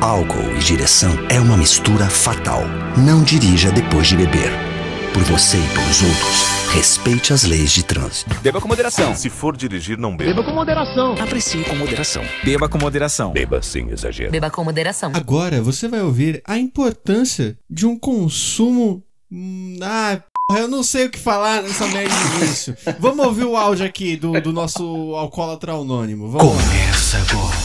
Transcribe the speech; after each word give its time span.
Álcool 0.00 0.54
e 0.56 0.58
direção 0.58 1.10
é 1.30 1.40
uma 1.40 1.56
mistura 1.56 2.08
fatal. 2.08 2.62
Não 2.96 3.22
dirija 3.22 3.70
depois 3.72 4.06
de 4.08 4.16
beber. 4.16 4.50
Por 5.12 5.22
você 5.24 5.56
e 5.56 5.68
pelos 5.74 6.02
outros, 6.02 6.44
respeite 6.74 7.32
as 7.32 7.44
leis 7.44 7.72
de 7.72 7.82
trânsito. 7.82 8.34
Beba 8.42 8.60
com 8.60 8.68
moderação. 8.68 9.14
Se 9.14 9.30
for 9.30 9.56
dirigir, 9.56 9.96
não 9.96 10.14
beba. 10.14 10.30
Beba 10.34 10.44
com 10.44 10.52
moderação. 10.54 11.14
Aprecie 11.18 11.64
com 11.64 11.74
moderação. 11.76 12.22
Beba 12.44 12.68
com 12.68 12.78
moderação. 12.78 13.32
Beba 13.32 13.62
sem 13.62 13.88
exagero. 13.90 14.30
Beba 14.30 14.50
com 14.50 14.62
moderação. 14.62 15.10
Agora 15.14 15.62
você 15.62 15.88
vai 15.88 16.02
ouvir 16.02 16.42
a 16.46 16.58
importância 16.58 17.56
de 17.68 17.86
um 17.86 17.98
consumo. 17.98 19.02
hum, 19.32 19.78
Ah, 19.82 20.20
porra, 20.48 20.60
eu 20.60 20.68
não 20.68 20.82
sei 20.82 21.06
o 21.06 21.10
que 21.10 21.18
falar 21.18 21.62
nessa 21.62 21.86
merda 21.88 22.14
de 22.14 22.44
início. 22.44 22.76
Vamos 23.00 23.24
ouvir 23.26 23.44
o 23.44 23.56
áudio 23.56 23.86
aqui 23.86 24.16
do, 24.16 24.38
do 24.40 24.52
nosso 24.52 25.14
alcoólatra 25.16 25.72
anônimo. 25.72 26.28
Vamos. 26.30 26.52
Começa 26.62 27.16
agora. 27.30 27.56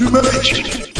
Eu 0.00 0.99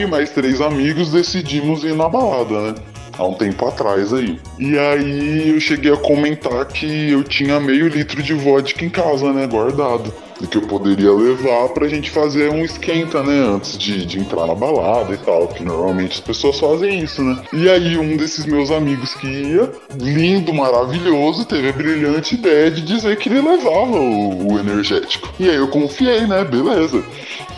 e 0.00 0.06
mais 0.06 0.30
três 0.30 0.60
amigos 0.60 1.10
decidimos 1.10 1.84
ir 1.84 1.94
na 1.94 2.08
balada, 2.08 2.60
né? 2.60 2.74
Há 3.18 3.26
um 3.26 3.34
tempo 3.34 3.66
atrás 3.66 4.14
aí. 4.14 4.40
E 4.58 4.78
aí 4.78 5.50
eu 5.50 5.60
cheguei 5.60 5.92
a 5.92 5.96
comentar 5.96 6.64
que 6.66 7.10
eu 7.10 7.22
tinha 7.22 7.60
meio 7.60 7.88
litro 7.88 8.22
de 8.22 8.32
vodka 8.32 8.82
em 8.82 8.88
casa, 8.88 9.30
né? 9.32 9.46
Guardado. 9.46 10.10
E 10.40 10.46
que 10.46 10.56
eu 10.56 10.62
poderia 10.62 11.12
levar 11.12 11.68
pra 11.68 11.86
gente 11.86 12.08
fazer 12.08 12.50
um 12.50 12.64
esquenta, 12.64 13.22
né? 13.22 13.40
Antes 13.40 13.76
de, 13.76 14.06
de 14.06 14.18
entrar 14.18 14.46
na 14.46 14.54
balada 14.54 15.12
e 15.12 15.18
tal. 15.18 15.48
Que 15.48 15.62
normalmente 15.62 16.12
as 16.12 16.20
pessoas 16.20 16.58
fazem 16.58 17.00
isso, 17.00 17.22
né? 17.22 17.42
E 17.52 17.68
aí 17.68 17.98
um 17.98 18.16
desses 18.16 18.46
meus 18.46 18.70
amigos 18.70 19.12
que 19.14 19.26
ia, 19.26 19.70
lindo, 19.98 20.54
maravilhoso, 20.54 21.44
teve 21.44 21.68
a 21.68 21.72
brilhante 21.72 22.36
ideia 22.36 22.70
de 22.70 22.80
dizer 22.80 23.18
que 23.18 23.28
ele 23.28 23.42
levava 23.42 23.96
o, 23.98 24.54
o 24.54 24.58
energético. 24.58 25.28
E 25.38 25.46
aí 25.46 25.56
eu 25.56 25.68
confiei, 25.68 26.26
né? 26.26 26.42
Beleza. 26.42 27.04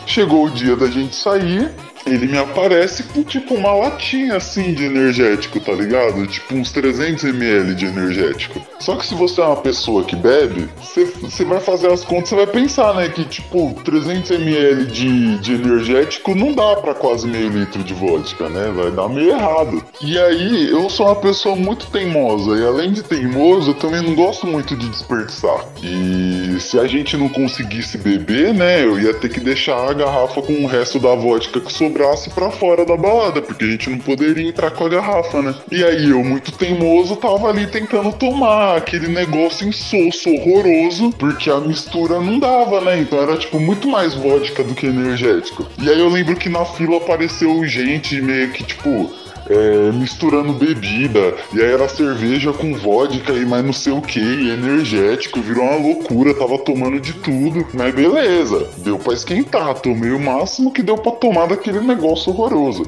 Chegou 0.07 0.47
o 0.47 0.51
dia 0.51 0.75
da 0.75 0.89
gente 0.89 1.15
sair, 1.15 1.71
ele 2.07 2.27
me 2.27 2.39
aparece 2.39 3.03
com 3.05 3.23
tipo 3.23 3.55
uma 3.55 3.73
latinha 3.73 4.37
assim 4.37 4.73
de 4.75 4.85
energético, 4.85 5.61
tá 5.61 5.73
ligado? 5.73 6.27
Tipo 6.27 6.55
uns 6.55 6.73
300ml 6.73 7.75
de 7.75 7.87
energético. 7.87 8.61
Só 8.81 8.97
que 8.97 9.07
se 9.07 9.15
você 9.15 9.41
é 9.41 9.45
uma 9.45 9.57
pessoa 9.57 10.05
que 10.05 10.17
bebe, 10.17 10.69
você- 10.81 11.45
vai 11.45 11.61
fazer 11.61 11.91
as 11.93 12.05
contas, 12.05 12.29
você 12.31 12.37
vai 12.37 12.47
pensar, 12.47 12.95
né? 12.95 13.09
Que 13.09 13.25
tipo 13.25 13.75
300ml 13.85 14.87
de, 14.87 15.39
de 15.39 15.55
energético 15.55 16.35
não 16.35 16.53
dá 16.53 16.77
pra 16.77 16.95
quase 16.95 17.27
meio 17.27 17.49
litro 17.49 17.83
de 17.83 17.93
vodka, 17.95 18.49
né? 18.49 18.73
Vai 18.75 18.91
dar 18.91 19.09
meio 19.09 19.31
errado. 19.31 19.83
E 20.01 20.19
aí 20.19 20.71
eu 20.71 20.89
sou 20.89 21.07
uma 21.07 21.17
pessoa 21.17 21.55
muito 21.57 21.87
teimosa, 21.87 22.57
e 22.57 22.65
além 22.67 22.93
de 22.93 23.03
teimoso, 23.03 23.71
eu 23.71 23.75
também 23.75 24.03
não 24.03 24.15
gosto 24.15 24.47
muito 24.47 24.77
de 24.77 24.89
desperdiçar. 24.89 25.67
E 25.83 26.59
se 26.61 26.79
a 26.79 26.87
gente 26.87 27.17
não 27.17 27.29
conseguisse 27.29 27.99
beber, 27.99 28.55
né? 28.55 28.83
Eu 28.85 28.99
ia 28.99 29.13
ter 29.15 29.29
que 29.29 29.41
deixar 29.41 29.91
a 29.91 29.93
garrafa 29.93 30.41
com 30.43 30.53
o 30.65 30.67
resto 30.67 30.99
da 30.99 31.15
vodka 31.15 31.61
que 31.61 31.73
sobrasse 31.93 32.31
pra 32.31 32.51
fora 32.51 32.85
da 32.85 32.97
balada, 32.97 33.43
porque 33.43 33.65
a 33.65 33.69
gente 33.69 33.91
não 33.91 33.99
poderia 33.99 34.49
entrar 34.49 34.71
com 34.71 34.87
a 34.87 34.89
garrafa, 34.89 35.43
né? 35.43 35.55
E 35.71 35.85
aí 35.85 36.11
eu, 36.11 36.25
muito 36.25 36.51
teimoso, 36.53 37.17
tava 37.17 37.49
ali 37.49 37.67
tentando 37.67 38.13
tomar 38.13 38.79
aquele 38.79 39.09
negócio 39.09 39.69
insosso, 39.69 40.31
horroroso, 40.31 41.13
porque 41.19 41.51
a 41.51 41.61
mistura 41.61 42.21
não 42.21 42.39
dava, 42.39 42.81
né? 42.81 43.01
Então 43.01 43.21
era 43.21 43.37
tipo 43.37 43.61
muito 43.61 43.87
mais 43.87 44.15
vodka 44.15 44.65
do 44.65 44.75
que 44.75 44.87
energético. 44.87 45.67
E 45.79 45.89
aí 45.89 46.01
eu 46.01 46.09
lembro 46.09 46.35
que 46.35 46.49
na 46.49 46.65
fila 46.65 46.97
apareceu 46.97 47.65
gente 47.67 48.21
meio 48.21 48.51
que 48.51 48.65
tipo 48.65 49.13
é, 49.53 49.93
misturando 49.93 50.53
bebida, 50.53 51.35
e 51.53 51.61
aí 51.61 51.73
era 51.73 51.89
cerveja 51.89 52.53
com 52.53 52.75
vodka 52.75 53.33
e 53.33 53.45
mais 53.45 53.65
não 53.65 53.73
sei 53.73 53.93
o 53.93 54.01
que, 54.01 54.21
energético, 54.21 55.41
virou 55.41 55.65
uma 55.65 55.77
loucura, 55.77 56.35
tava 56.35 56.59
tomando 56.59 56.99
de 57.01 57.13
tudo, 57.13 57.67
mas 57.75 57.95
beleza, 57.95 58.69
deu 58.79 58.99
pra 58.99 59.13
esquentar, 59.13 59.75
tomei 59.75 60.11
o 60.11 60.21
máximo 60.21 60.73
que 60.73 60.83
deu 60.83 60.97
pra 60.97 61.13
tomar 61.13 61.47
daquele 61.47 61.81
negócio 61.81 62.33
horroroso. 62.33 62.85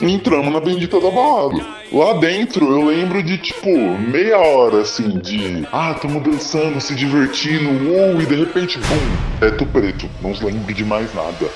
E 0.00 0.10
entramos 0.10 0.50
na 0.50 0.60
bendita 0.60 0.98
da 0.98 1.10
balada. 1.10 1.62
Lá 1.92 2.14
dentro 2.14 2.64
eu 2.72 2.86
lembro 2.86 3.22
de 3.22 3.36
tipo 3.36 3.68
meia 3.68 4.38
hora 4.38 4.80
assim 4.80 5.18
de 5.18 5.68
ah, 5.70 5.92
tamo 5.92 6.20
dançando, 6.20 6.80
se 6.80 6.94
divertindo, 6.94 7.68
uou, 7.86 8.18
e 8.18 8.24
de 8.24 8.34
repente, 8.34 8.78
bum, 8.78 9.38
teto 9.38 9.66
preto, 9.66 10.08
não 10.22 10.30
lembro 10.30 10.72
de 10.72 10.84
mais 10.86 11.12
nada. 11.14 11.50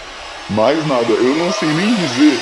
Mais 0.51 0.87
nada, 0.87 1.11
eu 1.11 1.35
não 1.37 1.51
sei 1.53 1.69
nem 1.69 1.95
dizer 1.95 2.39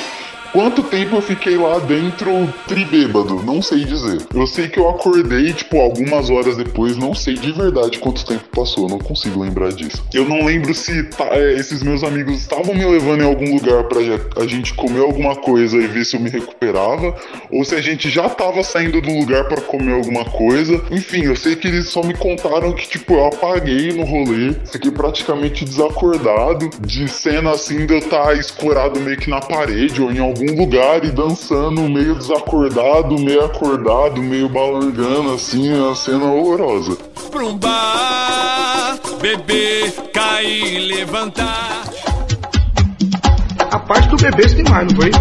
Quanto 0.53 0.83
tempo 0.83 1.15
eu 1.15 1.21
fiquei 1.21 1.57
lá 1.57 1.79
dentro 1.79 2.47
tribêbado? 2.67 3.41
Não 3.43 3.59
sei 3.59 3.83
dizer. 3.85 4.19
Eu 4.35 4.45
sei 4.45 4.67
que 4.67 4.79
eu 4.79 4.87
acordei, 4.87 5.51
tipo, 5.51 5.81
algumas 5.81 6.29
horas 6.29 6.55
depois, 6.55 6.95
não 6.95 7.15
sei 7.15 7.33
de 7.33 7.51
verdade 7.51 7.97
quanto 7.97 8.23
tempo 8.23 8.43
passou, 8.55 8.87
não 8.87 8.99
consigo 8.99 9.41
lembrar 9.41 9.71
disso. 9.71 10.05
Eu 10.13 10.25
não 10.29 10.45
lembro 10.45 10.71
se 10.75 11.05
tá- 11.05 11.29
é, 11.31 11.53
esses 11.53 11.81
meus 11.81 12.03
amigos 12.03 12.37
estavam 12.37 12.75
me 12.75 12.85
levando 12.85 13.21
em 13.23 13.25
algum 13.25 13.51
lugar 13.55 13.83
já- 14.03 14.41
a 14.43 14.45
gente 14.45 14.75
comer 14.75 14.99
alguma 15.01 15.35
coisa 15.35 15.75
e 15.75 15.87
ver 15.87 16.05
se 16.05 16.15
eu 16.15 16.19
me 16.21 16.29
recuperava, 16.29 17.15
ou 17.51 17.65
se 17.65 17.73
a 17.73 17.81
gente 17.81 18.07
já 18.07 18.29
tava 18.29 18.61
saindo 18.63 19.01
do 19.01 19.11
lugar 19.11 19.45
pra 19.45 19.59
comer 19.59 19.93
alguma 19.95 20.23
coisa. 20.23 20.79
Enfim, 20.91 21.23
eu 21.23 21.35
sei 21.35 21.55
que 21.55 21.67
eles 21.67 21.87
só 21.89 22.03
me 22.03 22.13
contaram 22.13 22.73
que, 22.73 22.87
tipo, 22.87 23.13
eu 23.15 23.25
apaguei 23.25 23.91
no 23.91 24.03
rolê, 24.03 24.53
fiquei 24.71 24.91
praticamente 24.91 25.65
desacordado, 25.65 26.69
de 26.79 27.07
cena 27.07 27.49
assim 27.51 27.87
de 27.87 27.93
eu 27.93 27.99
estar 27.99 28.37
escorado 28.37 28.99
meio 28.99 29.17
que 29.17 29.31
na 29.31 29.39
parede 29.39 29.99
ou 29.99 30.11
em 30.11 30.19
algum 30.19 30.42
lugar 30.47 31.03
e 31.03 31.11
dançando 31.11 31.81
meio 31.81 32.15
desacordado, 32.15 33.17
meio 33.19 33.45
acordado, 33.45 34.21
meio 34.21 34.49
balangando 34.49 35.33
assim, 35.33 35.73
uma 35.73 35.95
cena 35.95 36.25
horrorosa. 36.25 36.97
pra 37.31 37.43
um 37.43 37.57
bar, 37.57 38.99
beber, 39.21 39.91
cair, 40.13 40.79
levantar. 40.79 41.83
A 43.71 43.79
parte 43.79 44.07
do 44.09 44.17
bebê 44.17 44.47
você 44.47 44.55
tem 44.55 44.65
mais, 44.71 44.87
não 44.91 45.01
foi? 45.01 45.11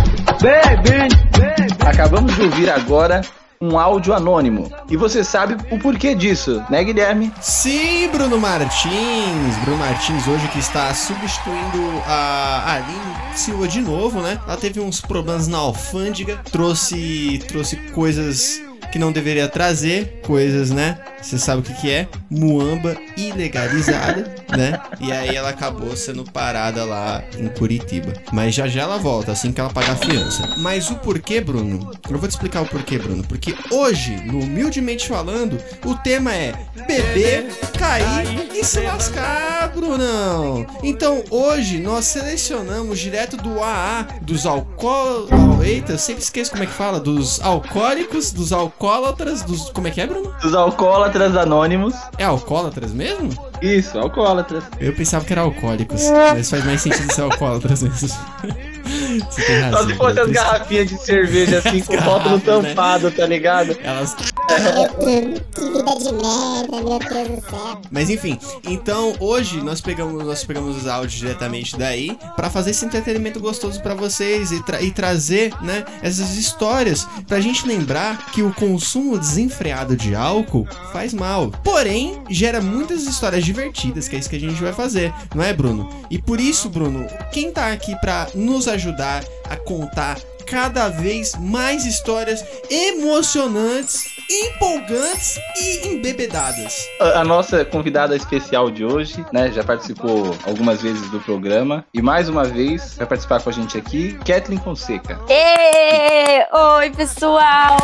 Bebê, 0.40 1.08
bebê. 1.32 1.66
Acabamos 1.86 2.34
de 2.34 2.42
ouvir 2.42 2.70
agora 2.70 3.22
um 3.62 3.78
áudio 3.78 4.12
anônimo. 4.12 4.68
E 4.90 4.96
você 4.96 5.22
sabe 5.22 5.56
o 5.70 5.78
porquê 5.78 6.16
disso, 6.16 6.60
né, 6.68 6.82
Guilherme? 6.82 7.32
Sim, 7.40 8.08
Bruno 8.08 8.36
Martins. 8.38 9.56
Bruno 9.62 9.78
Martins 9.78 10.26
hoje 10.26 10.48
que 10.48 10.58
está 10.58 10.92
substituindo 10.92 12.02
a 12.04 12.74
Aline 12.74 13.36
Silva 13.36 13.68
de 13.68 13.80
novo, 13.80 14.20
né? 14.20 14.40
Ela 14.46 14.56
teve 14.56 14.80
uns 14.80 15.00
problemas 15.00 15.46
na 15.46 15.58
alfândega, 15.58 16.40
trouxe 16.50 17.40
trouxe 17.46 17.76
coisas 17.92 18.60
que 18.92 18.98
não 18.98 19.10
deveria 19.10 19.48
trazer, 19.48 20.20
coisas, 20.22 20.70
né? 20.70 20.98
Você 21.22 21.38
sabe 21.38 21.60
o 21.60 21.64
que 21.64 21.72
que 21.74 21.90
é? 21.90 22.08
Muamba 22.28 22.96
ilegalizada, 23.16 24.34
né? 24.50 24.78
E 25.00 25.10
aí 25.10 25.34
ela 25.34 25.48
acabou 25.48 25.96
sendo 25.96 26.24
parada 26.24 26.84
lá 26.84 27.22
em 27.38 27.48
Curitiba. 27.48 28.12
Mas 28.32 28.54
já 28.54 28.66
já 28.66 28.82
ela 28.82 28.98
volta, 28.98 29.32
assim 29.32 29.52
que 29.52 29.60
ela 29.60 29.70
pagar 29.70 29.92
a 29.92 29.96
fiança. 29.96 30.56
Mas 30.58 30.90
o 30.90 30.96
porquê, 30.96 31.40
Bruno? 31.40 31.92
Eu 32.10 32.18
vou 32.18 32.28
te 32.28 32.32
explicar 32.32 32.62
o 32.62 32.66
porquê, 32.66 32.98
Bruno. 32.98 33.24
Porque 33.24 33.54
hoje, 33.70 34.16
no 34.26 34.40
Humildemente 34.40 35.08
Falando, 35.08 35.58
o 35.84 35.94
tema 35.94 36.34
é 36.34 36.52
beber, 36.86 37.46
cair 37.78 38.50
e 38.54 38.64
se 38.64 38.80
lascar, 38.80 39.68
Brunão. 39.74 40.66
Então 40.82 41.22
hoje 41.30 41.78
nós 41.78 42.04
selecionamos 42.06 42.98
direto 42.98 43.36
do 43.36 43.62
AA, 43.62 44.08
dos 44.20 44.44
alcoólatras. 44.44 45.40
Eita, 45.62 45.92
eu 45.92 45.98
sempre 45.98 46.22
esqueço 46.22 46.50
como 46.50 46.64
é 46.64 46.66
que 46.66 46.72
fala. 46.72 46.98
Dos 46.98 47.40
alcoólicos, 47.40 48.32
dos 48.32 48.52
alcoólatras, 48.82 49.42
dos. 49.42 49.70
Como 49.70 49.86
é 49.86 49.90
que 49.90 50.00
é, 50.00 50.06
Bruno? 50.06 50.34
Dos 50.42 50.54
alcoólatras 50.54 51.36
anônimos. 51.36 51.94
É 52.18 52.24
alcoólatras 52.24 52.92
mesmo? 52.92 53.30
Isso, 53.60 53.96
alcoólatras. 53.96 54.64
Eu 54.80 54.92
pensava 54.94 55.24
que 55.24 55.32
era 55.32 55.42
alcoólicos, 55.42 56.02
mas 56.10 56.50
faz 56.50 56.64
mais 56.64 56.82
sentido 56.82 57.12
ser 57.12 57.22
alcoólatras 57.22 57.82
mesmo. 57.82 58.08
Você 59.20 59.42
tem 59.42 59.60
razão. 59.60 59.80
Só 59.82 59.86
se 59.88 59.94
fosse 59.94 60.20
as 60.20 60.26
eu 60.28 60.32
garrafinhas 60.32 60.88
de 60.88 60.98
cerveja 61.04 61.58
assim, 61.58 61.80
com 61.80 61.94
As 61.94 62.04
rótulo 62.04 62.36
né? 62.36 62.42
tampado, 62.44 63.10
tá 63.10 63.26
ligado? 63.26 63.76
Elas 63.82 64.14
Que 64.52 65.68
vida 65.68 65.94
de 65.96 66.12
merda, 66.12 66.76
meu 66.82 66.98
Deus 66.98 67.28
do 67.42 67.50
céu. 67.50 67.80
Mas 67.90 68.10
enfim, 68.10 68.38
então 68.64 69.14
hoje 69.20 69.62
nós 69.62 69.80
pegamos, 69.80 70.24
nós 70.24 70.44
pegamos 70.44 70.76
os 70.76 70.86
áudios 70.86 71.12
diretamente 71.14 71.76
daí 71.76 72.16
pra 72.36 72.50
fazer 72.50 72.70
esse 72.70 72.84
entretenimento 72.84 73.40
gostoso 73.40 73.80
pra 73.82 73.94
vocês 73.94 74.52
e, 74.52 74.62
tra- 74.62 74.80
e 74.82 74.90
trazer, 74.90 75.52
né, 75.62 75.84
essas 76.02 76.36
histórias 76.36 77.06
pra 77.26 77.40
gente 77.40 77.66
lembrar 77.66 78.26
que 78.32 78.42
o 78.42 78.52
consumo 78.52 79.18
desenfreado 79.18 79.96
de 79.96 80.14
álcool 80.14 80.66
faz 80.92 81.12
mal. 81.14 81.50
Porém, 81.64 82.20
gera 82.30 82.60
muitas 82.60 83.02
histórias 83.04 83.44
divertidas, 83.44 84.08
que 84.08 84.16
é 84.16 84.18
isso 84.18 84.28
que 84.30 84.36
a 84.36 84.40
gente 84.40 84.62
vai 84.62 84.72
fazer, 84.72 85.12
não 85.34 85.42
é, 85.42 85.52
Bruno? 85.52 85.88
E 86.10 86.18
por 86.20 86.40
isso, 86.40 86.68
Bruno, 86.68 87.06
quem 87.32 87.50
tá 87.52 87.72
aqui 87.72 87.94
pra 88.00 88.28
nos 88.34 88.68
ajudar 88.68 89.01
a 89.04 89.56
contar 89.56 90.16
cada 90.46 90.88
vez 90.88 91.34
mais 91.38 91.86
histórias 91.86 92.44
emocionantes, 92.70 94.04
empolgantes 94.30 95.38
e 95.58 95.88
embebedadas. 95.88 96.86
A, 97.00 97.20
a 97.20 97.24
nossa 97.24 97.64
convidada 97.64 98.14
especial 98.14 98.70
de 98.70 98.84
hoje, 98.84 99.24
né, 99.32 99.50
já 99.50 99.64
participou 99.64 100.36
algumas 100.46 100.82
vezes 100.82 101.10
do 101.10 101.18
programa 101.20 101.84
e 101.92 102.02
mais 102.02 102.28
uma 102.28 102.44
vez 102.44 102.94
vai 102.96 103.06
participar 103.06 103.40
com 103.40 103.50
a 103.50 103.52
gente 103.52 103.78
aqui, 103.78 104.12
Kathleen 104.26 104.60
Fonseca. 104.60 105.18
Ê, 105.28 106.46
oi, 106.54 106.90
pessoal. 106.90 107.78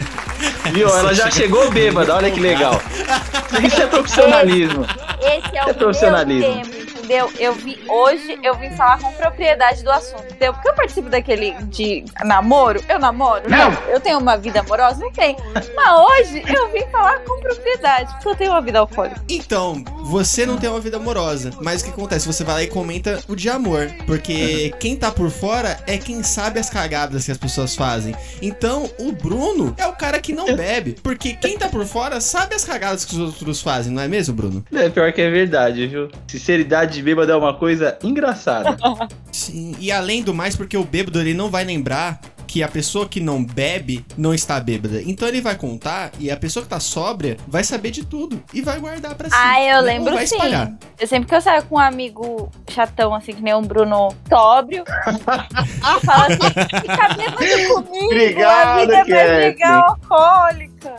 Viu? 0.72 0.88
Ela 0.88 1.14
já 1.14 1.30
chegou 1.30 1.70
bêbada, 1.70 2.14
olha 2.14 2.30
que 2.30 2.40
legal. 2.40 2.80
Isso 3.66 3.82
é 3.82 3.86
profissionalismo. 3.86 4.84
Esse 5.20 5.56
é 5.56 5.64
o 5.64 5.70
É 5.70 5.72
profissionalismo. 5.72 6.85
Entendeu? 7.06 7.32
Eu 7.38 7.54
vi 7.54 7.78
hoje, 7.88 8.38
eu 8.42 8.54
vim 8.56 8.70
falar 8.70 8.98
com 8.98 9.12
propriedade 9.12 9.82
do 9.82 9.90
assunto, 9.90 10.24
entendeu? 10.24 10.52
Porque 10.52 10.68
eu 10.68 10.74
participo 10.74 11.08
daquele 11.08 11.52
de 11.64 12.04
namoro, 12.24 12.82
eu 12.88 12.98
namoro, 12.98 13.48
não. 13.48 13.72
Eu 13.88 14.00
tenho 14.00 14.18
uma 14.18 14.36
vida 14.36 14.60
amorosa, 14.60 15.00
não 15.00 15.12
tenho. 15.12 15.36
Mas 15.54 16.00
hoje 16.00 16.42
eu 16.46 16.70
vim 16.72 16.84
falar 16.90 17.20
com 17.20 17.40
propriedade, 17.40 18.12
porque 18.14 18.28
eu 18.28 18.36
tenho 18.36 18.50
uma 18.50 18.60
vida 18.60 18.80
alcoólica. 18.80 19.22
Então, 19.28 19.82
você 20.02 20.44
não 20.44 20.56
tem 20.56 20.68
uma 20.68 20.80
vida 20.80 20.96
amorosa. 20.96 21.52
Mas 21.60 21.80
o 21.80 21.84
que 21.84 21.90
acontece? 21.90 22.26
Você 22.26 22.42
vai 22.42 22.54
lá 22.54 22.62
e 22.62 22.66
comenta 22.66 23.22
o 23.28 23.36
de 23.36 23.48
amor. 23.48 23.90
Porque 24.06 24.74
quem 24.80 24.96
tá 24.96 25.10
por 25.10 25.30
fora 25.30 25.78
é 25.86 25.96
quem 25.96 26.22
sabe 26.22 26.58
as 26.58 26.68
cagadas 26.68 27.24
que 27.24 27.30
as 27.30 27.38
pessoas 27.38 27.74
fazem. 27.74 28.14
Então, 28.42 28.90
o 28.98 29.12
Bruno 29.12 29.74
é 29.78 29.86
o 29.86 29.92
cara 29.92 30.20
que 30.20 30.32
não 30.32 30.54
bebe. 30.56 30.96
Porque 31.02 31.34
quem 31.34 31.56
tá 31.56 31.68
por 31.68 31.84
fora 31.84 32.20
sabe 32.20 32.54
as 32.54 32.64
cagadas 32.64 33.04
que 33.04 33.14
os 33.14 33.20
outros 33.20 33.60
fazem, 33.60 33.92
não 33.92 34.02
é 34.02 34.08
mesmo, 34.08 34.34
Bruno? 34.34 34.64
É 34.72 34.88
pior 34.88 35.12
que 35.12 35.20
é 35.20 35.30
verdade, 35.30 35.86
viu? 35.86 36.08
Sinceridade 36.26 36.95
de 36.96 37.02
bêbado 37.02 37.30
é 37.30 37.36
uma 37.36 37.54
coisa 37.54 37.98
engraçada. 38.02 38.76
Sim. 39.30 39.76
E 39.78 39.92
além 39.92 40.22
do 40.22 40.32
mais, 40.34 40.56
porque 40.56 40.76
o 40.76 40.84
bêbado 40.84 41.20
ele 41.20 41.34
não 41.34 41.50
vai 41.50 41.62
lembrar 41.62 42.20
que 42.46 42.62
a 42.62 42.68
pessoa 42.68 43.06
que 43.06 43.20
não 43.20 43.44
bebe 43.44 44.04
não 44.16 44.32
está 44.32 44.58
bêbada. 44.58 45.02
Então 45.02 45.28
ele 45.28 45.40
vai 45.40 45.56
contar 45.56 46.12
e 46.18 46.30
a 46.30 46.36
pessoa 46.36 46.62
que 46.62 46.68
tá 46.70 46.80
sóbria 46.80 47.36
vai 47.46 47.62
saber 47.62 47.90
de 47.90 48.04
tudo 48.04 48.42
e 48.54 48.62
vai 48.62 48.78
guardar 48.80 49.14
pra 49.14 49.28
si. 49.28 49.36
Ah, 49.36 49.60
eu 49.60 49.66
né? 49.66 49.78
Ou 49.78 49.84
lembro 49.84 50.14
vai 50.14 50.26
sim. 50.26 50.36
espalhar. 50.36 50.72
Eu 50.98 51.06
sempre 51.06 51.28
que 51.28 51.34
eu 51.34 51.40
saio 51.42 51.64
com 51.64 51.74
um 51.74 51.78
amigo 51.80 52.50
chatão, 52.70 53.14
assim, 53.14 53.32
que 53.32 53.42
nem 53.42 53.54
um 53.54 53.62
Bruno 53.62 54.14
sóbrio, 54.28 54.84
fala 55.04 56.26
assim, 56.26 56.80
fica 56.80 57.14
bêbado 57.14 57.84
comigo, 57.84 58.06
Obrigado, 58.06 58.68
a 58.68 58.80
vida 58.80 58.94
é 58.94 58.98
Kathleen. 58.98 59.38
legal, 59.38 59.88
alcoólica. 59.90 60.96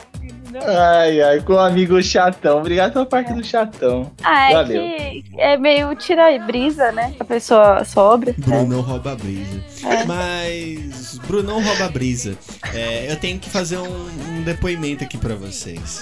Entendeu? 0.57 0.79
Ai, 0.81 1.21
ai, 1.21 1.41
com 1.41 1.53
o 1.53 1.59
amigo 1.59 2.01
chatão. 2.01 2.59
Obrigado 2.59 2.93
pela 2.93 3.05
parte 3.05 3.33
do 3.33 3.43
chatão. 3.43 4.11
Ah, 4.23 4.51
é 4.51 4.53
Valeu. 4.53 4.81
que 4.81 5.23
é 5.37 5.57
meio 5.57 5.95
tira 5.95 6.31
e 6.31 6.39
brisa, 6.39 6.91
né? 6.91 7.13
A 7.19 7.23
pessoa 7.23 7.83
sobra. 7.85 8.33
Brunão 8.37 8.81
rouba 8.81 9.13
a 9.13 9.15
brisa. 9.15 9.63
É. 9.85 10.03
Mas. 10.05 11.17
Brunão 11.27 11.61
rouba 11.63 11.85
a 11.85 11.89
brisa. 11.89 12.37
É, 12.73 13.11
eu 13.11 13.15
tenho 13.17 13.39
que 13.39 13.49
fazer 13.49 13.77
um, 13.77 14.07
um 14.37 14.41
depoimento 14.43 15.03
aqui 15.03 15.17
pra 15.17 15.35
vocês. 15.35 16.01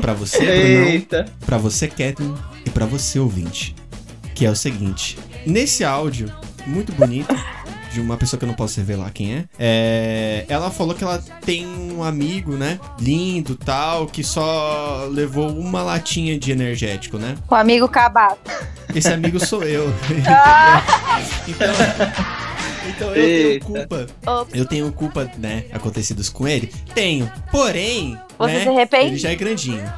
Pra 0.00 0.12
você, 0.12 0.38
Brunão. 0.44 0.88
Eita. 0.88 1.24
Pra 1.44 1.56
você, 1.58 1.88
Kathleen. 1.88 2.34
E 2.66 2.70
pra 2.70 2.86
você, 2.86 3.18
ouvinte. 3.18 3.74
Que 4.34 4.46
é 4.46 4.50
o 4.50 4.56
seguinte: 4.56 5.18
nesse 5.46 5.84
áudio, 5.84 6.32
muito 6.66 6.92
bonito. 6.92 7.34
De 7.94 8.00
uma 8.00 8.16
pessoa 8.16 8.36
que 8.36 8.44
eu 8.44 8.48
não 8.48 8.56
posso 8.56 8.76
revelar 8.80 9.12
quem 9.12 9.36
é. 9.36 9.44
é. 9.56 10.44
Ela 10.48 10.68
falou 10.68 10.96
que 10.96 11.04
ela 11.04 11.22
tem 11.44 11.64
um 11.64 12.02
amigo, 12.02 12.56
né? 12.56 12.80
Lindo 12.98 13.54
tal, 13.54 14.06
que 14.08 14.24
só 14.24 15.06
levou 15.08 15.48
uma 15.48 15.80
latinha 15.80 16.36
de 16.36 16.50
energético, 16.50 17.18
né? 17.18 17.36
Com 17.46 17.54
o 17.54 17.58
amigo 17.58 17.86
cabato. 17.86 18.50
Esse 18.92 19.12
amigo 19.12 19.38
sou 19.38 19.62
eu. 19.62 19.94
Ah, 20.26 20.82
Então, 21.46 21.68
então 22.88 23.08
eu 23.08 23.14
tenho 23.14 23.48
Eita. 23.48 23.66
culpa. 23.66 24.06
Opa. 24.26 24.56
Eu 24.56 24.64
tenho 24.66 24.92
culpa, 24.92 25.30
né? 25.38 25.64
Acontecidos 25.72 26.28
com 26.28 26.48
ele? 26.48 26.72
Tenho. 26.94 27.30
Porém. 27.50 28.18
Você 28.38 28.52
né, 28.52 28.62
se 28.62 28.68
arrepende? 28.68 29.06
Ele 29.06 29.18
já 29.18 29.30
é 29.30 29.36
grandinho. 29.36 29.92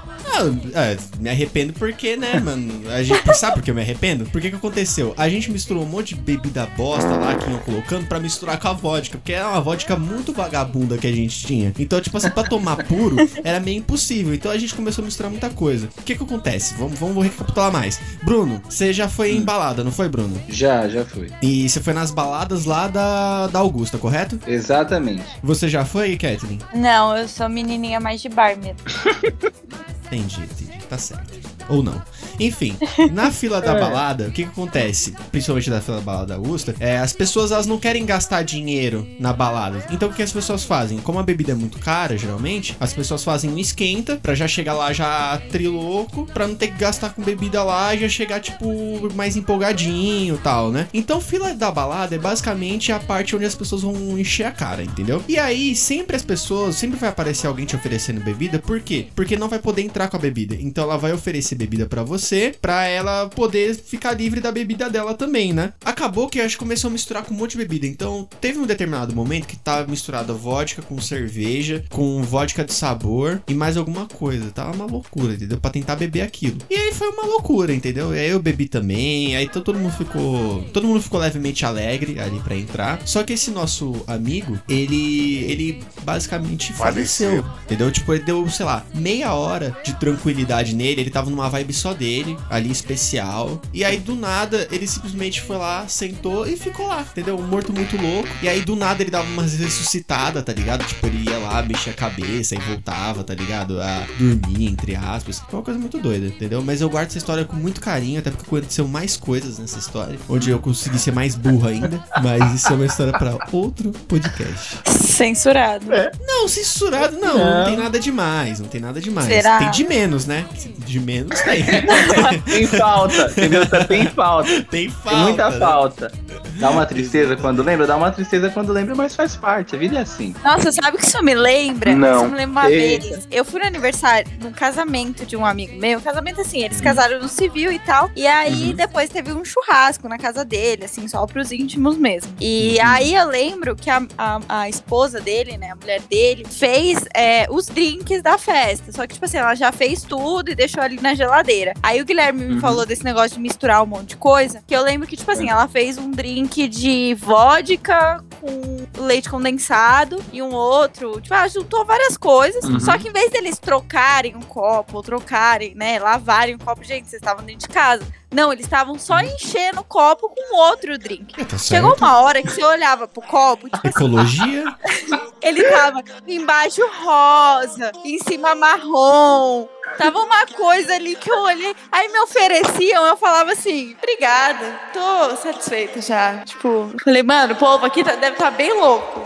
Ah, 0.75 0.85
é, 0.85 0.99
me 1.19 1.31
arrependo 1.31 1.73
porque, 1.73 2.17
né, 2.17 2.39
mano? 2.39 2.91
A 2.91 3.03
gente 3.03 3.35
sabe 3.35 3.55
por 3.57 3.63
que 3.63 3.71
eu 3.71 3.75
me 3.75 3.81
arrependo? 3.81 4.27
Porque 4.27 4.51
que 4.51 4.57
aconteceu? 4.57 5.15
A 5.17 5.29
gente 5.29 5.51
misturou 5.51 5.83
um 5.83 5.87
monte 5.87 6.15
de 6.15 6.21
bebida 6.21 6.67
bosta 6.77 7.09
lá 7.09 7.35
que 7.35 7.49
iam 7.49 7.59
colocando 7.61 8.07
pra 8.07 8.21
misturar 8.21 8.59
com 8.59 8.69
a 8.69 8.73
vodka, 8.73 9.19
porque 9.19 9.33
era 9.33 9.49
uma 9.49 9.61
vodka 9.61 9.97
muito 9.97 10.33
vagabunda 10.33 10.99
que 10.99 11.07
a 11.07 11.13
gente 11.13 11.47
tinha. 11.47 11.73
Então, 11.79 12.01
tipo 12.01 12.17
assim, 12.17 12.31
pra 12.31 12.45
tomar 12.45 12.85
puro 12.85 13.17
era 13.43 13.61
meio 13.61 13.79
impossível. 13.79 14.35
Então 14.35 14.51
a 14.51 14.59
gente 14.59 14.75
começou 14.75 15.03
a 15.03 15.07
misturar 15.07 15.31
muita 15.31 15.51
coisa. 15.51 15.89
O 15.99 16.03
que 16.03 16.15
que 16.15 16.23
acontece? 16.23 16.75
Vamos, 16.75 16.99
vamos 16.99 17.25
recapitular 17.25 17.73
mais. 17.73 18.01
Bruno, 18.23 18.61
você 18.69 18.93
já 18.93 19.09
foi 19.09 19.33
em 19.33 19.43
balada, 19.43 19.83
não 19.83 19.93
foi, 19.93 20.09
Bruno? 20.09 20.41
Já, 20.49 20.89
já 20.89 21.05
fui. 21.05 21.31
E 21.43 21.69
você 21.69 21.81
foi 21.81 21.93
nas 21.93 22.11
baladas 22.11 22.65
lá 22.65 22.89
da, 22.89 23.47
da 23.47 23.59
Augusta, 23.59 23.99
correto? 23.99 24.39
Exatamente. 24.47 25.25
Você 25.43 25.69
já 25.69 25.85
foi, 25.85 26.17
Kathleen? 26.17 26.59
Não, 26.75 27.17
eu 27.17 27.29
sou 27.29 27.49
menininha 27.49 28.01
mais 28.01 28.21
de 28.21 28.29
bar 28.29 28.57
mesmo. 28.57 28.77
Entendi, 30.07 30.43
entendi. 30.43 30.87
Tá 30.89 30.99
certo. 30.99 31.39
Ou 31.69 31.83
não. 31.83 32.01
Enfim, 32.39 32.77
na 33.13 33.31
fila 33.31 33.61
da 33.61 33.75
balada, 33.75 34.29
o 34.29 34.33
que 34.33 34.45
que 34.45 34.49
acontece? 34.49 35.15
Principalmente 35.31 35.71
na 35.71 35.81
fila 35.81 35.99
da 35.99 36.03
balada 36.03 36.27
da 36.27 36.35
Augusta, 36.35 36.75
é, 36.81 36.99
as 36.99 37.13
pessoas 37.13 37.53
elas 37.53 37.67
não 37.67 37.79
querem 37.79 38.05
gastar 38.05 38.43
dinheiro 38.43 39.07
na 39.19 39.33
balada. 39.33 39.85
Então 39.91 40.09
o 40.09 40.13
que 40.13 40.23
as 40.23 40.33
pessoas 40.33 40.65
fazem? 40.65 40.99
Como 40.99 41.19
a 41.19 41.23
bebida 41.23 41.53
é 41.53 41.55
muito 41.55 41.79
cara, 41.79 42.17
geralmente, 42.17 42.77
as 42.81 42.93
pessoas 42.93 43.23
fazem 43.25 43.51
um 43.51 43.59
esquenta 43.59 44.17
pra 44.17 44.35
já 44.35 44.49
chegar 44.49 44.75
lá 44.75 44.93
já 44.93 45.41
trilouco, 45.51 46.27
pra 46.27 46.47
não 46.47 46.55
ter 46.55 46.69
que 46.69 46.79
gastar 46.79 47.11
com 47.11 47.23
bebida 47.23 47.63
lá 47.63 47.95
e 47.95 48.01
já 48.01 48.09
chegar, 48.09 48.41
tipo, 48.41 48.67
mais 49.15 49.37
empolgadinho 49.37 50.35
e 50.35 50.39
tal, 50.39 50.71
né? 50.71 50.89
Então 50.93 51.21
fila 51.21 51.55
da 51.55 51.71
balada 51.71 52.15
é 52.15 52.19
basicamente 52.19 52.93
a 52.93 52.99
parte 52.99 53.35
onde 53.35 53.45
as 53.45 53.55
pessoas 53.55 53.83
vão 53.83 54.19
encher 54.19 54.45
a 54.45 54.51
cara, 54.51 54.83
entendeu? 54.83 55.23
E 55.29 55.39
aí, 55.39 55.75
sempre 55.75 56.17
as 56.17 56.23
pessoas, 56.23 56.77
sempre 56.77 56.99
vai 56.99 57.09
aparecer 57.09 57.47
alguém 57.47 57.67
te 57.67 57.77
oferecendo 57.77 58.21
bebida, 58.21 58.59
por 58.59 58.81
quê? 58.81 59.07
Porque 59.15 59.37
não 59.37 59.49
vai 59.49 59.59
poder 59.59 59.83
entrar 59.83 60.09
com 60.09 60.17
a 60.17 60.21
bebida. 60.21 60.57
Então 60.59 60.85
ela 60.85 60.97
vai 60.97 61.13
oferecer 61.13 61.55
bebida 61.55 61.87
pra 61.87 62.03
você, 62.03 62.26
pra 62.61 62.85
ela 62.87 63.29
poder 63.29 63.75
ficar 63.75 64.13
livre 64.13 64.41
da 64.41 64.51
bebida 64.53 64.89
dela 64.91 65.15
também, 65.15 65.53
né? 65.53 65.73
Acabou 65.85 66.29
que 66.29 66.41
acho 66.41 66.57
que 66.57 66.63
começou 66.65 66.89
a 66.89 66.93
misturar 66.93 67.25
com 67.25 67.35
um 67.35 67.37
monte 67.37 67.53
de 67.53 67.59
bebida. 67.59 67.87
Então, 67.87 68.29
teve 68.41 68.59
um 68.59 68.67
determinado 68.67 69.15
momento 69.15 69.47
que 69.47 69.57
tava 69.57 69.87
misturado 69.91 70.35
vodka 70.37 70.83
com 70.83 71.01
cerveja, 71.01 71.85
com 71.91 72.23
vodka 72.23 72.65
de 72.65 72.73
sabor 72.73 73.43
e 73.49 73.55
mais 73.55 73.77
alguma 73.77 74.07
coisa. 74.07 74.51
Tava 74.51 74.73
uma 74.73 74.87
loucura, 74.87 75.35
entendeu? 75.35 75.59
Pra 75.59 75.71
tentar 75.71 75.97
beber 75.97 76.23
aquilo. 76.23 76.59
E 76.71 76.75
aí 76.75 76.93
foi 76.93 77.09
uma 77.09 77.25
loucura, 77.27 77.73
entendeu? 77.75 78.15
E 78.15 78.19
aí 78.19 78.29
eu 78.31 78.41
bebi 78.41 78.69
também, 78.69 79.37
aí 79.37 79.45
então 79.47 79.63
todo 79.63 79.79
mundo 79.79 79.93
ficou, 79.97 80.63
todo 80.73 80.87
mundo 80.87 81.03
ficou 81.03 81.21
levemente 81.21 81.65
alegre 81.65 82.19
ali 82.21 82.39
pra 82.41 82.57
entrar. 82.57 83.01
Só 83.07 83.23
que 83.23 83.33
esse 83.33 83.51
nosso 83.51 84.03
amigo, 84.07 84.59
ele 84.69 85.45
ele 85.45 85.81
basicamente 86.03 86.73
faleceu, 86.73 87.43
Faleceu. 87.43 87.53
entendeu? 87.65 87.91
Tipo, 87.91 88.15
ele 88.15 88.25
deu, 88.25 88.49
sei 88.49 88.65
lá, 88.67 88.85
meia 88.95 89.35
hora 89.35 89.77
de 89.85 89.95
tranquilidade 89.99 90.75
nele, 90.75 91.01
ele 91.01 91.11
tava 91.11 91.31
numa 91.31 91.49
vibe 91.49 91.73
só 91.73 91.93
dele, 91.93 92.16
ali 92.51 92.71
especial. 92.71 93.61
E 93.73 93.85
aí 93.85 93.99
do 93.99 94.15
nada, 94.15 94.67
ele 94.71 94.87
simplesmente 94.87 95.41
foi 95.41 95.57
lá, 95.57 95.87
sentou 95.89 96.47
e 96.47 96.57
ficou 96.57 96.87
lá, 96.87 97.01
entendeu? 97.01 97.39
Um 97.39 97.47
morto 97.47 97.73
muito 97.73 97.97
louco. 97.97 98.29
E 98.43 98.49
aí 98.49 98.61
do 98.61 98.77
nada 98.77 99.03
ele 99.03 99.11
dava 99.11 99.29
umas 99.29 99.55
ressuscitadas, 99.55 100.43
tá 100.45 100.53
ligado? 100.53 100.85
Tipo, 100.85 101.07
ele 101.07 101.29
ia 101.29 101.39
lá, 101.39 101.63
mexia 101.63 101.93
a 101.93 101.97
cabeça 101.97 102.55
e 102.55 102.59
voltava, 102.59 103.25
tá 103.25 103.35
ligado? 103.35 103.81
A 103.81 104.07
dormir, 104.19 104.67
entre 104.67 104.95
aspas. 104.95 105.41
Foi 105.41 105.59
uma 105.59 105.65
coisa 105.65 105.79
muito 105.79 105.99
doida, 105.99 106.27
entendeu? 106.27 106.63
Mas 106.63 106.81
eu 106.81 106.89
guardo 106.89 107.09
essa 107.09 107.19
história 107.19 107.45
com 107.45 107.57
muito 107.57 107.81
carinho, 107.81 108.19
até 108.19 108.31
porque 108.31 108.47
aconteceu 108.47 108.87
mais 108.87 109.17
coisas 109.17 109.59
nessa 109.59 109.79
história, 109.79 110.19
onde 110.29 110.51
eu 110.51 110.59
consegui 110.59 110.99
ser 110.99 111.13
mais 111.13 111.35
burro 111.35 111.69
ainda. 111.69 112.03
Mas 112.23 112.55
isso 112.55 112.69
é 112.69 112.77
uma 112.77 112.87
história 112.87 113.13
pra 113.13 113.39
outro 113.53 113.91
podcast. 114.09 114.79
Censurado. 114.87 115.87
Não, 116.27 116.49
censurado 116.49 117.19
não, 117.19 117.39
não, 117.39 117.65
tem 117.65 117.77
nada 117.77 117.99
demais, 117.99 118.61
não 118.61 118.69
tem 118.69 118.81
nada 118.81 119.01
demais. 119.01 119.27
Será? 119.27 119.59
Tem 119.59 119.71
de 119.71 119.85
menos, 119.85 120.27
né? 120.27 120.47
De 120.79 121.01
menos 121.01 121.41
tem. 121.41 121.65
Tem 122.45 122.67
falta, 122.67 123.31
entendeu? 123.31 123.67
Tem 123.87 124.07
falta. 124.07 124.63
tem 124.65 124.89
falta. 124.89 125.11
Tem 125.11 125.19
muita 125.19 125.51
né? 125.51 125.59
falta. 125.59 126.13
Dá 126.59 126.71
uma 126.71 126.85
tristeza 126.87 127.37
quando 127.37 127.63
lembra, 127.63 127.87
dá 127.87 127.97
uma 127.97 128.11
tristeza 128.11 128.51
quando 128.51 128.73
lembra, 128.73 128.95
mas 128.95 129.15
faz 129.15 129.37
parte. 129.37 129.75
A 129.75 129.79
vida 129.79 129.97
é 129.99 130.01
assim. 130.03 130.35
Nossa, 130.45 130.71
sabe 130.73 130.97
o 130.97 131.01
que 131.01 131.07
isso 131.07 131.23
me 131.23 131.35
lembra? 131.35 131.95
Não. 131.95 132.17
Isso 132.23 132.29
me 132.31 132.37
lembra 132.37 132.63
uma 132.63 132.71
Eita. 132.71 133.07
vez. 133.09 133.29
Eu 133.31 133.45
fui 133.45 133.61
no 133.61 133.67
aniversário, 133.67 134.31
num 134.43 134.53
casamento 134.53 135.25
de 135.27 135.37
um 135.37 135.45
amigo 135.45 135.77
meu. 135.79 136.01
Casamento 136.01 136.41
assim, 136.41 136.63
eles 136.63 136.81
casaram 136.81 137.19
no 137.21 137.29
civil 137.29 137.73
e 137.73 137.79
tal. 137.79 138.11
E 138.17 138.27
aí 138.27 138.73
depois 138.75 139.09
teve 139.11 139.33
um 139.33 139.45
churrasco 139.45 140.09
na 140.09 140.19
casa 140.19 140.45
dele, 140.45 140.85
assim, 140.85 141.07
só 141.09 141.25
pros 141.27 141.53
íntimos 141.53 141.97
mesmo. 141.97 142.33
E 142.41 142.79
aí 142.81 143.15
eu 143.15 143.27
lembro 143.29 143.75
que 143.77 143.91
a, 143.91 144.03
a, 144.17 144.41
a 144.49 144.69
esposa 144.69 145.21
dele, 145.21 145.57
né, 145.57 145.71
a 145.71 145.77
mulher 145.77 146.01
dele, 146.03 146.45
fez 146.49 147.05
é, 147.15 147.47
os 147.51 147.67
drinks 147.67 148.23
da 148.23 148.39
festa. 148.39 148.93
Só 148.93 149.07
que, 149.07 149.15
tipo 149.15 149.25
assim, 149.25 149.39
ela 149.39 149.55
já 149.55 149.73
fez 149.73 150.03
tudo 150.03 150.51
e 150.51 150.55
deixou 150.55 150.83
ali 150.83 150.99
na 151.01 151.15
geladeira. 151.15 151.73
Aí 151.83 152.01
o 152.01 152.05
Guilherme 152.05 152.45
me 152.45 152.55
Uhum. 152.55 152.61
falou 152.61 152.87
desse 152.87 153.05
negócio 153.05 153.33
de 153.33 153.41
misturar 153.41 153.83
um 153.83 153.87
monte 153.87 154.11
de 154.11 154.17
coisa. 154.17 154.63
Que 154.67 154.75
eu 154.75 154.83
lembro 154.83 155.07
que, 155.07 155.17
tipo 155.17 155.31
assim, 155.31 155.49
ela 155.51 155.67
fez 155.69 155.99
um 155.99 156.11
drink 156.11 156.46
de 156.47 157.15
vodka 157.15 158.25
com 158.41 159.03
leite 159.03 159.29
condensado 159.29 160.23
e 160.33 160.41
um 160.43 160.53
outro. 160.53 161.21
Tipo, 161.21 161.35
ela 161.35 161.49
juntou 161.49 161.85
várias 161.85 162.17
coisas. 162.17 162.65
Uhum. 162.65 162.81
Só 162.81 162.97
que 162.99 163.09
em 163.09 163.13
vez 163.13 163.31
deles 163.31 163.59
trocarem 163.59 164.37
um 164.37 164.43
copo, 164.43 164.97
ou 164.97 165.03
trocarem, 165.03 165.75
né, 165.75 165.99
lavarem 165.99 166.55
um 166.55 166.59
copo, 166.59 166.85
gente, 166.85 167.09
vocês 167.09 167.21
estavam 167.21 167.45
dentro 167.45 167.69
de 167.69 167.75
casa. 167.75 168.07
Não, 168.37 168.53
eles 168.53 168.67
estavam 168.67 168.99
só 168.99 169.19
enchendo 169.21 169.81
o 169.81 169.85
copo 169.85 170.29
com 170.29 170.57
outro 170.59 170.99
drink. 170.99 171.43
Tá 171.47 171.57
Chegou 171.57 171.95
uma 171.97 172.21
hora 172.21 172.43
que 172.43 172.51
você 172.51 172.63
olhava 172.63 173.09
pro 173.09 173.23
copo, 173.23 173.67
tipo, 173.71 173.89
Ecologia. 173.89 174.63
ele 175.41 175.65
tava 175.65 176.05
embaixo 176.29 176.83
rosa, 177.03 177.93
em 178.05 178.19
cima 178.19 178.55
marrom. 178.55 179.67
Tava 179.97 180.19
uma 180.19 180.45
coisa 180.49 180.93
ali 180.97 181.17
que 181.17 181.31
eu 181.31 181.39
olhei. 181.45 181.75
Aí 181.91 182.09
me 182.09 182.19
ofereciam, 182.19 183.07
eu 183.07 183.17
falava 183.17 183.53
assim, 183.53 183.97
obrigada, 183.97 184.81
tô 184.93 185.35
satisfeita 185.37 186.03
já. 186.03 186.43
Tipo, 186.45 186.93
falei, 187.03 187.23
mano, 187.23 187.55
o 187.55 187.57
povo 187.57 187.87
aqui 187.87 188.05
tá- 188.05 188.17
deve 188.17 188.37
estar 188.37 188.51
bem 188.51 188.79
louco. 188.79 189.19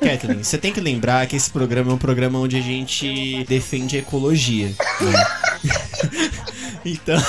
Kathleen, 0.00 0.42
você 0.42 0.58
tem 0.58 0.72
que 0.72 0.80
lembrar 0.80 1.28
que 1.28 1.36
esse 1.36 1.48
programa 1.48 1.92
é 1.92 1.94
um 1.94 1.98
programa 1.98 2.40
onde 2.40 2.56
a 2.56 2.60
gente 2.60 3.44
defende 3.44 3.94
a 3.96 4.00
ecologia. 4.00 4.74
né? 5.00 5.26
então. 6.84 7.22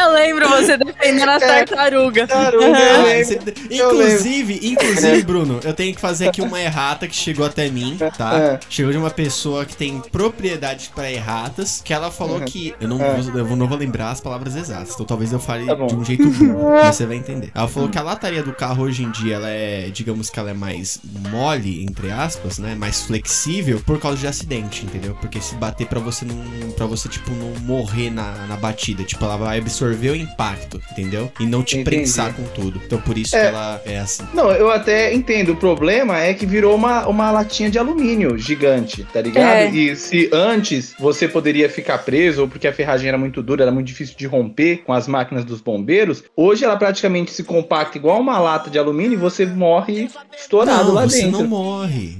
Eu 0.00 0.12
lembro 0.12 0.48
você 0.48 0.76
defendendo 0.76 1.28
as 1.28 1.42
tartarugas. 1.42 2.28
Tartaruga, 2.28 2.66
eu 2.78 3.02
lembro. 3.02 3.52
Eu 3.70 3.90
inclusive, 3.92 4.60
inclusive, 4.62 5.22
Bruno, 5.22 5.60
eu 5.64 5.72
tenho 5.74 5.94
que 5.94 6.00
fazer 6.00 6.28
aqui 6.28 6.40
uma 6.40 6.60
errata 6.60 7.06
que 7.06 7.14
chegou 7.14 7.44
até 7.46 7.68
mim, 7.68 7.96
tá? 8.16 8.38
É. 8.38 8.60
Chegou 8.68 8.92
de 8.92 8.98
uma 8.98 9.10
pessoa 9.10 9.64
que 9.64 9.76
tem 9.76 10.00
propriedade 10.00 10.90
para 10.94 11.10
erratas, 11.10 11.80
que 11.84 11.92
ela 11.92 12.10
falou 12.10 12.38
Uhum. 12.38 12.44
que. 12.44 12.74
Eu 12.80 12.88
não, 12.88 13.00
É. 13.02 13.14
vou, 13.20 13.38
eu 13.38 13.46
vou- 13.46 13.56
não 13.56 13.66
vou 13.66 13.78
lembrar 13.78 14.10
as 14.10 14.20
palavras 14.20 14.54
exatas, 14.56 14.94
então 14.94 15.04
talvez 15.06 15.32
eu 15.32 15.40
fale 15.40 15.66
Tá 15.66 15.74
de 15.74 15.94
um 15.94 16.04
jeito 16.04 16.28
burro, 16.30 16.70
mas 16.82 16.96
você 16.96 17.06
vai 17.06 17.16
entender. 17.16 17.50
Ela 17.54 17.68
falou 17.68 17.88
que 17.88 17.98
a 17.98 18.02
lataria 18.02 18.42
do 18.42 18.52
carro 18.52 18.84
hoje 18.84 19.02
em 19.04 19.10
dia, 19.10 19.34
ela 19.36 19.48
é, 19.50 19.88
digamos 19.92 20.30
que 20.30 20.38
ela 20.38 20.50
é 20.50 20.54
mais 20.54 21.00
mole, 21.30 21.82
entre 21.84 22.10
aspas, 22.10 22.58
né? 22.58 22.74
Mais 22.74 23.02
flexível 23.02 23.80
por 23.84 23.98
causa 24.00 24.18
de 24.18 24.26
acidente, 24.26 24.84
entendeu? 24.84 25.16
Porque 25.20 25.40
se 25.40 25.54
bater 25.56 25.86
pra 25.86 25.98
você 26.00 26.24
não. 26.24 26.38
para 26.72 26.86
você, 26.86 27.08
tipo, 27.08 27.30
não 27.32 27.52
morrer 27.62 28.10
na, 28.10 28.46
na 28.46 28.56
batida. 28.56 29.02
Tipo, 29.02 29.24
ela 29.24 29.36
vai 29.36 29.58
absorver 29.58 29.87
o 29.94 30.16
impacto, 30.16 30.80
entendeu? 30.92 31.30
E 31.40 31.46
não 31.46 31.62
te 31.62 31.76
Entendi. 31.78 31.96
prensar 31.96 32.32
com 32.34 32.42
tudo. 32.44 32.80
Então 32.84 33.00
por 33.00 33.16
isso 33.16 33.36
É. 33.36 33.40
que 33.40 33.46
ela 33.46 33.82
é 33.84 33.98
assim. 33.98 34.24
Não, 34.34 34.50
eu 34.52 34.70
até 34.70 35.12
entendo. 35.14 35.52
O 35.52 35.56
problema 35.56 36.18
é 36.18 36.34
que 36.34 36.46
virou 36.46 36.74
uma, 36.74 37.06
uma 37.06 37.30
latinha 37.30 37.70
de 37.70 37.78
alumínio 37.78 38.36
gigante, 38.38 39.06
tá 39.12 39.20
ligado? 39.20 39.46
É. 39.46 39.70
E 39.70 39.96
se 39.96 40.28
antes 40.32 40.94
você 40.98 41.26
poderia 41.28 41.68
ficar 41.68 41.98
preso, 41.98 42.42
ou 42.42 42.48
porque 42.48 42.66
a 42.66 42.72
ferragem 42.72 43.08
era 43.08 43.18
muito 43.18 43.42
dura, 43.42 43.62
era 43.62 43.72
muito 43.72 43.86
difícil 43.86 44.16
de 44.16 44.26
romper 44.26 44.78
com 44.84 44.92
as 44.92 45.06
máquinas 45.08 45.44
dos 45.44 45.60
bombeiros, 45.60 46.22
hoje 46.36 46.64
ela 46.64 46.76
praticamente 46.76 47.30
se 47.32 47.42
compacta 47.44 47.96
igual 47.98 48.20
uma 48.20 48.38
lata 48.38 48.70
de 48.70 48.78
alumínio 48.78 49.14
e 49.14 49.16
você 49.16 49.44
morre 49.46 50.08
estourado 50.38 50.84
não, 50.88 50.94
lá 50.94 51.02
você 51.08 51.22
dentro. 51.22 51.40
não 51.40 51.46
morre. 51.48 52.18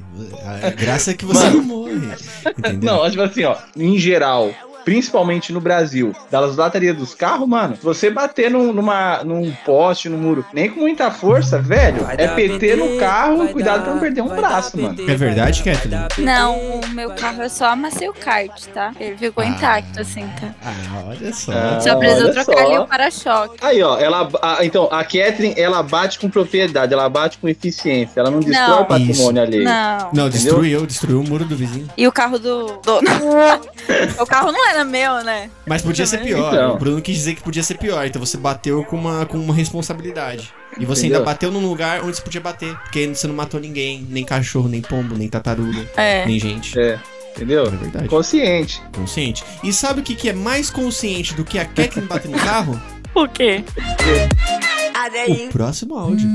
A 0.64 0.70
graça 0.70 1.12
é 1.12 1.14
que 1.14 1.24
você 1.24 1.44
Mano. 1.44 1.56
não 1.58 1.64
morre. 1.64 1.98
Entendeu? 2.58 2.92
Não, 2.92 3.10
tipo 3.10 3.22
assim, 3.22 3.44
ó, 3.44 3.56
em 3.76 3.96
geral, 3.98 4.50
principalmente 4.88 5.52
no 5.52 5.60
Brasil, 5.60 6.14
das 6.30 6.56
baterias 6.56 6.96
dos 6.96 7.14
carros, 7.14 7.46
mano, 7.46 7.76
se 7.76 7.82
você 7.84 8.08
bater 8.08 8.50
num, 8.50 8.72
numa, 8.72 9.22
num 9.22 9.52
poste, 9.66 10.08
num 10.08 10.16
muro, 10.16 10.42
nem 10.50 10.70
com 10.70 10.80
muita 10.80 11.10
força, 11.10 11.58
velho, 11.60 12.06
é 12.16 12.26
PT 12.28 12.74
no 12.76 12.96
carro, 12.98 13.48
cuidado 13.48 13.82
pra 13.82 13.92
não 13.92 14.00
perder 14.00 14.22
um 14.22 14.28
braço, 14.34 14.80
mano. 14.80 14.96
É 15.06 15.14
verdade, 15.14 15.62
Kathleen? 15.62 16.06
Não, 16.16 16.56
o 16.80 16.88
meu 16.88 17.10
carro 17.10 17.42
eu 17.42 17.50
só 17.50 17.66
amassei 17.66 18.08
o 18.08 18.14
kart, 18.14 18.64
tá? 18.72 18.92
Ele 18.98 19.14
ficou 19.18 19.44
Ah. 19.44 19.46
intacto, 19.48 20.00
assim, 20.00 20.26
tá? 20.40 20.54
Ah, 20.64 21.04
olha 21.06 21.34
só. 21.34 21.52
Ah, 21.52 21.80
Só 21.82 21.96
precisou 21.96 22.32
trocar 22.32 22.52
só. 22.56 22.58
ali 22.66 22.78
o 22.78 22.86
para-choque. 22.86 23.56
Aí, 23.60 23.82
ó, 23.82 23.98
ela, 23.98 24.26
a- 24.40 24.64
então, 24.64 24.88
a 24.90 25.04
Catherine, 25.04 25.52
ela 25.58 25.82
bate 25.82 26.18
com 26.18 26.30
propriedade, 26.30 26.94
ela 26.94 27.10
bate 27.10 27.36
com 27.36 27.46
eficiência, 27.46 28.20
ela 28.20 28.30
não 28.30 28.40
destrói 28.40 28.68
Não. 28.70 28.82
o 28.82 28.86
patrimônio 28.86 29.42
alheio. 29.42 29.64
Não. 29.64 30.10
Não, 30.14 30.28
destruiu, 30.30 30.86
destruiu 30.86 31.20
o 31.20 31.24
muro 31.28 31.44
do 31.44 31.54
vizinho. 31.54 31.86
E 31.94 32.08
o 32.08 32.12
carro 32.12 32.38
do 32.38 32.78
dono? 32.82 33.06
o 34.20 34.26
carro 34.26 34.50
não 34.52 34.68
era 34.70 34.77
meu, 34.84 35.22
né? 35.24 35.50
Mas 35.66 35.82
podia 35.82 36.06
ser 36.06 36.18
pior. 36.22 36.52
Então. 36.52 36.74
O 36.74 36.78
Bruno 36.78 37.00
quis 37.02 37.16
dizer 37.16 37.34
que 37.34 37.42
podia 37.42 37.62
ser 37.62 37.78
pior. 37.78 38.06
Então 38.06 38.24
você 38.24 38.36
bateu 38.36 38.84
com 38.84 38.96
uma, 38.96 39.26
com 39.26 39.36
uma 39.38 39.54
responsabilidade. 39.54 40.52
E 40.78 40.84
você 40.84 41.02
Entendeu? 41.02 41.18
ainda 41.18 41.30
bateu 41.30 41.50
num 41.50 41.66
lugar 41.66 42.02
onde 42.04 42.16
você 42.16 42.22
podia 42.22 42.40
bater. 42.40 42.74
Porque 42.78 43.06
você 43.08 43.26
não 43.26 43.34
matou 43.34 43.58
ninguém. 43.60 44.06
Nem 44.08 44.24
cachorro, 44.24 44.68
nem 44.68 44.80
pombo, 44.80 45.16
nem 45.16 45.28
tartaruga, 45.28 45.88
É. 45.96 46.24
nem 46.26 46.38
gente. 46.38 46.78
É, 46.78 46.98
entendeu? 47.34 47.64
É 47.64 47.70
verdade. 47.70 48.08
Consciente. 48.08 48.80
Consciente. 48.94 49.44
E 49.64 49.72
sabe 49.72 50.00
o 50.00 50.02
que, 50.02 50.14
que 50.14 50.28
é 50.28 50.32
mais 50.32 50.70
consciente 50.70 51.34
do 51.34 51.44
que 51.44 51.58
a 51.58 51.64
Kathleen 51.64 52.06
bater 52.06 52.30
no 52.30 52.38
carro? 52.38 52.80
O 53.14 53.26
quê? 53.26 53.64
o 55.28 55.48
próximo 55.52 55.96
áudio. 55.98 56.28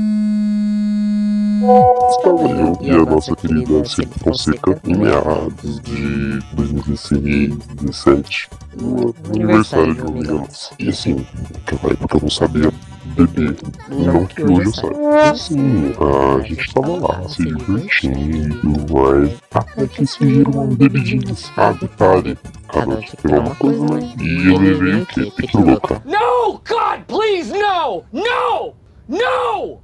Estava 1.64 2.46
eu 2.50 2.78
e 2.82 2.90
a 2.90 3.04
nossa 3.06 3.34
querida 3.34 3.84
Silvia 3.86 4.14
Fonseca 4.22 4.80
em 4.84 4.96
meados 4.98 5.80
de 5.80 6.38
2016, 6.52 7.56
2017, 7.56 8.50
no 8.76 9.14
aniversário 9.30 9.94
de 9.94 10.00
uma 10.02 10.10
amiga 10.10 10.34
nossa. 10.34 10.74
E 10.78 10.90
assim, 10.90 11.26
naquela 11.54 11.92
época 11.94 12.16
eu 12.18 12.20
não 12.20 12.30
sabia 12.30 12.70
beber, 13.16 13.56
não 13.88 14.26
que 14.26 14.42
hoje 14.42 14.66
eu 14.66 14.74
saiba. 14.74 15.30
Assim, 15.30 15.92
a 16.36 16.42
gente 16.42 16.74
tava 16.74 16.96
lá 16.96 17.28
se 17.30 17.44
divertindo, 17.44 18.86
mas 18.92 19.32
até 19.54 19.86
que 19.86 20.06
surgiram 20.06 20.52
umas 20.52 20.74
bebidinhas, 20.74 21.50
ah, 21.56 21.72
detalhe. 21.72 22.36
Cada 22.68 22.94
um 22.94 23.00
pegar 23.22 23.40
uma 23.40 23.54
coisa, 23.54 23.84
né? 23.86 24.14
E 24.20 24.48
eu 24.48 24.58
levei 24.58 25.00
o 25.00 25.06
quê? 25.06 25.32
Pequiloca. 25.34 26.02
No! 26.04 26.60
God, 26.68 27.04
please, 27.06 27.50
no! 27.52 28.04
No! 28.12 28.74
No! 29.08 29.80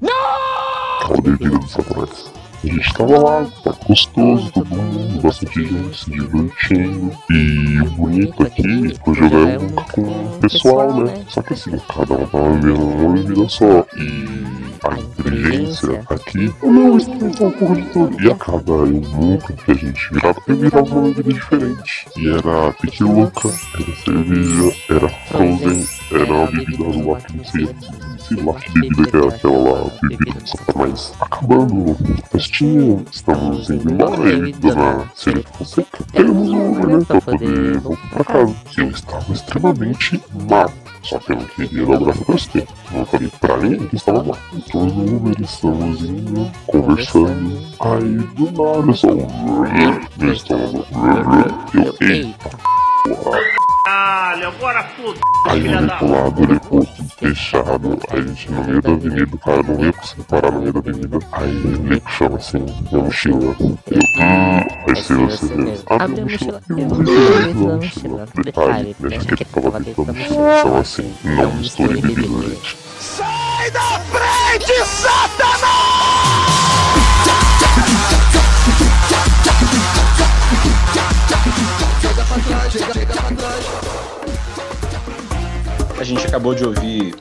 No! 0.00 0.77
Aquela 1.08 1.22
bebida 1.22 1.58
dos 1.58 1.70
satanás. 1.70 2.30
A 2.62 2.66
gente 2.66 2.92
tava 2.92 3.18
lá, 3.18 3.46
tá 3.64 3.72
gostoso, 3.86 4.52
todo 4.52 4.66
mundo, 4.76 5.22
bastante 5.22 5.64
gente 5.64 5.96
se 5.96 6.10
divertindo. 6.10 7.12
E 7.30 7.80
o 7.80 7.90
bonito 7.92 8.42
aqui 8.42 8.94
foi 9.02 9.14
jogar 9.14 9.58
um 9.58 9.68
com 9.92 10.02
o 10.02 10.38
pessoal, 10.38 11.04
né? 11.04 11.24
Só 11.28 11.40
que 11.40 11.54
assim, 11.54 11.70
cada 11.88 12.14
um 12.14 12.26
tava 12.26 12.50
bebendo 12.50 12.84
uma 12.84 13.12
bebida 13.14 13.48
só. 13.48 13.86
E 13.96 14.68
a 14.84 14.98
inteligência 14.98 16.04
aqui, 16.10 16.52
eu 16.62 16.72
não 16.72 16.96
experimentar 16.98 17.48
um 17.48 17.52
pouco 17.52 17.74
de 17.76 17.82
tudo. 17.90 18.22
E 18.22 18.30
a 18.30 18.34
cada 18.34 18.88
encontro 18.88 19.54
que 19.54 19.70
a 19.70 19.74
gente 19.74 20.12
virava, 20.12 20.42
eu 20.46 20.56
virava 20.56 20.94
uma 20.94 21.08
bebida 21.08 21.32
diferente. 21.32 22.06
E 22.18 22.28
era 22.28 22.72
tequiloca, 22.72 23.48
era 23.48 23.96
cerveja, 24.04 24.76
era 24.90 25.08
frozen, 25.08 25.86
era 26.10 26.34
uma 26.34 26.46
bebida 26.50 27.08
lá 27.08 27.20
que 27.20 27.36
não 27.36 27.44
sei, 27.44 27.68
sei 28.28 28.42
lá 28.44 28.54
que 28.54 28.72
bebida 28.72 29.10
que 29.10 29.16
era 29.16 29.28
aquela 29.28 29.58
lá, 29.58 29.90
bebida 30.02 30.40
do 30.40 30.48
satanás. 30.48 31.12
Acabando 31.20 31.96
a 32.18 32.28
festinha, 32.28 33.04
estamos 33.10 33.70
indo 33.70 33.92
embora, 33.92 34.22
eu 34.28 34.46
e 34.46 34.52
Dona 34.52 35.10
Celia 35.14 35.44
Fonseca, 35.54 36.04
pegamos 36.12 36.50
um 36.50 36.74
né, 36.74 37.04
pra 37.06 37.20
poder 37.20 37.78
voltar 37.80 38.08
pra 38.10 38.24
casa. 38.24 38.54
Eu 38.76 38.90
estava 38.90 39.32
extremamente 39.32 40.22
mal. 40.48 40.70
Só 41.02 41.18
que 41.20 41.32
eu 41.32 41.36
não 41.36 41.44
queria 41.46 41.86
dar 41.86 42.02
o 42.02 42.04
braço 42.04 42.22
a 42.22 42.24
torcer. 42.26 42.66
Não 42.90 43.06
falei 43.06 43.32
pra 43.40 43.56
ninguém 43.56 43.88
que 43.88 43.96
estava 43.96 44.22
mal. 44.22 44.38
Então 44.52 44.84
no 44.84 45.16
Uber 45.16 45.40
estamos 45.40 46.02
indo, 46.02 46.50
conversando. 46.66 47.58
Aí 47.80 48.18
do 48.34 48.50
nada 48.52 48.92
só 48.92 49.08
um 49.08 50.00
meu 50.18 50.32
estômago. 50.32 50.84
Eu, 51.72 52.06
eita 52.06 52.50
porra. 53.04 53.38
Aí 53.86 54.42
eu 54.42 54.52
olhei 55.72 55.88
pro 55.98 56.10
lado, 56.10 56.42
olhei 56.42 56.60
pro 56.60 56.76
outro, 56.76 56.97
fechado. 57.18 57.98
Aí 58.10 58.18
a 58.18 58.22
gente 58.22 58.50
no 58.50 58.64
meio 58.64 58.82
da 58.82 58.90
avenida, 58.90 59.34
o 59.34 59.38
cara 59.38 59.62
não 59.62 59.84
ia 59.84 59.92
conseguir 59.92 60.22
parar 60.24 60.50
no 60.50 60.60
meio 60.60 60.72
da 60.72 60.78
avenida. 60.78 61.18
Aí 61.32 61.78
olhei 61.84 62.00
pro 62.00 62.12
chão 62.12 62.34
assim, 62.36 62.66
minha 62.90 63.04
mochila. 63.04 63.56
Eu, 63.60 63.98
hum, 63.98 64.60
aí 64.88 64.96
sei 64.96 65.16
você 65.16 65.54
mesmo. 65.54 65.84
Abre 65.86 66.20
a 66.20 66.24
mochila. 66.24 66.62
Eu 66.68 66.76
não 66.76 67.76
mochila. 67.76 68.28
Detalhe, 68.44 68.96
minha 69.00 69.20
jaqueta 69.20 69.60
tava 69.60 69.80
dentro 69.80 70.04
da 70.04 70.12
mochila. 70.12 70.58
Então 70.60 70.76
assim, 70.78 71.14
não 71.24 71.54
misture 71.54 72.00
bebida, 72.00 72.48
gente. 72.48 72.76
Sai 73.00 73.70
da 73.70 74.00
frente, 74.00 74.84
Satanás! 74.86 75.77
A 85.98 86.04
gente 86.04 86.24
acabou 86.26 86.54
de 86.54 86.64
ouvir 86.64 87.14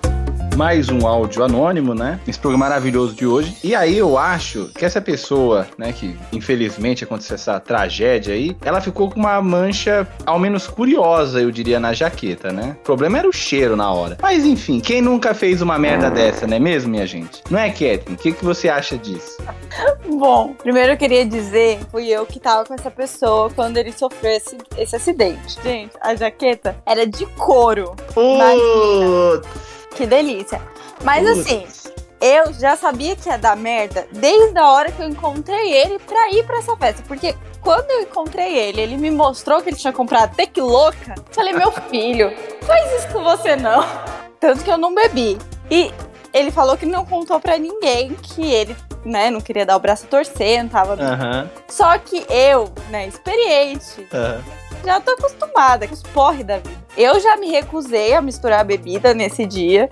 mais 0.57 0.89
um 0.89 1.05
áudio 1.05 1.43
anônimo, 1.43 1.93
né? 1.93 2.19
Nesse 2.25 2.39
programa 2.39 2.65
maravilhoso 2.65 3.13
de 3.13 3.27
hoje. 3.27 3.55
E 3.63 3.75
aí 3.75 3.95
eu 3.95 4.17
acho 4.17 4.71
que 4.75 4.83
essa 4.83 4.99
pessoa, 4.99 5.67
né, 5.77 5.93
que 5.93 6.17
infelizmente 6.33 7.03
aconteceu 7.03 7.35
essa 7.35 7.59
tragédia 7.59 8.33
aí, 8.33 8.57
ela 8.65 8.81
ficou 8.81 9.07
com 9.07 9.19
uma 9.19 9.39
mancha, 9.39 10.07
ao 10.25 10.39
menos 10.39 10.65
curiosa, 10.65 11.39
eu 11.39 11.51
diria, 11.51 11.79
na 11.79 11.93
jaqueta, 11.93 12.51
né? 12.51 12.75
O 12.81 12.83
problema 12.83 13.19
era 13.19 13.29
o 13.29 13.31
cheiro 13.31 13.75
na 13.75 13.91
hora. 13.91 14.17
Mas 14.19 14.45
enfim, 14.45 14.79
quem 14.79 14.99
nunca 14.99 15.35
fez 15.35 15.61
uma 15.61 15.77
merda 15.77 16.09
dessa, 16.09 16.47
não 16.47 16.57
é 16.57 16.59
mesmo, 16.59 16.89
minha 16.89 17.05
gente? 17.05 17.43
Não 17.51 17.59
é, 17.59 17.69
Catherine? 17.69 18.15
O 18.15 18.17
que, 18.17 18.31
que 18.31 18.43
você 18.43 18.67
acha 18.67 18.97
disso? 18.97 19.37
Bom, 20.09 20.55
primeiro 20.55 20.93
eu 20.93 20.97
queria 20.97 21.23
dizer, 21.23 21.77
fui 21.91 22.07
eu 22.07 22.25
que 22.25 22.39
tava 22.39 22.65
com 22.65 22.73
essa 22.73 22.89
pessoa 22.89 23.51
quando 23.51 23.77
ele 23.77 23.91
sofreu 23.91 24.31
esse, 24.31 24.57
esse 24.75 24.95
acidente. 24.95 25.61
Gente, 25.63 25.91
a 26.01 26.15
jaqueta 26.15 26.75
era 26.83 27.05
de 27.05 27.27
couro. 27.27 27.95
Putz! 28.11 29.76
Que 29.97 30.05
delícia. 30.05 30.61
Mas 31.03 31.27
Putz. 31.27 31.39
assim, 31.39 31.67
eu 32.21 32.53
já 32.53 32.75
sabia 32.75 33.15
que 33.15 33.29
ia 33.29 33.37
dar 33.37 33.55
merda 33.55 34.07
desde 34.11 34.57
a 34.57 34.69
hora 34.71 34.91
que 34.91 35.01
eu 35.01 35.07
encontrei 35.07 35.73
ele 35.73 35.99
pra 35.99 36.29
ir 36.31 36.45
pra 36.45 36.59
essa 36.59 36.75
festa. 36.77 37.03
Porque 37.07 37.35
quando 37.61 37.89
eu 37.91 38.01
encontrei 38.01 38.57
ele, 38.57 38.81
ele 38.81 38.97
me 38.97 39.11
mostrou 39.11 39.61
que 39.61 39.69
ele 39.69 39.75
tinha 39.75 39.93
comprado 39.93 40.35
tequiloca. 40.35 41.15
Falei, 41.31 41.53
meu 41.53 41.71
filho, 41.71 42.31
faz 42.61 42.93
isso 43.03 43.07
com 43.11 43.23
você 43.23 43.55
não. 43.55 43.83
Tanto 44.39 44.63
que 44.63 44.69
eu 44.69 44.77
não 44.77 44.93
bebi. 44.93 45.37
E 45.69 45.91
ele 46.33 46.51
falou 46.51 46.77
que 46.77 46.85
não 46.85 47.05
contou 47.05 47.39
pra 47.39 47.57
ninguém 47.57 48.13
que 48.15 48.51
ele, 48.51 48.75
né, 49.03 49.29
não 49.31 49.41
queria 49.41 49.65
dar 49.65 49.75
o 49.75 49.79
braço 49.79 50.05
a 50.05 50.09
torcer, 50.09 50.61
não 50.61 50.69
tava. 50.69 50.93
Aham, 50.93 51.49
Só 51.67 51.97
que 51.97 52.25
eu, 52.29 52.71
né, 52.89 53.07
experiente, 53.07 54.07
aham. 54.13 54.43
Já 54.83 54.99
tô 54.99 55.11
acostumada 55.11 55.87
com 55.87 55.93
os 55.93 56.03
porre 56.03 56.43
da 56.43 56.57
vida. 56.57 56.77
Eu 56.95 57.19
já 57.19 57.37
me 57.37 57.49
recusei 57.49 58.13
a 58.13 58.21
misturar 58.21 58.61
a 58.61 58.63
bebida 58.63 59.13
nesse 59.13 59.45
dia. 59.45 59.89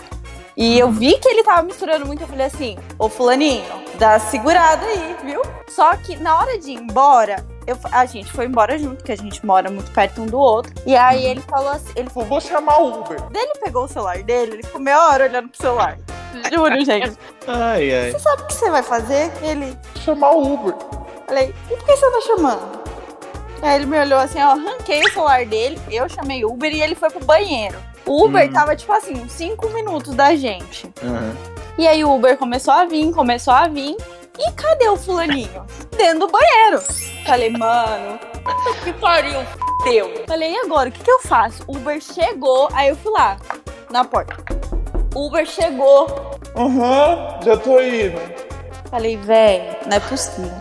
E 0.58 0.80
eu 0.80 0.90
vi 0.90 1.18
que 1.18 1.28
ele 1.28 1.44
tava 1.44 1.64
misturando 1.64 2.06
muito, 2.06 2.22
eu 2.22 2.28
falei 2.28 2.46
assim, 2.46 2.78
ô 2.98 3.10
fulaninho, 3.10 3.66
dá 4.00 4.18
segurada 4.20 4.86
aí, 4.86 5.16
viu? 5.22 5.42
Só 5.68 5.98
que 5.98 6.16
na 6.16 6.40
hora 6.40 6.58
de 6.58 6.72
ir 6.72 6.76
embora, 6.76 7.46
eu, 7.68 7.78
a 7.92 8.06
gente 8.06 8.32
foi 8.32 8.46
embora 8.46 8.78
junto, 8.78 9.04
que 9.04 9.12
a 9.12 9.18
gente 9.18 9.46
mora 9.46 9.70
muito 9.70 9.92
perto 9.92 10.22
um 10.22 10.26
do 10.26 10.40
outro. 10.40 10.74
E 10.86 10.96
aí 10.96 11.26
ele 11.26 11.42
falou 11.42 11.72
assim, 11.72 11.92
ele 11.98 12.10
falou, 12.10 12.30
vou 12.30 12.40
chamar 12.40 12.80
o 12.80 13.02
Uber. 13.02 13.22
Daí 13.32 13.44
ele 13.44 13.60
pegou 13.62 13.84
o 13.84 13.88
celular 13.88 14.24
dele, 14.24 14.54
ele 14.54 14.64
ficou 14.64 14.80
meia 14.80 15.08
hora 15.10 15.26
olhando 15.26 15.50
pro 15.50 15.62
celular. 15.62 15.98
Juro, 16.54 16.86
gente. 16.86 17.18
Ai, 17.48 17.94
ai. 17.94 18.12
Você 18.12 18.20
sabe 18.20 18.44
o 18.44 18.48
que 18.48 18.54
você 18.54 18.70
vai 18.70 18.84
fazer? 18.84 19.32
Ele, 19.42 19.78
chamar 20.04 20.32
o 20.32 20.54
Uber. 20.54 20.76
Falei, 21.28 21.54
e 21.70 21.76
por 21.76 21.86
que 21.86 21.98
você 21.98 22.12
tá 22.12 22.22
chamando? 22.22 22.85
Aí 23.62 23.76
ele 23.76 23.86
me 23.86 24.00
olhou 24.00 24.20
assim, 24.20 24.40
eu 24.40 24.50
arranquei 24.50 25.02
o 25.02 25.12
celular 25.12 25.46
dele, 25.46 25.80
eu 25.92 26.08
chamei 26.10 26.44
o 26.46 26.52
Uber 26.52 26.72
e 26.72 26.82
ele 26.82 26.94
foi 26.96 27.10
pro 27.10 27.24
banheiro. 27.26 27.78
O 28.06 28.26
Uber 28.26 28.48
Hum. 28.48 28.54
tava, 28.54 28.76
tipo 28.76 28.92
assim, 28.94 29.14
uns 29.22 29.32
5 29.32 29.70
minutos 29.70 30.14
da 30.14 30.36
gente. 30.36 30.88
Aham. 31.04 31.36
E 31.78 31.88
aí 31.88 32.04
o 32.06 32.14
Uber 32.14 32.38
começou 32.38 32.74
a 32.74 32.86
vir, 32.86 33.12
começou 33.12 33.54
a 33.54 33.68
vir. 33.68 33.96
E 34.38 34.52
cadê 34.52 34.88
o 34.90 34.98
fulaninho? 34.98 35.66
Dentro 35.98 36.20
do 36.20 36.28
banheiro. 36.28 36.82
Falei, 37.26 37.50
mano, 37.50 38.20
que 38.84 38.94
pariu, 38.94 39.40
deu. 39.84 40.24
Falei, 40.28 40.52
e 40.54 40.58
agora? 40.58 40.90
O 40.90 40.92
que, 40.92 41.04
que 41.04 41.10
eu 41.12 41.20
faço? 41.22 41.64
O 41.68 41.76
Uber 41.78 42.00
chegou, 42.02 42.70
aí 42.74 42.90
eu 42.90 42.96
fui 42.98 43.12
lá, 43.14 43.38
na 43.90 44.04
porta. 44.04 44.36
O 45.16 45.28
Uber 45.28 45.46
chegou. 45.46 46.08
Aham, 46.56 47.40
já 47.44 47.58
tô 47.58 47.80
indo. 47.82 48.20
Falei, 48.92 49.18
velho, 49.18 49.76
não 49.88 49.98
é 49.98 50.00
possível. 50.02 50.52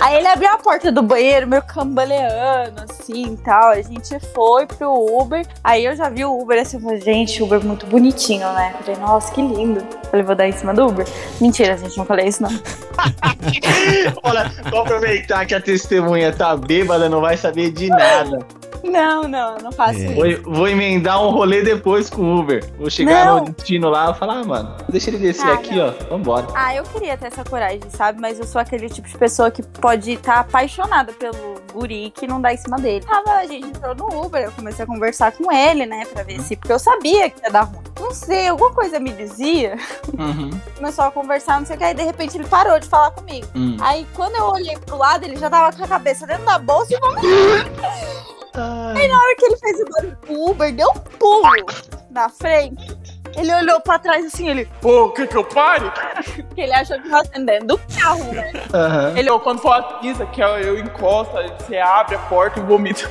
Aí 0.00 0.16
ele 0.16 0.28
abriu 0.28 0.50
a 0.50 0.58
porta 0.58 0.92
do 0.92 1.02
banheiro, 1.02 1.46
meio 1.46 1.62
cambaleando, 1.62 2.82
assim 2.88 3.34
e 3.34 3.36
tal. 3.38 3.70
A 3.70 3.82
gente 3.82 4.18
foi 4.34 4.66
pro 4.66 4.92
Uber. 4.92 5.46
Aí 5.64 5.84
eu 5.84 5.96
já 5.96 6.08
vi 6.08 6.24
o 6.24 6.38
Uber 6.38 6.60
assim, 6.60 6.76
eu 6.76 6.82
falei, 6.82 7.00
gente, 7.00 7.42
Uber 7.42 7.64
muito 7.64 7.86
bonitinho, 7.86 8.50
né? 8.52 8.74
Falei, 8.80 9.00
nossa, 9.00 9.32
que 9.32 9.40
lindo. 9.40 9.82
Falei, 10.10 10.24
vou 10.24 10.34
dar 10.34 10.48
em 10.48 10.52
cima 10.52 10.74
do 10.74 10.86
Uber. 10.86 11.06
Mentira, 11.40 11.76
gente, 11.76 11.96
não 11.96 12.04
falei 12.04 12.28
isso, 12.28 12.42
não. 12.42 12.50
Olha, 14.22 14.50
vou 14.70 14.82
aproveitar 14.82 15.46
que 15.46 15.54
a 15.54 15.60
testemunha 15.60 16.32
tá 16.32 16.56
bêbada, 16.56 17.08
não 17.08 17.20
vai 17.20 17.36
saber 17.36 17.70
de 17.70 17.88
nada. 17.88 18.59
Não, 18.84 19.22
não, 19.28 19.56
não 19.58 19.72
faço 19.72 19.98
É. 20.00 20.14
Vou, 20.14 20.26
isso. 20.26 20.42
vou 20.44 20.68
emendar 20.68 21.22
um 21.24 21.30
rolê 21.30 21.62
depois 21.62 22.08
com 22.10 22.22
o 22.22 22.38
Uber. 22.40 22.64
Vou 22.78 22.90
chegar 22.90 23.26
Não. 23.26 23.44
no 23.44 23.50
destino 23.50 23.88
lá 23.90 24.10
e 24.10 24.14
falar, 24.14 24.38
ah, 24.40 24.44
mano, 24.44 24.74
deixa 24.88 25.10
ele 25.10 25.18
descer 25.18 25.46
Ah, 25.48 25.54
aqui, 25.54 25.76
não. 25.76 25.88
ó. 25.88 25.92
Vambora. 26.10 26.46
Ah, 26.54 26.74
eu 26.74 26.82
queria 26.84 27.16
ter 27.16 27.26
essa 27.26 27.44
coragem, 27.44 27.80
sabe? 27.90 28.20
Mas 28.20 28.38
eu 28.38 28.46
sou 28.46 28.60
aquele 28.60 28.88
tipo 28.88 29.08
de 29.08 29.16
pessoa 29.18 29.50
que 29.50 29.62
pode 29.62 30.12
estar 30.12 30.40
apaixonada 30.40 31.12
pelo 31.12 31.60
guri 31.72 32.10
que 32.14 32.26
não 32.26 32.40
dá 32.40 32.52
em 32.52 32.56
cima 32.56 32.78
dele. 32.78 33.04
Tava, 33.04 33.32
a 33.38 33.46
gente 33.46 33.66
entrou 33.68 33.94
no 33.94 34.24
Uber, 34.24 34.42
eu 34.44 34.52
comecei 34.52 34.84
a 34.84 34.86
conversar 34.86 35.32
com 35.32 35.52
ele, 35.52 35.86
né? 35.86 36.04
Pra 36.12 36.22
ver 36.22 36.40
se. 36.40 36.56
Porque 36.56 36.72
eu 36.72 36.78
sabia 36.78 37.30
que 37.30 37.42
ia 37.44 37.50
dar 37.50 37.62
ruim. 37.62 37.80
Não 38.00 38.12
sei, 38.12 38.48
alguma 38.48 38.72
coisa 38.72 38.98
me 38.98 39.12
dizia. 39.12 39.76
Uhum. 40.18 40.50
Começou 40.76 41.04
a 41.04 41.10
conversar, 41.10 41.60
não 41.60 41.66
sei 41.66 41.76
o 41.76 41.78
que. 41.78 41.84
Aí 41.84 41.94
de 41.94 42.02
repente 42.02 42.36
ele 42.36 42.46
parou 42.46 42.80
de 42.80 42.88
falar 42.88 43.10
comigo. 43.10 43.46
Hum. 43.54 43.76
Aí 43.80 44.06
quando 44.14 44.34
eu 44.36 44.44
olhei 44.46 44.76
pro 44.78 44.96
lado, 44.96 45.24
ele 45.24 45.36
já 45.36 45.50
tava 45.50 45.76
com 45.76 45.84
a 45.84 45.88
cabeça 45.88 46.26
dentro 46.26 46.44
da 46.44 46.58
bolsa 46.58 46.94
e 46.94 46.96
vamos. 48.54 48.96
Aí 49.00 49.08
na 49.08 49.16
hora 49.16 49.36
que 49.36 49.44
ele 49.44 49.56
fez 49.56 49.80
o 49.80 49.84
barulho, 49.84 50.18
o 50.28 50.50
Uber 50.50 50.74
deu 50.74 50.90
um 50.90 50.98
pulo 51.18 51.66
na 52.10 52.28
frente. 52.28 52.96
Ele 53.36 53.54
olhou 53.54 53.80
pra 53.80 53.98
trás 53.98 54.24
assim, 54.24 54.48
ele. 54.48 54.68
Pô, 54.80 55.10
quer 55.10 55.28
que 55.28 55.36
eu 55.36 55.44
pare? 55.44 55.90
Porque 56.48 56.60
ele 56.60 56.72
achou 56.72 57.00
que 57.00 57.08
tava 57.08 57.28
dentro 57.28 57.66
do 57.68 57.80
carro, 57.98 58.24
né? 58.32 58.52
Aham. 58.74 59.14
Ele, 59.16 59.38
quando 59.38 59.60
for 59.60 59.72
a 59.72 59.82
pizza, 59.82 60.26
que 60.26 60.42
eu, 60.42 60.58
eu 60.58 60.78
encosto, 60.78 61.32
você 61.58 61.78
abre 61.78 62.16
a 62.16 62.18
porta 62.18 62.58
e 62.58 62.62
vomita. 62.62 63.08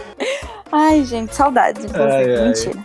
Ai, 0.72 1.04
gente, 1.06 1.34
saudades, 1.34 1.86
inclusive. 1.86 2.14
Ai, 2.14 2.36
ai. 2.36 2.46
Mentira. 2.48 2.80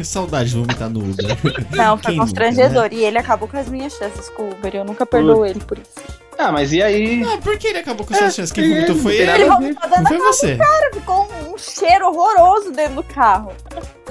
Saudade 0.04 0.50
de 0.50 0.56
vomitar 0.56 0.90
no 0.90 1.00
Uber. 1.00 1.24
Não, 1.70 1.96
foi 1.96 2.06
Quem 2.06 2.16
nunca, 2.16 2.26
constrangedor. 2.26 2.88
E 2.92 3.04
ele 3.04 3.18
acabou 3.18 3.48
com 3.48 3.56
as 3.56 3.68
minhas 3.68 3.92
chances 3.94 4.28
com 4.30 4.42
o 4.42 4.50
Uber. 4.50 4.74
Eu 4.74 4.84
nunca 4.84 5.06
perdoo 5.06 5.46
ele 5.46 5.60
por 5.60 5.78
isso. 5.78 5.94
Ah, 6.38 6.52
mas 6.52 6.72
e 6.72 6.82
aí? 6.82 7.22
Ah, 7.24 7.38
por 7.38 7.56
que 7.58 7.68
ele 7.68 7.78
acabou 7.78 8.06
com 8.06 8.14
suas 8.14 8.34
chances? 8.34 8.52
Quem 8.52 8.68
vomitou 8.68 8.96
foi 8.96 9.14
Ele 9.16 9.22
ele. 9.30 9.42
Ele 9.42 9.50
vomitou 9.50 9.88
dentro 9.90 10.06
foi 10.06 10.18
você. 10.18 10.52
do 10.54 10.58
cara. 10.58 10.90
Ficou 10.94 11.28
um 11.52 11.58
cheiro 11.58 12.06
horroroso 12.08 12.72
dentro 12.72 12.96
do 12.96 13.02
carro. 13.02 13.52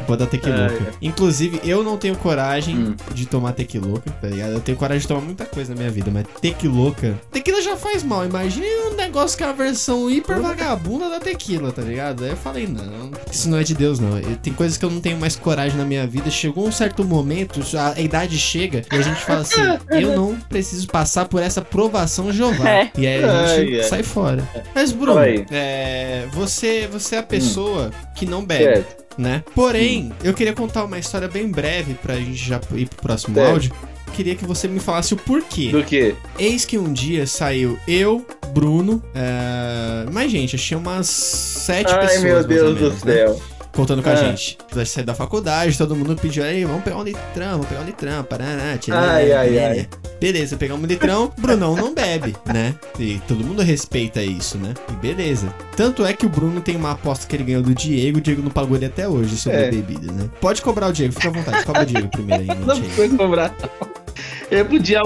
Pode 0.08 0.20
dar 0.24 0.30
tequiloca. 0.30 0.62
É, 0.74 0.78
é. 0.78 0.94
Inclusive, 1.02 1.62
eu 1.64 1.84
não 1.84 1.98
tenho 1.98 2.16
coragem 2.18 2.76
Hum. 2.78 2.96
de 3.14 3.26
tomar 3.26 3.54
tequiloca, 3.54 4.10
tá 4.22 4.28
ligado? 4.28 4.52
Eu 4.54 4.60
tenho 4.60 4.78
coragem 4.78 5.02
de 5.02 5.08
tomar 5.08 5.22
muita 5.22 5.46
coisa 5.46 5.74
na 5.74 5.80
minha 5.80 5.90
vida, 5.92 6.12
mas 6.12 6.26
tequiloca. 6.42 7.16
Tequila 7.32 7.62
já 7.62 7.76
faz 7.78 8.04
mal. 8.04 8.26
Imagina 8.26 8.66
um 8.92 8.96
negócio 8.96 9.38
que 9.38 9.44
é 9.44 9.48
a 9.48 9.54
versão 9.54 10.10
hiper 10.10 10.40
vagabunda 10.40 11.10
da 11.10 11.20
tequila, 11.20 11.72
tá 11.72 11.82
ligado? 11.82 12.24
Aí 12.24 12.32
eu 12.32 12.38
falei, 12.38 12.68
não, 12.68 13.12
isso 13.32 13.50
não 13.50 13.58
é 13.58 13.64
de 13.64 13.74
Deus, 13.74 14.00
não. 14.00 14.20
Tem 14.44 14.54
coisas 14.54 14.78
que 14.78 14.86
eu 14.86 14.90
não 14.92 15.00
tenho 15.02 15.18
mais 15.18 15.36
coragem 15.36 15.78
na 15.78 15.86
minha 15.86 16.06
vida. 16.06 16.30
Chegou 16.30 16.68
um 16.68 16.72
certo 16.72 17.04
momento, 17.04 17.62
a 17.78 18.00
idade 18.00 18.38
chega 18.38 18.84
e 18.92 18.96
a 18.96 19.02
gente 19.02 19.22
fala 19.22 19.42
assim: 19.42 19.62
eu 19.92 20.16
não 20.16 20.36
preciso 20.40 20.88
passar 20.88 21.26
por 21.28 21.42
essa 21.42 21.62
provação 21.62 22.15
Jeová. 22.34 22.70
É. 22.70 22.92
E 22.98 23.06
aí 23.08 23.24
a 23.24 23.28
gente 23.58 23.72
Ai, 23.74 23.76
ai. 23.82 23.84
sai 23.84 24.04
fora. 24.04 24.44
Mas, 24.74 24.92
Bruno, 24.92 25.20
é, 25.52 26.26
você, 26.32 26.88
você 26.92 27.16
é 27.16 27.20
a 27.20 27.24
pessoa 27.24 27.92
que 28.16 28.26
não 28.26 28.44
bebe 28.46 28.64
Certo. 28.64 29.04
né? 29.18 29.44
Porém, 29.54 30.12
eu 30.24 30.34
queria 30.34 30.54
contar 30.54 30.84
uma 30.84 30.98
história 31.00 31.28
bem 31.28 31.50
breve 31.50 31.94
pra 31.96 32.16
gente 32.16 32.36
já 32.36 32.60
ir 32.76 32.88
pro 32.88 33.02
próximo 33.02 33.36
Certo. 33.36 33.50
áudio. 33.52 33.72
Queria 34.14 34.34
que 34.36 34.46
você 34.46 34.68
me 34.68 34.80
falasse 34.80 35.14
o 35.14 35.18
porquê. 35.18 35.70
Do 35.72 35.84
que? 35.84 36.16
Eis 36.40 36.64
que 36.64 36.78
um 36.78 36.94
dia 36.94 37.28
saiu 37.28 37.78
eu, 37.86 38.26
Bruno, 38.54 39.04
é... 39.14 40.10
mais 40.10 40.32
gente, 40.32 40.56
achei 40.56 40.78
umas 40.78 41.08
sete 41.08 41.92
Ai, 41.92 42.00
pessoas. 42.08 42.24
meu 42.24 42.34
mais 42.36 42.46
ou 42.46 42.50
Deus 42.50 42.76
do 42.78 42.82
menos, 42.86 43.04
né? 43.04 43.14
céu. 43.14 43.42
Contando 43.74 44.02
com 44.02 44.10
a 44.10 44.14
Ah. 44.14 44.16
gente. 44.16 44.58
Vai 44.72 44.86
sair 44.86 45.04
da 45.04 45.14
faculdade, 45.14 45.78
todo 45.78 45.94
mundo 45.98 46.16
pediu, 46.16 46.46
aí, 46.46 46.64
vamos 46.64 46.82
pegar 46.84 46.96
um 46.96 47.04
litrão, 47.04 47.52
vamos 47.52 47.66
pegar 47.68 47.82
um 47.82 47.86
litrão, 47.86 48.24
paraná, 48.24 48.78
tchê, 48.78 48.90
Ai, 48.94 49.34
ai, 49.34 49.50
né, 49.50 49.68
ai. 49.68 49.88
Beleza, 50.20 50.56
pegamos 50.58 50.84
um 50.84 50.88
litrão, 50.88 51.32
Brunão 51.38 51.76
não 51.76 51.94
bebe, 51.94 52.36
né? 52.46 52.74
E 53.00 53.20
todo 53.28 53.44
mundo 53.44 53.62
respeita 53.62 54.24
isso, 54.24 54.58
né? 54.58 54.74
E 54.90 54.94
beleza. 54.94 55.54
Tanto 55.76 56.06
é 56.06 56.14
que 56.14 56.26
o 56.26 56.30
Bruno 56.30 56.62
tem 56.62 56.76
uma 56.76 56.92
aposta 56.92 57.28
que 57.28 57.36
ele 57.36 57.44
ganhou 57.44 57.62
do 57.62 57.74
Diego, 57.76 58.18
o 58.18 58.22
Diego 58.22 58.42
não 58.42 58.50
pagou 58.52 58.76
ele 58.78 58.86
até 58.86 59.08
hoje 59.08 59.36
sobre 59.38 59.60
É. 59.60 59.68
a 59.68 59.72
bebida, 59.72 60.12
né? 60.12 60.30
Pode 60.40 60.62
cobrar 60.62 60.88
o 60.88 60.94
Diego, 60.94 61.14
fica 61.14 61.28
à 61.28 61.32
vontade, 61.32 61.66
cobra 61.66 61.84
o 61.84 61.86
Diego 61.86 62.08
primeiro 62.10 62.44
aí, 62.44 62.60
Não 62.60 62.76
aí. 62.76 62.90
foi 62.92 63.10
cobrar. 63.10 63.54
Eu 64.50 64.66
podia. 64.66 65.02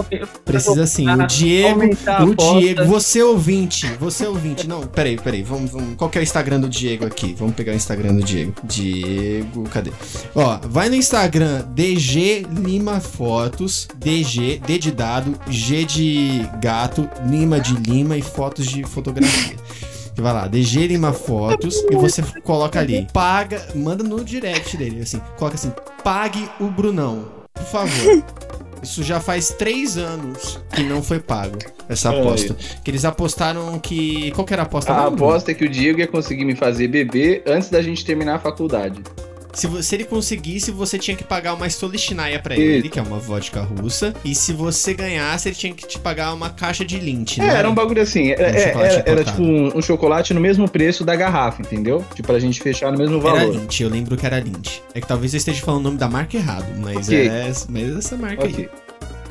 Precisa 0.45 0.85
sim, 0.85 1.09
o 1.09 1.27
Diego, 1.27 1.81
o. 1.83 2.59
Diego, 2.59 2.85
você 2.85 3.21
ouvinte, 3.21 3.87
você 3.99 4.25
ouvinte. 4.25 4.67
Não, 4.67 4.81
peraí, 4.81 5.17
peraí, 5.17 5.41
vamos, 5.43 5.71
vamos. 5.71 5.95
Qual 5.95 6.09
que 6.09 6.17
é 6.17 6.21
o 6.21 6.23
Instagram 6.23 6.59
do 6.59 6.69
Diego 6.69 7.05
aqui? 7.05 7.33
Vamos 7.37 7.55
pegar 7.55 7.71
o 7.71 7.75
Instagram 7.75 8.15
do 8.15 8.23
Diego. 8.23 8.53
Diego, 8.63 9.63
cadê? 9.69 9.91
Ó, 10.35 10.59
vai 10.63 10.89
no 10.89 10.95
Instagram 10.95 11.63
DG 11.73 12.45
Lima 12.51 12.99
Fotos, 12.99 13.87
DG, 13.95 14.61
D 14.65 14.77
de 14.77 14.91
dado, 14.91 15.39
G 15.49 15.85
de 15.85 16.47
gato, 16.61 17.09
Lima 17.29 17.59
de 17.59 17.73
Lima 17.75 18.17
e 18.17 18.21
fotos 18.21 18.67
de 18.67 18.83
fotografia. 18.83 19.57
Vai 20.15 20.33
lá, 20.33 20.47
DG 20.47 20.87
Lima 20.87 21.13
Fotos 21.13 21.77
e 21.89 21.95
você 21.95 22.21
coloca 22.43 22.77
ali, 22.77 23.07
paga, 23.13 23.65
manda 23.73 24.03
no 24.03 24.21
direct 24.21 24.75
dele, 24.75 25.01
assim, 25.01 25.21
coloca 25.37 25.55
assim, 25.55 25.71
pague 26.03 26.49
o 26.59 26.65
Brunão, 26.65 27.25
por 27.53 27.63
favor. 27.63 28.23
Isso 28.81 29.03
já 29.03 29.19
faz 29.19 29.49
três 29.49 29.97
anos 29.97 30.59
que 30.73 30.83
não 30.83 31.03
foi 31.03 31.19
pago, 31.19 31.57
essa 31.87 32.09
Ai. 32.09 32.19
aposta. 32.19 32.55
Que 32.83 32.91
eles 32.91 33.05
apostaram 33.05 33.77
que. 33.79 34.31
Qual 34.31 34.45
que 34.45 34.53
era 34.53 34.63
a 34.63 34.65
aposta? 34.65 34.93
A 34.93 35.09
Bruno? 35.09 35.15
aposta 35.15 35.51
é 35.51 35.53
que 35.53 35.65
o 35.65 35.69
Diego 35.69 35.99
ia 35.99 36.07
conseguir 36.07 36.45
me 36.45 36.55
fazer 36.55 36.87
beber 36.87 37.43
antes 37.45 37.69
da 37.69 37.81
gente 37.81 38.05
terminar 38.05 38.35
a 38.35 38.39
faculdade. 38.39 39.01
Se, 39.53 39.83
se 39.83 39.95
ele 39.95 40.03
conseguisse, 40.05 40.69
você 40.71 40.97
tinha 40.99 41.17
que 41.17 41.23
pagar 41.23 41.53
uma 41.55 41.65
Stolichnaya 41.67 42.39
pra 42.39 42.55
ele, 42.55 42.87
que 42.89 42.99
é 42.99 43.01
uma 43.01 43.17
vodka 43.17 43.61
russa. 43.61 44.13
E 44.23 44.35
se 44.35 44.53
você 44.53 44.93
ganhasse, 44.93 45.49
ele 45.49 45.55
tinha 45.55 45.73
que 45.73 45.87
te 45.87 45.97
pagar 45.97 46.33
uma 46.33 46.49
caixa 46.49 46.85
de 46.85 46.99
lint, 46.99 47.39
É, 47.39 47.41
né? 47.41 47.55
era 47.57 47.69
um 47.69 47.73
bagulho 47.73 48.01
assim. 48.01 48.29
Era, 48.31 48.43
Um 48.43 48.55
é, 48.55 48.61
era- 48.61 49.03
era 49.05 49.23
tipo 49.23 49.41
um, 49.41 49.77
um 49.77 49.81
chocolate 49.81 50.33
no 50.33 50.39
mesmo 50.39 50.69
preço 50.69 51.03
da 51.03 51.15
garrafa, 51.15 51.61
entendeu? 51.61 52.05
Tipo, 52.15 52.27
pra 52.27 52.39
gente 52.39 52.61
fechar 52.61 52.91
no 52.91 52.97
mesmo 52.97 53.17
Era 53.27 53.39
valor. 53.39 53.55
Lint, 53.55 53.79
eu 53.79 53.89
lembro 53.89 54.15
que 54.15 54.25
era 54.25 54.39
Lint. 54.39 54.79
É 54.93 55.01
que 55.01 55.07
talvez 55.07 55.33
eu 55.33 55.37
esteja 55.37 55.61
falando 55.63 55.81
o 55.81 55.83
nome 55.85 55.97
da 55.97 56.07
marca 56.07 56.37
errado, 56.37 56.67
mas 56.77 57.07
Ok. 57.07 57.27
é 57.27 57.51
mas 57.69 57.95
é 57.95 57.97
essa 57.97 58.15
marca 58.17 58.45
aí. 58.45 58.51
Ok. 58.53 58.69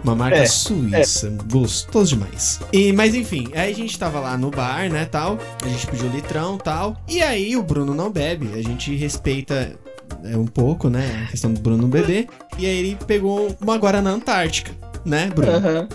Uma 0.04 0.14
marca 0.14 0.36
É, 0.38 0.46
suíça, 0.46 1.32
gostoso 1.50 2.14
demais. 2.14 2.60
E, 2.72 2.92
mas 2.92 3.14
enfim, 3.16 3.48
aí 3.52 3.72
a 3.72 3.74
gente 3.74 3.98
tava 3.98 4.20
lá 4.20 4.36
no 4.38 4.48
bar, 4.50 4.88
né, 4.88 5.04
tal. 5.04 5.38
A 5.64 5.68
gente 5.68 5.86
pediu 5.88 6.08
litrão, 6.08 6.56
tal. 6.56 6.96
E 7.08 7.20
aí 7.20 7.56
o 7.56 7.62
Bruno 7.64 7.92
não 7.94 8.08
bebe. 8.10 8.48
A 8.54 8.62
gente 8.62 8.94
respeita 8.94 9.72
é, 10.24 10.36
um 10.36 10.46
pouco, 10.46 10.88
né, 10.88 11.24
a 11.26 11.30
questão 11.30 11.52
do 11.52 11.60
Bruno 11.60 11.82
não 11.82 11.88
beber. 11.88 12.28
E 12.58 12.66
aí 12.66 12.78
ele 12.78 12.98
pegou 13.06 13.56
uma 13.60 13.76
Guaraná 13.76 14.10
Antártica, 14.10 14.72
né, 15.04 15.30
Bruno? 15.34 15.52
Aham. 15.52 15.88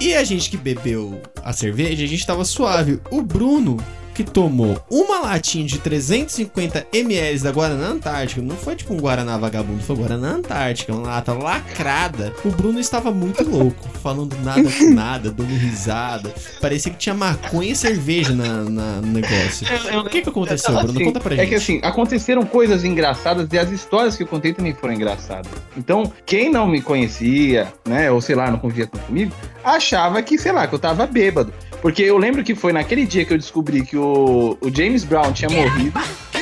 E 0.00 0.14
a 0.14 0.24
gente 0.24 0.48
que 0.48 0.56
bebeu 0.56 1.20
a 1.44 1.52
cerveja, 1.52 2.02
a 2.02 2.06
gente 2.06 2.26
tava 2.26 2.44
suave. 2.44 3.00
O 3.10 3.20
Bruno 3.20 3.76
que 4.14 4.24
tomou 4.24 4.80
uma 4.90 5.20
latinha 5.20 5.64
de 5.64 5.78
350 5.78 6.86
ml 6.92 7.38
da 7.40 7.50
Guaraná 7.50 7.88
Antártica, 7.88 8.42
não 8.42 8.56
foi 8.56 8.74
tipo 8.76 8.92
um 8.94 8.98
Guaraná 8.98 9.36
vagabundo, 9.38 9.82
foi 9.82 9.96
Guaraná 9.96 10.30
Antártica, 10.32 10.92
uma 10.92 11.06
lata 11.08 11.32
lacrada, 11.32 12.32
o 12.44 12.50
Bruno 12.50 12.78
estava 12.80 13.10
muito 13.10 13.42
louco, 13.48 13.88
falando 14.02 14.36
nada 14.44 14.62
com 14.70 14.90
nada, 14.90 15.30
dando 15.30 15.54
risada. 15.54 16.32
Parecia 16.60 16.92
que 16.92 16.98
tinha 16.98 17.14
maconha 17.14 17.72
e 17.72 17.76
cerveja 17.76 18.34
na, 18.34 18.64
na- 18.64 19.00
no 19.00 19.06
negócio. 19.12 19.66
O 20.00 20.04
que 20.08 20.22
que 20.22 20.28
aconteceu, 20.28 20.72
Bruno? 20.74 20.90
Assim, 20.90 21.04
Conta 21.04 21.20
pra 21.20 21.34
É 21.34 21.38
gente. 21.38 21.48
que 21.48 21.54
assim, 21.54 21.80
aconteceram 21.82 22.42
coisas 22.44 22.84
engraçadas 22.84 23.48
e 23.52 23.58
as 23.58 23.70
histórias 23.70 24.16
que 24.16 24.22
eu 24.22 24.26
contei 24.26 24.52
também 24.52 24.74
foram 24.74 24.94
engraçadas. 24.94 25.50
Então, 25.76 26.12
quem 26.26 26.50
não 26.50 26.66
me 26.66 26.80
conhecia, 26.82 27.72
né, 27.86 28.10
ou 28.10 28.20
sei 28.20 28.34
lá, 28.34 28.50
não 28.50 28.58
convivia 28.58 28.86
tanto 28.86 29.04
comigo, 29.06 29.32
achava 29.64 30.22
que, 30.22 30.38
sei 30.38 30.52
lá, 30.52 30.66
que 30.66 30.74
eu 30.74 30.78
tava 30.78 31.06
bêbado. 31.06 31.52
Porque 31.80 32.02
eu 32.02 32.18
lembro 32.18 32.44
que 32.44 32.54
foi 32.54 32.72
naquele 32.74 33.06
dia 33.06 33.24
que 33.24 33.32
eu 33.32 33.38
descobri 33.38 33.84
que 33.86 33.96
o, 33.96 34.09
o 34.60 34.70
James 34.74 35.04
Brown 35.04 35.32
tinha 35.32 35.50
morrido, 35.50 35.98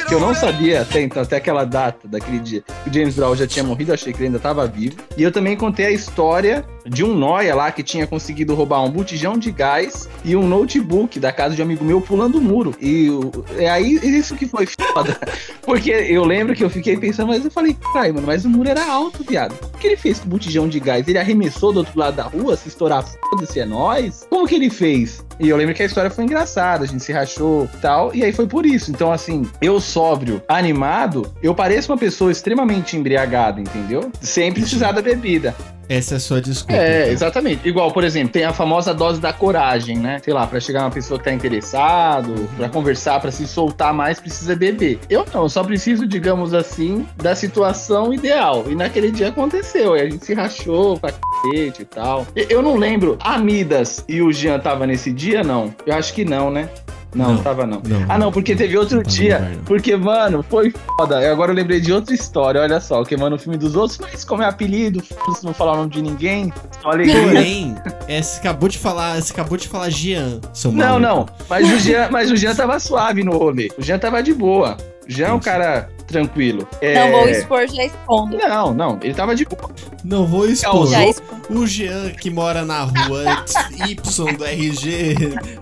que 0.06 0.14
eu 0.14 0.20
não 0.20 0.34
sabia 0.34 0.80
até 0.80 1.02
então, 1.02 1.22
até 1.22 1.36
aquela 1.36 1.64
data 1.64 2.08
daquele 2.08 2.38
dia, 2.38 2.62
que 2.82 2.90
o 2.90 2.92
James 2.92 3.14
Brown 3.14 3.36
já 3.36 3.46
tinha 3.46 3.64
morrido, 3.64 3.92
achei 3.92 4.12
que 4.12 4.18
ele 4.18 4.28
ainda 4.28 4.38
tava 4.38 4.66
vivo. 4.66 4.96
E 5.16 5.22
eu 5.22 5.30
também 5.30 5.56
contei 5.56 5.86
a 5.86 5.90
história 5.90 6.64
de 6.88 7.04
um 7.04 7.14
nóia 7.14 7.54
lá 7.54 7.70
que 7.70 7.82
tinha 7.82 8.06
conseguido 8.06 8.54
roubar 8.54 8.82
um 8.84 8.90
botijão 8.90 9.38
de 9.38 9.50
gás 9.50 10.08
e 10.24 10.34
um 10.34 10.46
notebook 10.46 11.20
da 11.20 11.32
casa 11.32 11.54
de 11.54 11.62
um 11.62 11.64
amigo 11.64 11.84
meu 11.84 12.00
pulando 12.00 12.38
o 12.38 12.40
muro. 12.40 12.74
E 12.80 13.08
é 13.56 13.68
aí 13.68 13.94
isso 14.02 14.34
que 14.34 14.46
foi 14.46 14.66
foda. 14.66 15.18
Porque 15.62 15.90
eu 15.90 16.24
lembro 16.24 16.54
que 16.54 16.64
eu 16.64 16.70
fiquei 16.70 16.96
pensando, 16.96 17.28
mas 17.28 17.44
eu 17.44 17.50
falei, 17.50 17.74
caralho, 17.74 18.14
mano, 18.14 18.26
mas 18.26 18.44
o 18.44 18.48
muro 18.48 18.68
era 18.68 18.84
alto, 18.84 19.24
viado. 19.24 19.54
O 19.74 19.78
que 19.78 19.86
ele 19.86 19.96
fez 19.96 20.18
com 20.18 20.26
o 20.26 20.30
botijão 20.30 20.68
de 20.68 20.80
gás? 20.80 21.06
Ele 21.06 21.18
arremessou 21.18 21.72
do 21.72 21.80
outro 21.80 21.98
lado 21.98 22.16
da 22.16 22.24
rua, 22.24 22.56
se 22.56 22.68
estourar, 22.68 23.04
foda-se, 23.30 23.60
é 23.60 23.64
nóis? 23.64 24.26
Como 24.28 24.46
que 24.46 24.54
ele 24.54 24.70
fez? 24.70 25.24
E 25.38 25.48
eu 25.48 25.56
lembro 25.56 25.74
que 25.74 25.82
a 25.82 25.86
história 25.86 26.10
foi 26.10 26.24
engraçada, 26.24 26.84
a 26.84 26.86
gente 26.86 27.02
se 27.02 27.12
rachou 27.12 27.68
tal, 27.80 28.14
e 28.14 28.24
aí 28.24 28.32
foi 28.32 28.46
por 28.46 28.66
isso. 28.66 28.90
Então, 28.90 29.12
assim, 29.12 29.48
eu 29.60 29.80
sóbrio, 29.80 30.42
animado, 30.48 31.32
eu 31.42 31.54
pareço 31.54 31.92
uma 31.92 31.98
pessoa 31.98 32.32
extremamente 32.32 32.96
embriagada, 32.96 33.60
entendeu? 33.60 34.10
Sem 34.20 34.52
precisar 34.52 34.92
da 34.92 35.02
bebida. 35.02 35.54
Essa 35.88 36.14
é 36.14 36.16
a 36.16 36.20
sua 36.20 36.40
desculpa. 36.40 36.74
É, 36.74 37.02
então. 37.02 37.12
exatamente. 37.12 37.68
Igual, 37.68 37.90
por 37.92 38.04
exemplo, 38.04 38.32
tem 38.32 38.44
a 38.44 38.52
famosa 38.52 38.92
dose 38.92 39.20
da 39.20 39.32
coragem, 39.32 39.98
né? 39.98 40.20
Sei 40.22 40.34
lá, 40.34 40.46
pra 40.46 40.60
chegar 40.60 40.84
uma 40.84 40.90
pessoa 40.90 41.18
que 41.18 41.24
tá 41.24 41.32
interessado, 41.32 42.48
pra 42.56 42.68
conversar, 42.68 43.20
pra 43.20 43.30
se 43.30 43.46
soltar 43.46 43.94
mais, 43.94 44.20
precisa 44.20 44.54
beber. 44.54 44.98
Eu 45.08 45.24
não, 45.32 45.42
eu 45.42 45.48
só 45.48 45.64
preciso, 45.64 46.06
digamos 46.06 46.52
assim, 46.52 47.06
da 47.16 47.34
situação 47.34 48.12
ideal. 48.12 48.64
E 48.68 48.74
naquele 48.74 49.10
dia 49.10 49.28
aconteceu, 49.28 49.96
e 49.96 50.00
a 50.00 50.10
gente 50.10 50.24
se 50.24 50.34
rachou 50.34 50.98
pra 50.98 51.12
cacete 51.12 51.82
e 51.82 51.84
tal. 51.84 52.26
Eu 52.34 52.62
não 52.62 52.76
lembro, 52.76 53.16
a 53.20 53.38
Midas 53.38 54.04
e 54.08 54.20
o 54.20 54.32
Jean 54.32 54.58
tava 54.58 54.86
nesse 54.86 55.12
dia, 55.12 55.42
não? 55.42 55.74
Eu 55.86 55.94
acho 55.94 56.12
que 56.12 56.24
não, 56.24 56.50
né? 56.50 56.68
Não, 57.14 57.34
Não. 57.34 57.42
tava 57.42 57.66
não. 57.66 57.80
Não. 57.86 58.04
Ah, 58.08 58.18
não, 58.18 58.30
porque 58.30 58.54
teve 58.54 58.76
outro 58.76 59.02
dia. 59.02 59.58
Porque, 59.64 59.96
mano, 59.96 60.44
foi 60.48 60.70
foda. 60.98 61.22
Eu 61.22 61.32
agora 61.32 61.50
eu 61.52 61.56
lembrei 61.56 61.80
de 61.80 61.92
outra 61.92 62.14
história, 62.14 62.60
olha 62.60 62.80
só. 62.80 63.02
Queimando 63.04 63.36
o 63.36 63.38
filme 63.38 63.56
dos 63.56 63.74
outros, 63.76 63.98
mas 63.98 64.24
como 64.24 64.42
é 64.42 64.46
apelido, 64.46 65.02
foda-se, 65.02 65.44
não 65.44 65.54
falar 65.54 65.72
o 65.72 65.76
nome 65.76 65.90
de 65.90 66.02
ninguém. 66.02 66.52
Só 66.82 66.90
alegria. 66.90 67.22
Porém, 67.22 67.76
é, 68.06 68.20
você 68.20 68.38
acabou 68.40 68.68
de 68.68 68.78
falar, 68.78 69.20
você 69.20 69.32
acabou 69.32 69.56
de 69.56 69.68
falar 69.68 69.88
Jean, 69.90 70.40
seu 70.52 70.70
Não, 70.70 71.00
maluco. 71.00 71.32
não. 71.32 71.46
Mas 71.48 71.72
o, 71.72 71.78
Jean, 71.78 72.08
mas 72.10 72.30
o 72.30 72.36
Jean 72.36 72.54
tava 72.54 72.78
suave 72.78 73.24
no 73.24 73.36
rolê. 73.36 73.68
O 73.78 73.82
Jean 73.82 73.98
tava 73.98 74.22
de 74.22 74.34
boa. 74.34 74.76
O 75.08 75.10
Jean 75.10 75.28
é 75.28 75.32
um 75.32 75.40
cara 75.40 75.88
tranquilo. 76.08 76.66
É... 76.80 76.94
Não 76.94 77.12
vou 77.12 77.28
expor, 77.28 77.68
já 77.68 77.84
expondo. 77.84 78.36
Não, 78.36 78.74
não. 78.74 78.98
Ele 79.02 79.14
tava 79.14 79.36
de 79.36 79.44
boa. 79.44 79.70
Não 80.02 80.26
vou 80.26 80.48
expor. 80.48 80.88
Já 80.88 81.06
expondo. 81.06 81.60
O 81.60 81.66
Jean 81.66 82.10
que 82.10 82.30
mora 82.30 82.64
na 82.64 82.82
rua 82.82 83.44
Y 83.86 84.36
do 84.36 84.44
RG, 84.44 85.14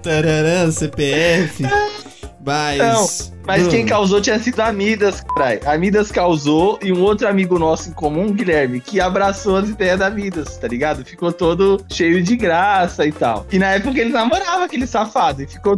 tararã, 0.03 0.71
CPF. 0.71 1.65
Mas. 2.45 2.79
Não, 2.79 3.36
Mas 3.47 3.63
Bruno, 3.63 3.71
quem 3.71 3.87
causou 3.87 4.21
tinha 4.21 4.39
sido 4.39 4.61
a 4.61 4.73
Midas, 4.73 5.21
caralho. 5.21 5.61
A 5.65 5.79
Midas 5.79 6.11
causou 6.11 6.79
e 6.83 6.93
um 6.93 7.01
outro 7.03 7.29
amigo 7.29 7.59
nosso 7.59 7.89
em 7.89 7.93
comum, 7.93 8.33
Guilherme, 8.33 8.81
que 8.81 9.01
abraçou 9.01 9.57
as 9.57 9.69
ideias 9.69 9.99
da 9.99 10.11
Midas, 10.11 10.57
tá 10.57 10.67
ligado? 10.69 11.05
Ficou 11.05 11.33
todo 11.33 11.85
cheio 11.91 12.23
de 12.23 12.37
graça 12.37 13.07
e 13.07 13.13
tal. 13.13 13.47
E 13.53 13.59
na 13.59 13.73
época 13.73 14.01
ele 14.01 14.11
namorava 14.11 14.65
aquele 14.65 14.87
safado 14.87 15.43
e 15.43 15.47
ficou. 15.47 15.77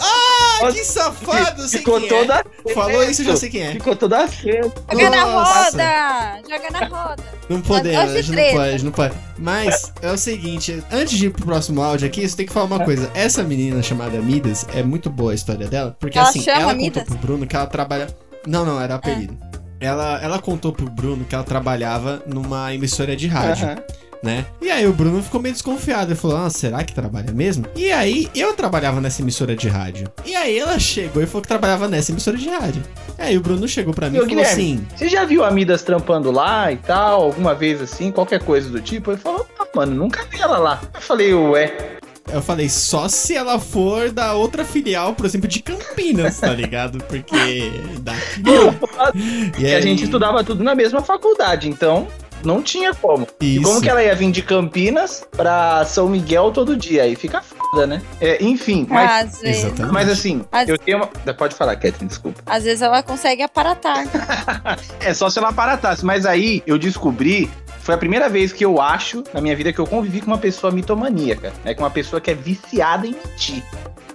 Ah, 0.00 0.72
que 0.72 0.84
safado, 0.84 1.68
ficou 1.68 2.00
quem 2.00 2.08
toda. 2.08 2.44
é. 2.66 2.72
Falou 2.72 3.02
isso, 3.04 3.22
eu 3.22 3.26
já 3.26 3.36
sei 3.36 3.50
quem 3.50 3.62
é. 3.62 3.72
Ficou 3.72 3.94
toda 3.94 4.26
cedo. 4.28 4.72
Joga 4.90 5.10
na 5.10 5.26
Nossa. 5.26 5.70
roda! 5.70 6.40
Joga 6.48 6.70
na 6.70 6.86
roda! 6.86 7.22
Não 7.48 7.60
podemos, 7.60 8.28
não 8.28 8.52
pode, 8.52 8.84
não 8.84 8.92
pode. 8.92 9.14
Mas 9.38 9.92
é 10.00 10.10
o 10.10 10.16
seguinte, 10.16 10.82
antes 10.90 11.18
de 11.18 11.26
ir 11.26 11.30
pro 11.30 11.44
próximo 11.44 11.82
áudio 11.82 12.06
aqui, 12.06 12.26
você 12.26 12.36
tem 12.36 12.46
que 12.46 12.52
falar 12.52 12.66
uma 12.66 12.84
coisa. 12.84 13.10
Essa 13.12 13.42
menina 13.42 13.82
chamada 13.82 14.20
Midas, 14.20 14.64
é 14.74 14.82
muito 14.82 15.10
boa 15.10 15.32
a 15.32 15.34
história 15.34 15.66
dela, 15.66 15.96
porque 15.98 16.16
Ela 16.16 16.28
assim, 16.28 16.40
chama 16.40 16.60
ela 16.60 16.74
Midas? 16.74 17.01
Contou 17.02 17.18
pro 17.18 17.26
Bruno 17.26 17.46
que 17.46 17.56
ela 17.56 17.66
trabalha... 17.66 18.06
Não, 18.46 18.64
não, 18.64 18.80
era 18.80 18.96
apelido. 18.96 19.36
Ela, 19.80 20.20
ela 20.22 20.38
contou 20.38 20.72
pro 20.72 20.88
Bruno 20.88 21.24
que 21.24 21.34
ela 21.34 21.44
trabalhava 21.44 22.22
numa 22.26 22.72
emissora 22.74 23.16
de 23.16 23.26
rádio. 23.26 23.66
Aham. 23.66 23.76
né? 24.22 24.46
E 24.60 24.70
aí 24.70 24.86
o 24.86 24.92
Bruno 24.92 25.20
ficou 25.22 25.40
meio 25.40 25.52
desconfiado. 25.52 26.12
Ele 26.12 26.18
falou: 26.18 26.36
Ah, 26.36 26.50
será 26.50 26.84
que 26.84 26.94
trabalha 26.94 27.32
mesmo? 27.32 27.66
E 27.74 27.90
aí 27.90 28.28
eu 28.34 28.54
trabalhava 28.54 29.00
nessa 29.00 29.22
emissora 29.22 29.56
de 29.56 29.68
rádio. 29.68 30.08
E 30.24 30.36
aí 30.36 30.56
ela 30.56 30.78
chegou 30.78 31.20
e 31.22 31.26
falou 31.26 31.42
que 31.42 31.48
trabalhava 31.48 31.88
nessa 31.88 32.12
emissora 32.12 32.36
de 32.36 32.48
rádio. 32.48 32.82
E 33.18 33.22
aí 33.22 33.36
o 33.36 33.40
Bruno 33.40 33.66
chegou 33.66 33.92
pra 33.92 34.08
mim 34.08 34.18
e 34.18 34.20
Ô, 34.20 34.28
falou 34.28 34.42
assim: 34.42 34.86
Você 34.96 35.08
já 35.08 35.24
viu 35.24 35.44
a 35.44 35.50
Midas 35.50 35.82
trampando 35.82 36.30
lá 36.30 36.70
e 36.70 36.76
tal? 36.76 37.22
Alguma 37.22 37.52
vez 37.54 37.80
assim, 37.82 38.12
qualquer 38.12 38.40
coisa 38.42 38.70
do 38.70 38.80
tipo? 38.80 39.10
Ele 39.10 39.20
falou, 39.20 39.44
ah, 39.58 39.66
mano, 39.74 39.94
nunca 39.94 40.24
vi 40.30 40.40
ela 40.40 40.58
lá. 40.58 40.80
Eu 40.94 41.00
falei, 41.00 41.34
ué. 41.34 41.91
Eu 42.30 42.40
falei, 42.40 42.68
só 42.68 43.08
se 43.08 43.34
ela 43.34 43.58
for 43.58 44.10
da 44.10 44.34
outra 44.34 44.64
filial, 44.64 45.14
por 45.14 45.26
exemplo, 45.26 45.48
de 45.48 45.60
Campinas, 45.62 46.38
tá 46.38 46.52
ligado? 46.52 46.98
Porque 47.04 47.72
daqui. 48.00 48.42
E 49.58 49.74
a 49.74 49.80
gente 49.80 50.04
estudava 50.04 50.42
tudo 50.44 50.62
na 50.62 50.74
mesma 50.74 51.02
faculdade, 51.02 51.68
então 51.68 52.06
não 52.44 52.62
tinha 52.62 52.92
como. 52.94 53.26
E 53.40 53.56
Isso. 53.56 53.62
como 53.64 53.80
que 53.80 53.88
ela 53.88 54.02
ia 54.02 54.14
vir 54.14 54.30
de 54.30 54.42
Campinas 54.42 55.24
pra 55.30 55.84
São 55.84 56.08
Miguel 56.08 56.50
todo 56.52 56.76
dia? 56.76 57.02
Aí 57.04 57.14
fica 57.14 57.40
foda, 57.42 57.86
né? 57.86 58.02
É, 58.20 58.42
enfim, 58.42 58.86
mas, 58.88 59.42
Às 59.44 59.90
mas 59.92 60.08
assim, 60.08 60.44
Mas- 60.50 60.68
eu 60.68 60.76
tenho 60.78 60.98
uma... 60.98 61.06
Pode 61.34 61.54
falar, 61.54 61.76
Catherine, 61.76 62.08
desculpa. 62.08 62.40
às 62.46 62.64
vezes 62.64 62.82
ela 62.82 63.02
consegue 63.02 63.42
aparatar. 63.42 64.04
É 65.00 65.12
só 65.14 65.28
se 65.28 65.38
ela 65.38 65.48
aparatasse. 65.48 66.04
Mas 66.04 66.24
aí 66.26 66.62
eu 66.66 66.78
descobri. 66.78 67.50
Foi 67.82 67.96
a 67.96 67.98
primeira 67.98 68.28
vez 68.28 68.52
que 68.52 68.64
eu 68.64 68.80
acho 68.80 69.24
na 69.34 69.40
minha 69.40 69.56
vida 69.56 69.72
que 69.72 69.78
eu 69.80 69.86
convivi 69.86 70.20
com 70.20 70.28
uma 70.28 70.38
pessoa 70.38 70.72
mitomaníaca, 70.72 71.52
né? 71.64 71.74
Com 71.74 71.82
uma 71.82 71.90
pessoa 71.90 72.20
que 72.20 72.30
é 72.30 72.34
viciada 72.34 73.06
em 73.08 73.10
mentir. 73.10 73.64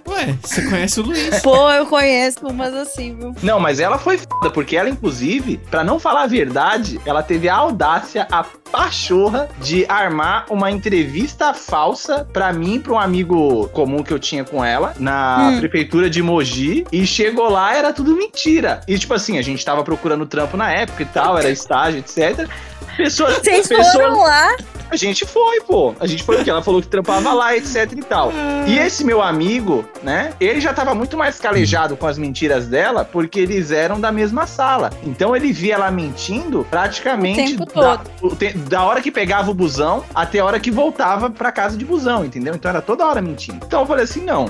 Ué, 0.08 0.34
você 0.42 0.62
conhece 0.62 1.00
o 1.00 1.02
Luiz? 1.04 1.40
Pô, 1.42 1.70
eu 1.70 1.86
conheço 1.86 2.46
umas 2.46 2.72
assim, 2.74 3.14
viu? 3.16 3.34
Não, 3.42 3.60
mas 3.60 3.78
ela 3.80 3.98
foi 3.98 4.18
foda, 4.18 4.50
porque 4.50 4.76
ela, 4.76 4.88
inclusive, 4.88 5.58
pra 5.70 5.84
não 5.84 5.98
falar 6.00 6.22
a 6.22 6.26
verdade, 6.26 7.00
ela 7.04 7.22
teve 7.22 7.48
a 7.48 7.54
audácia, 7.56 8.26
a 8.30 8.44
pachorra 8.72 9.48
de 9.60 9.84
armar 9.88 10.46
uma 10.50 10.70
entrevista 10.70 11.52
falsa 11.54 12.26
pra 12.32 12.52
mim 12.52 12.80
pra 12.80 12.92
um 12.92 12.98
amigo 12.98 13.68
comum 13.68 14.02
que 14.02 14.12
eu 14.12 14.18
tinha 14.18 14.44
com 14.44 14.64
ela 14.64 14.94
na 14.98 15.50
Hum. 15.52 15.58
prefeitura 15.60 16.08
de 16.10 16.22
Mogi. 16.22 16.86
E 16.92 17.06
chegou 17.06 17.48
lá, 17.50 17.74
era 17.74 17.92
tudo 17.92 18.14
mentira. 18.16 18.80
E 18.86 18.98
tipo 18.98 19.14
assim, 19.14 19.38
a 19.38 19.42
gente 19.42 19.64
tava 19.64 19.82
procurando 19.84 20.26
trampo 20.26 20.56
na 20.56 20.70
época 20.72 21.02
e 21.02 21.06
tal, 21.06 21.38
era 21.38 21.50
estágio, 21.50 22.00
etc. 22.00 22.48
Pessoas, 22.96 23.34
Vocês 23.38 23.68
pessoas- 23.68 23.92
foram 23.92 24.18
lá? 24.18 24.56
A 24.90 24.96
gente 24.96 25.24
foi, 25.26 25.60
pô. 25.60 25.94
A 26.00 26.06
gente 26.06 26.22
foi 26.22 26.36
porque 26.36 26.50
ela 26.50 26.62
falou 26.62 26.80
que 26.80 26.88
trampava 26.88 27.32
lá, 27.32 27.56
etc 27.56 27.92
e 27.92 28.02
tal. 28.02 28.32
E 28.66 28.78
esse 28.78 29.04
meu 29.04 29.22
amigo, 29.22 29.84
né? 30.02 30.32
Ele 30.40 30.60
já 30.60 30.72
tava 30.72 30.94
muito 30.94 31.16
mais 31.16 31.38
calejado 31.38 31.96
com 31.96 32.06
as 32.06 32.18
mentiras 32.18 32.66
dela, 32.66 33.04
porque 33.04 33.40
eles 33.40 33.70
eram 33.70 34.00
da 34.00 34.10
mesma 34.12 34.46
sala. 34.46 34.90
Então 35.04 35.34
ele 35.36 35.52
via 35.52 35.74
ela 35.74 35.90
mentindo 35.90 36.66
praticamente 36.70 37.54
O 37.54 37.58
tempo 37.66 37.80
da, 37.80 38.00
o 38.22 38.34
te- 38.36 38.52
da 38.56 38.82
hora 38.84 39.00
que 39.00 39.10
pegava 39.10 39.50
o 39.50 39.54
busão 39.54 40.04
até 40.14 40.38
a 40.38 40.44
hora 40.44 40.58
que 40.60 40.70
voltava 40.70 41.30
pra 41.30 41.50
casa 41.52 41.76
de 41.76 41.84
busão, 41.84 42.24
entendeu? 42.24 42.54
Então 42.54 42.68
era 42.70 42.80
toda 42.80 43.06
hora 43.06 43.20
mentindo. 43.20 43.64
Então 43.66 43.80
eu 43.80 43.86
falei 43.86 44.04
assim: 44.04 44.22
não. 44.24 44.46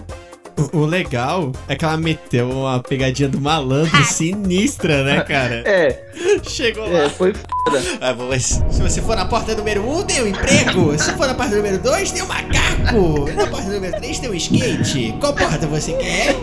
O, 0.72 0.78
o 0.78 0.84
legal 0.84 1.52
é 1.68 1.76
que 1.76 1.84
ela 1.84 1.96
meteu 1.96 2.50
uma 2.50 2.82
pegadinha 2.82 3.28
do 3.28 3.40
malandro 3.40 4.04
sinistra, 4.04 5.04
né, 5.04 5.20
cara? 5.20 5.62
É, 5.68 6.02
Chegou 6.42 6.90
lá. 6.90 7.04
é 7.04 7.08
foi 7.08 7.32
Ah, 8.00 8.14
mas 8.14 8.62
se 8.70 8.82
você 8.82 9.00
for 9.00 9.16
na 9.16 9.24
porta 9.24 9.54
número 9.54 9.82
1, 9.82 9.98
um, 9.98 10.02
tem 10.02 10.22
um 10.22 10.26
emprego. 10.26 10.98
Se 10.98 11.12
for 11.12 11.26
na 11.26 11.34
porta 11.34 11.54
número 11.54 11.78
2, 11.78 12.10
tem 12.10 12.22
um 12.22 12.26
macaco. 12.26 13.30
Na 13.36 13.46
porta 13.46 13.68
número 13.68 13.96
3, 13.98 14.18
tem 14.18 14.30
um 14.30 14.34
skate. 14.34 15.14
Qual 15.20 15.32
porta 15.34 15.66
você 15.66 15.92
quer? 15.92 16.34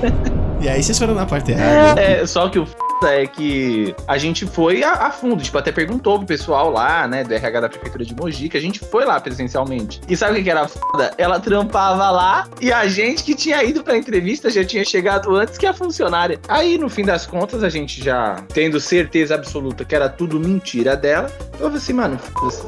E 0.61 0.69
aí 0.69 0.81
vocês 0.81 0.97
foram 0.97 1.13
na 1.13 1.25
porta 1.25 1.51
errada. 1.51 2.01
É, 2.01 2.25
só 2.25 2.49
que 2.49 2.59
o 2.59 2.67
é 3.03 3.27
que 3.27 3.95
a 4.07 4.17
gente 4.17 4.45
foi 4.45 4.83
a, 4.83 4.93
a 4.93 5.11
fundo, 5.11 5.43
tipo, 5.43 5.57
até 5.57 5.71
perguntou 5.71 6.17
pro 6.17 6.27
pessoal 6.27 6.71
lá, 6.71 7.07
né, 7.07 7.23
do 7.23 7.33
RH 7.33 7.59
da 7.59 7.69
Prefeitura 7.69 8.05
de 8.05 8.15
Mogi, 8.15 8.49
que 8.49 8.57
a 8.57 8.61
gente 8.61 8.79
foi 8.79 9.05
lá 9.05 9.19
presencialmente. 9.19 9.99
E 10.07 10.15
sabe 10.15 10.33
o 10.33 10.35
que 10.37 10.43
que 10.43 10.49
era 10.49 10.67
foda? 10.67 11.11
Ela 11.17 11.39
trampava 11.39 12.09
lá 12.09 12.47
e 12.61 12.71
a 12.71 12.87
gente 12.87 13.23
que 13.23 13.35
tinha 13.35 13.63
ido 13.63 13.83
pra 13.83 13.97
entrevista 13.97 14.49
já 14.49 14.63
tinha 14.63 14.83
chegado 14.85 15.35
antes 15.35 15.57
que 15.57 15.65
a 15.65 15.73
funcionária. 15.73 16.39
Aí, 16.47 16.77
no 16.77 16.89
fim 16.89 17.03
das 17.03 17.25
contas, 17.25 17.63
a 17.63 17.69
gente 17.69 18.03
já 18.03 18.43
tendo 18.53 18.79
certeza 18.79 19.35
absoluta 19.35 19.83
que 19.83 19.95
era 19.95 20.09
tudo 20.09 20.39
mentira 20.39 20.95
dela, 20.95 21.31
eu 21.53 21.65
falei 21.65 21.77
assim, 21.77 21.93
mano, 21.93 22.19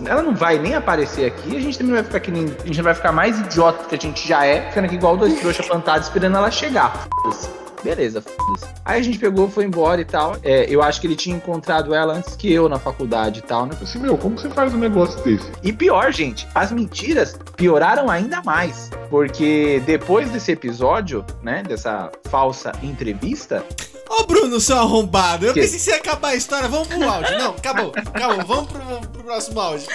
ela 0.06 0.21
não 0.21 0.36
vai 0.36 0.60
nem 0.60 0.76
aparecer 0.76 1.26
aqui, 1.26 1.56
a 1.56 1.60
gente 1.60 1.78
também 1.78 1.93
vai 1.93 2.04
ficar 2.04 2.17
aqui, 2.17 2.32
nem, 2.32 2.45
a 2.63 2.67
gente 2.67 2.82
vai 2.82 2.93
ficar 2.93 3.12
mais 3.12 3.39
idiota 3.39 3.86
que 3.86 3.95
a 3.95 3.97
gente 3.97 4.28
já 4.28 4.45
é, 4.45 4.67
ficando 4.69 4.86
aqui 4.86 4.95
igual 4.95 5.17
dois 5.17 5.39
trouxas 5.39 5.65
plantados 5.65 6.08
esperando 6.08 6.38
ela 6.38 6.52
chegar. 6.52 7.08
Foda-se. 7.23 7.67
Beleza, 7.84 8.22
foda-se. 8.22 8.66
Aí 8.84 9.00
a 9.00 9.04
gente 9.04 9.20
pegou, 9.20 9.50
foi 9.50 9.66
embora 9.66 10.02
e 10.02 10.06
tal. 10.06 10.38
É, 10.44 10.66
eu 10.70 10.82
acho 10.82 11.00
que 11.00 11.08
ele 11.08 11.16
tinha 11.16 11.36
encontrado 11.36 11.94
ela 11.94 12.13
antes 12.13 12.36
que 12.36 12.52
eu 12.52 12.68
na 12.68 12.80
faculdade 12.80 13.40
e 13.40 13.44
tal, 13.44 13.66
né? 13.66 13.78
Assim, 13.82 14.00
meu, 14.00 14.18
como 14.18 14.38
você 14.38 14.50
faz 14.50 14.74
um 14.74 14.78
negócio 14.78 15.24
desse? 15.24 15.50
E 15.63 15.72
pior, 15.72 16.12
gente, 16.12 16.48
as 16.54 16.72
mentiras 16.72 17.38
pioraram 17.56 18.10
ainda 18.10 18.42
mais. 18.44 18.90
Porque 19.10 19.82
depois 19.86 20.30
desse 20.32 20.52
episódio, 20.52 21.26
né, 21.42 21.63
dessa 21.63 22.12
falsa 22.26 22.72
entrevista, 22.84 23.63
Ô, 24.10 24.24
Bruno, 24.26 24.60
seu 24.60 24.78
arrombado. 24.78 25.46
Eu 25.46 25.54
Que? 25.54 25.62
pensei 25.62 25.78
que 25.78 25.84
você 25.86 25.91
ia 25.91 25.98
acabar 25.98 26.30
a 26.30 26.36
história. 26.36 26.67
Vamos 26.67 26.88
pro 26.88 27.10
áudio. 27.10 27.38
Não, 27.38 27.52
acabou. 27.52 27.91
Acabou. 27.96 28.46
Vamos 28.46 28.72
pro, 28.72 28.82
pro 29.10 29.24
próximo 29.24 29.60
áudio. 29.60 29.88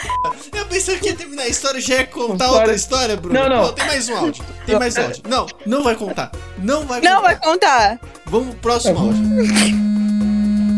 Eu 0.54 0.66
pensei 0.66 0.98
que 0.98 1.06
ia 1.08 1.16
terminar 1.16 1.42
a 1.44 1.48
história 1.48 1.78
e 1.78 1.80
já 1.80 1.96
ia 1.96 2.06
contar 2.06 2.44
História- 2.44 2.58
outra 2.60 2.74
história, 2.74 3.16
Bruno. 3.16 3.38
Não, 3.40 3.48
não. 3.48 3.62
Pô, 3.66 3.72
tem 3.72 3.86
mais 3.86 4.08
um 4.08 4.16
áudio. 4.16 4.44
Tem 4.66 4.78
mais 4.78 4.96
áudio. 4.96 5.22
Não, 5.28 5.46
não 5.66 5.82
vai 5.82 5.94
contar. 5.96 6.30
Não 6.58 6.84
vai 6.86 7.00
Não 7.00 7.16
contar. 7.16 7.22
vai 7.22 7.36
contar. 7.40 8.00
Vamos 8.26 8.48
pro 8.50 8.58
próximo 8.60 8.98
áudio. 8.98 9.22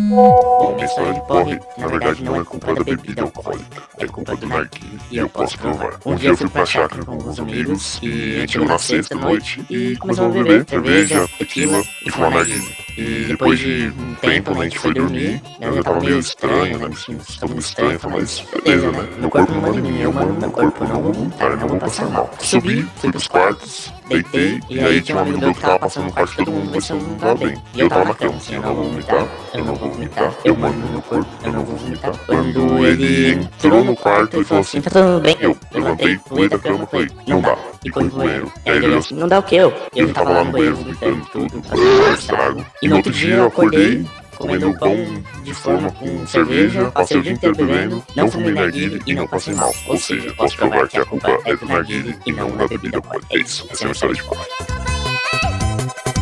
Bom, 0.06 0.74
minha 0.74 0.86
história 0.86 1.12
de 1.14 1.20
porre, 1.26 1.58
na 1.76 1.86
verdade, 1.88 2.22
não 2.22 2.36
é 2.40 2.44
culpa 2.44 2.72
da 2.72 2.84
bebida 2.84 3.22
alcoólica, 3.22 3.82
é 3.98 4.06
culpa 4.06 4.36
do 4.36 4.46
narguilé. 4.46 4.98
E 5.10 5.16
eu 5.18 5.28
posso 5.28 5.58
provar. 5.58 5.98
Um 6.06 6.14
dia 6.14 6.30
eu 6.30 6.36
fui 6.36 6.48
pra 6.48 6.64
chácara 6.64 7.04
com 7.04 7.12
alguns 7.12 7.38
amigos 7.40 7.98
e 8.00 8.36
a 8.36 8.40
gente 8.40 8.52
chegou 8.52 8.68
na 8.68 8.78
sexta 8.78 9.16
noite 9.16 9.64
e 9.68 9.96
começamos 9.96 10.36
a 10.36 10.42
beber 10.42 10.66
cerveja, 10.68 11.28
tequila 11.38 11.82
e 12.06 12.10
fumar 12.12 12.30
narguilé. 12.30 12.83
E 12.96 13.24
depois 13.28 13.58
de 13.58 13.92
um 13.98 14.14
tempo, 14.14 14.52
né, 14.54 14.60
a 14.60 14.64
gente 14.64 14.78
foi 14.78 14.94
dormir, 14.94 15.42
eu 15.60 15.74
já 15.74 15.82
tava 15.82 16.00
meio 16.00 16.18
estranho, 16.18 16.78
né, 16.78 16.88
me 16.88 16.96
sentindo 16.96 17.24
todo 17.40 17.58
estranho, 17.58 17.98
falei, 17.98 18.20
mas 18.20 18.44
beleza, 18.64 18.90
né, 18.92 19.08
meu 19.18 19.30
corpo 19.30 19.52
não 19.52 19.60
manda 19.60 19.78
em 19.78 19.82
mim, 19.82 20.00
eu 20.00 20.12
mando 20.12 20.32
no 20.32 20.40
meu 20.40 20.50
corpo, 20.50 20.84
eu 20.84 20.88
não 20.88 21.02
vou 21.02 21.12
vomitar, 21.12 21.50
eu 21.50 21.56
não 21.56 21.68
vou 21.68 21.78
passar 21.78 22.08
mal. 22.10 22.30
Subi, 22.38 22.86
fui 22.96 23.10
pros 23.10 23.26
quartos, 23.26 23.92
deitei, 24.08 24.60
e 24.70 24.80
aí 24.80 25.00
tinha 25.00 25.18
um 25.18 25.20
amigo 25.22 25.38
meu 25.38 25.54
que 25.54 25.60
tava 25.60 25.78
passando 25.80 26.04
no 26.04 26.12
quarto 26.12 26.30
de 26.30 26.36
todo 26.36 26.50
mundo, 26.52 26.80
se 26.80 26.92
eu 26.92 26.96
não 27.00 27.14
tava 27.16 27.34
bem. 27.34 27.54
E 27.74 27.80
eu 27.80 27.88
tava 27.88 28.04
na 28.04 28.14
cama, 28.14 28.36
assim, 28.36 28.54
eu 28.54 28.62
não 28.62 28.74
vou 28.74 28.84
vomitar, 28.90 29.26
eu 29.54 29.64
não 29.64 29.74
vou 29.74 29.90
vomitar, 29.90 30.34
eu 30.44 30.56
mando 30.56 30.78
no 30.78 30.88
meu 30.88 31.02
corpo, 31.02 31.30
eu 31.44 31.52
não 31.52 31.64
vou 31.64 31.76
vomitar. 31.76 32.12
Quando 32.26 32.86
ele 32.86 33.30
entrou 33.32 33.84
no 33.84 33.96
quarto 33.96 34.40
e 34.40 34.44
falou 34.44 34.60
assim, 34.60 34.80
tá 34.80 34.90
tudo 34.90 35.20
bem? 35.20 35.36
Eu 35.40 35.56
levantei, 35.72 36.16
pulei 36.18 36.48
da 36.48 36.58
cama 36.58 36.84
e 36.84 36.86
falei, 36.86 37.08
não 37.26 37.40
dá, 37.40 37.58
e 37.84 37.90
corri 37.90 38.08
pro 38.08 38.18
banheiro. 38.18 38.52
E 38.64 38.70
aí 38.70 38.76
ele 38.76 38.86
olhou 38.86 38.98
assim, 38.98 39.14
Não 39.14 39.28
dá 39.28 39.38
o 39.38 39.42
que 39.42 39.56
eu? 39.56 39.72
eu 39.96 40.12
tava 40.12 40.30
lá 40.30 40.44
no 40.44 40.52
banheiro 40.52 40.76
vomitando 40.76 41.26
tudo, 41.32 41.62
fazendo 41.62 42.14
estrago. 42.14 42.66
E 42.84 42.88
no 42.88 42.96
outro 42.96 43.10
dia 43.10 43.36
eu 43.36 43.46
acordei, 43.46 44.04
comendo 44.36 44.78
pão 44.78 44.94
de 45.42 45.54
forma 45.54 45.90
com 45.92 46.26
cerveja, 46.26 46.90
passei 46.90 47.16
o 47.16 47.22
dia 47.22 47.32
inteiro 47.32 47.56
bebendo, 47.56 48.04
não 48.14 48.30
fumei 48.30 48.52
narguilé 48.52 49.00
e 49.06 49.14
não 49.14 49.26
passei 49.26 49.54
mal. 49.54 49.74
Ou 49.86 49.96
seja, 49.96 50.30
posso 50.34 50.54
provar 50.54 50.86
que 50.86 50.98
a 50.98 51.04
culpa 51.06 51.38
é 51.46 51.56
do 51.56 51.64
narguilé 51.64 52.14
e 52.26 52.32
não 52.32 52.54
da 52.54 52.68
bebida 52.68 52.98
alcoólica. 52.98 53.26
É 53.30 53.38
isso, 53.38 53.66
essa 53.70 53.84
é 53.84 53.86
uma 53.86 53.92
história 53.92 54.14
de 54.14 54.22
porra. 54.22 54.44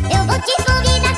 Eu 0.09 0.25
vou 0.25 0.39
te 0.39 0.55
convidar 0.63 1.12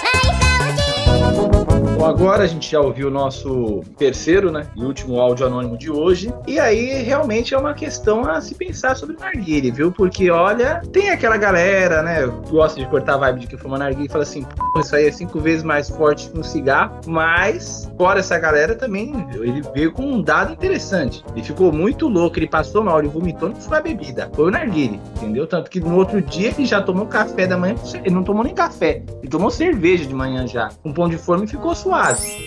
Bom, 2.06 2.12
agora 2.12 2.44
a 2.44 2.48
gente 2.48 2.72
já 2.72 2.80
ouviu 2.80 3.08
o 3.08 3.12
nosso 3.12 3.82
terceiro, 3.98 4.52
né, 4.52 4.68
e 4.76 4.84
último 4.84 5.20
áudio 5.20 5.48
anônimo 5.48 5.76
de 5.76 5.89
hoje. 5.89 6.32
E 6.46 6.60
aí, 6.60 7.02
realmente 7.02 7.56
é 7.56 7.58
uma 7.58 7.74
questão 7.74 8.30
a 8.30 8.39
se 8.39 8.54
pensar 8.54 8.96
sobre 8.96 9.18
narguile, 9.20 9.72
viu? 9.72 9.91
Porque, 9.91 10.30
olha, 10.30 10.84
tem 10.94 11.10
aquela 11.10 11.36
galera, 11.36 12.04
né, 12.04 12.28
que 12.28 12.52
gosta 12.52 12.80
de 12.80 12.86
cortar 12.86 13.15
a 13.15 13.18
vibe 13.18 13.39
de 13.39 13.48
que 13.48 13.58
fuma 13.58 13.80
narguile 13.80 14.06
e 14.06 14.12
fala 14.12 14.24
assim, 14.24 14.46
isso 14.78 14.96
aí 14.96 15.08
é 15.08 15.12
cinco 15.12 15.39
vezes 15.39 15.63
mais 15.63 15.89
forte 15.89 16.30
que 16.30 16.39
um 16.39 16.44
cigarro. 16.44 17.00
Mas, 17.08 17.91
fora 17.98 18.20
essa 18.20 18.38
galera 18.38 18.76
também, 18.76 19.28
ele 19.34 19.63
veio 19.74 19.91
com 19.91 20.04
um 20.04 20.22
dado 20.22 20.54
interessante. 20.54 21.26
Ele 21.34 21.44
ficou 21.44 21.72
muito 21.72 22.08
louco, 22.08 22.38
ele 22.38 22.48
passou 22.48 22.84
mal, 22.84 23.00
ele 23.00 23.08
vomitou, 23.08 23.50
não 23.50 23.56
foi 23.56 23.80
a 23.80 23.82
bebida, 23.82 24.30
foi 24.32 24.46
o 24.46 24.52
narguile, 24.52 25.02
entendeu? 25.15 25.48
Tanto 25.48 25.72
que 25.72 25.80
no 25.80 25.96
outro 25.96 26.22
dia 26.22 26.50
ele 26.50 26.68
já 26.68 26.84
tomou 26.84 27.08
café 27.08 27.48
da 27.48 27.58
manhã, 27.58 27.74
ele 28.04 28.13
não 28.13 28.24
tomou 28.24 28.44
nem 28.44 28.54
café, 28.54 29.02
ele 29.24 29.28
tomou 29.28 29.50
cerveja 29.50 30.06
de 30.06 30.13
manhã 30.13 30.46
já, 30.46 30.70
com 30.84 30.94
pão 30.94 31.10
de 31.10 31.18
forma 31.18 31.46
e 31.46 31.48
ficou 31.48 31.74
suave. 31.74 31.94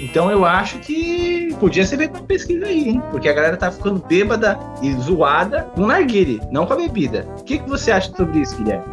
Então 0.02 0.30
eu 0.30 0.44
acho 0.44 0.78
que 0.78 1.54
podia 1.60 1.84
ser 1.86 1.96
feita 1.96 2.18
uma 2.18 2.26
pesquisa 2.26 2.66
aí, 2.66 2.88
hein? 2.90 3.02
Porque 3.10 3.28
a 3.28 3.32
galera 3.32 3.56
tá 3.56 3.70
ficando 3.70 4.02
bêbada 4.08 4.58
e 4.82 4.92
zoada 4.94 5.62
com 5.74 5.86
narguile, 5.86 6.40
não 6.50 6.66
com 6.66 6.72
a 6.74 6.76
bebida. 6.76 7.26
O 7.38 7.44
que, 7.44 7.58
que 7.58 7.68
você 7.68 7.90
acha 7.90 8.12
sobre 8.16 8.40
isso, 8.40 8.56
Guilherme? 8.56 8.84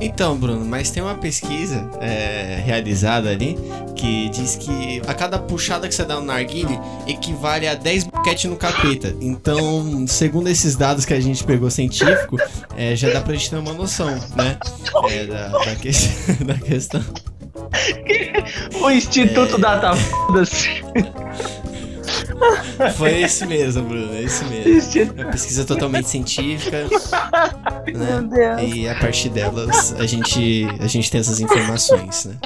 Então, 0.00 0.36
Bruno, 0.36 0.64
mas 0.64 0.90
tem 0.90 1.00
uma 1.00 1.14
pesquisa 1.14 1.88
é, 2.00 2.60
realizada 2.64 3.28
ali 3.30 3.56
que 3.94 4.28
diz 4.30 4.56
que 4.56 5.00
a 5.06 5.14
cada 5.14 5.38
puxada 5.38 5.86
que 5.86 5.94
você 5.94 6.04
dá 6.04 6.16
no 6.16 6.24
narguile 6.26 6.76
equivale 7.06 7.68
a 7.68 7.74
10 7.74 8.04
boquete 8.04 8.48
no 8.48 8.56
capeta. 8.56 9.14
Então, 9.20 10.04
segundo 10.08 10.48
esses 10.48 10.74
dados 10.74 11.04
que 11.04 11.14
a 11.14 11.20
gente 11.20 11.44
pegou 11.44 11.70
científico, 11.70 12.36
é, 12.76 12.96
já 12.96 13.10
dá 13.10 13.20
pra 13.20 13.32
gente 13.34 13.50
ter 13.50 13.56
uma 13.56 13.72
noção, 13.74 14.08
né? 14.34 14.56
É, 15.08 15.26
da, 15.26 15.48
da, 15.48 15.76
que- 15.76 15.92
da 16.44 16.54
questão. 16.54 17.02
O 18.80 18.90
Instituto 18.90 19.58
Data 19.58 19.94
Foda-se. 19.94 20.82
Foi 22.96 23.22
esse 23.22 23.46
mesmo, 23.46 23.82
Bruno, 23.84 24.12
é 24.14 24.22
esse 24.22 24.44
mesmo. 24.44 25.12
Uma 25.14 25.30
pesquisa 25.30 25.64
totalmente 25.64 26.08
científica. 26.08 26.86
né? 27.94 28.20
Meu 28.20 28.22
Deus. 28.28 28.74
E 28.74 28.88
a 28.88 28.94
partir 28.96 29.28
delas 29.28 29.94
a 29.98 30.06
gente, 30.06 30.66
a 30.80 30.86
gente 30.86 31.10
tem 31.10 31.20
essas 31.20 31.40
informações, 31.40 32.24
né? 32.24 32.36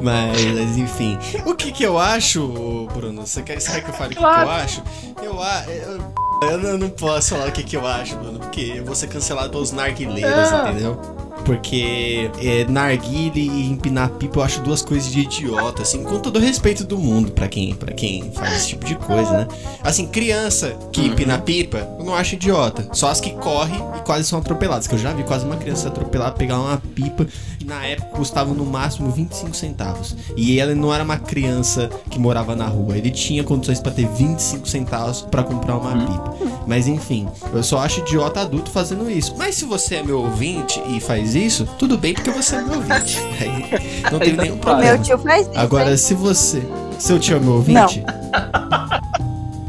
Mas, 0.00 0.76
enfim. 0.76 1.18
O 1.46 1.54
que 1.54 1.72
que 1.72 1.82
eu 1.84 1.98
acho, 1.98 2.88
Bruno? 2.92 3.26
Você 3.26 3.42
quer, 3.42 3.60
você 3.60 3.72
quer 3.72 3.82
que 3.84 3.90
eu 3.90 3.94
fale 3.94 4.14
o 4.14 4.16
que, 4.16 4.22
que 4.22 4.24
eu 4.24 4.50
acho? 4.50 4.82
Eu, 5.22 5.42
a- 5.42 5.64
eu, 5.68 6.60
eu 6.60 6.78
não- 6.78 6.90
posso 6.90 7.30
falar 7.30 7.48
o 7.48 7.52
que, 7.52 7.62
que 7.62 7.76
eu 7.76 7.86
acho, 7.86 8.16
Bruno, 8.16 8.38
porque 8.38 8.74
eu 8.76 8.84
vou 8.84 8.94
ser 8.94 9.06
cancelado 9.06 9.48
pelos 9.50 9.72
narguileiros, 9.72 10.52
Ah. 10.52 10.68
entendeu? 10.70 11.00
Porque 11.44 12.30
é, 12.42 12.64
narguile 12.68 13.40
e 13.40 13.70
empinar 13.70 14.08
pipa 14.10 14.38
eu 14.38 14.42
acho 14.42 14.60
duas 14.62 14.82
coisas 14.82 15.10
de 15.12 15.20
idiota, 15.20 15.82
assim, 15.82 16.02
com 16.02 16.18
todo 16.18 16.36
o 16.36 16.40
respeito 16.40 16.84
do 16.84 16.98
mundo 16.98 17.32
pra 17.32 17.48
quem, 17.48 17.74
pra 17.74 17.92
quem 17.92 18.30
faz 18.32 18.56
esse 18.56 18.68
tipo 18.68 18.84
de 18.86 18.94
coisa, 18.96 19.30
né? 19.38 19.48
Assim, 19.82 20.06
criança 20.06 20.76
que 20.92 21.00
Uhum. 21.00 21.06
empina 21.08 21.38
pipa, 21.38 21.86
eu 21.98 22.04
não 22.04 22.14
acho 22.14 22.34
idiota. 22.34 22.88
Só 22.92 23.08
as 23.10 23.20
que 23.20 23.30
correm 23.34 23.78
e 23.96 24.00
quase 24.00 24.24
são 24.28 24.38
atropeladas. 24.38 24.86
Que 24.86 24.94
eu 24.94 24.98
já 24.98 25.12
vi 25.12 25.22
quase 25.22 25.44
uma 25.44 25.56
criança 25.56 25.88
atropelar, 25.88 26.32
pegar 26.34 26.58
uma 26.58 26.78
pipa 26.94 27.26
que 27.58 27.64
na 27.66 27.84
época 27.84 28.08
custava 28.16 28.52
no 28.54 28.64
máximo 28.64 29.10
25 29.10 29.54
centavos. 29.54 30.16
E 30.36 30.58
ele 30.58 30.74
não 30.74 30.92
era 30.94 31.04
uma 31.04 31.18
criança 31.18 31.88
que 32.10 32.18
morava 32.18 32.56
na 32.56 32.66
rua, 32.66 32.96
ele 32.96 33.10
tinha 33.10 33.44
condições 33.44 33.80
pra 33.80 33.92
ter 33.92 34.08
25 34.08 34.66
centavos 34.68 35.22
pra 35.22 35.42
comprar 35.42 35.76
uma 35.76 35.92
Uhum. 35.94 36.06
pipa. 36.06 36.34
Mas 36.66 36.86
enfim, 36.88 37.28
eu 37.52 37.62
só 37.62 37.78
acho 37.80 38.00
idiota 38.00 38.40
adulto 38.40 38.70
fazendo 38.70 39.10
isso. 39.10 39.34
Mas 39.36 39.54
se 39.56 39.64
você 39.66 39.96
é 39.96 40.02
meu 40.02 40.20
ouvinte 40.22 40.80
e 40.88 40.98
faz 41.00 41.33
isso, 41.38 41.66
tudo 41.78 41.96
bem 41.98 42.14
porque 42.14 42.30
você 42.30 42.56
é 42.56 42.62
meu 42.62 42.74
ouvinte. 42.76 43.18
Aí 43.40 44.02
não 44.10 44.18
tem 44.18 44.32
nenhum 44.36 44.54
O 44.56 44.58
problema. 44.58 44.92
meu 44.94 45.02
tio 45.02 45.18
faz 45.18 45.46
isso. 45.46 45.58
Agora, 45.58 45.90
hein? 45.90 45.96
se 45.96 46.14
você. 46.14 46.62
Seu 46.98 47.18
tio 47.18 47.36
é 47.36 47.40
meu 47.40 47.54
ouvinte? 47.54 48.04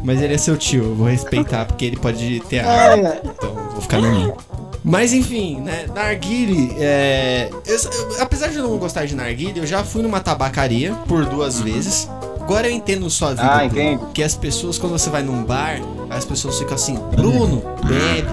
Mas 0.04 0.20
ele 0.22 0.34
é 0.34 0.38
seu 0.38 0.56
tio, 0.56 0.84
eu 0.84 0.94
vou 0.94 1.08
respeitar 1.08 1.64
porque 1.64 1.84
ele 1.84 1.96
pode 1.96 2.40
ter 2.48 2.60
arma. 2.60 3.16
Então 3.24 3.52
vou 3.72 3.80
ficar 3.80 4.00
na 4.00 4.08
minha. 4.08 4.34
Mas 4.84 5.12
enfim, 5.12 5.60
né? 5.60 5.86
Narguile, 5.92 6.72
é. 6.78 7.50
eu- 7.66 7.74
eu- 7.76 8.22
apesar 8.22 8.46
de 8.48 8.56
eu 8.56 8.62
não 8.62 8.78
gostar 8.78 9.04
de 9.04 9.16
narguile, 9.16 9.58
eu 9.58 9.66
já 9.66 9.82
fui 9.82 10.00
numa 10.02 10.20
tabacaria 10.20 10.92
por 11.08 11.24
duas 11.24 11.58
vezes. 11.60 12.08
Agora 12.40 12.68
eu 12.68 12.72
entendo 12.72 13.10
sua 13.10 13.30
vida. 13.30 13.42
Ah, 13.42 13.66
Bruno. 13.68 14.10
Que 14.14 14.22
as 14.22 14.36
pessoas, 14.36 14.78
quando 14.78 14.92
você 14.92 15.10
vai 15.10 15.24
num 15.24 15.42
bar, 15.42 15.80
as 16.08 16.24
pessoas 16.24 16.56
ficam 16.56 16.76
assim: 16.76 16.96
Bruno, 17.16 17.60
bebe. 17.84 18.28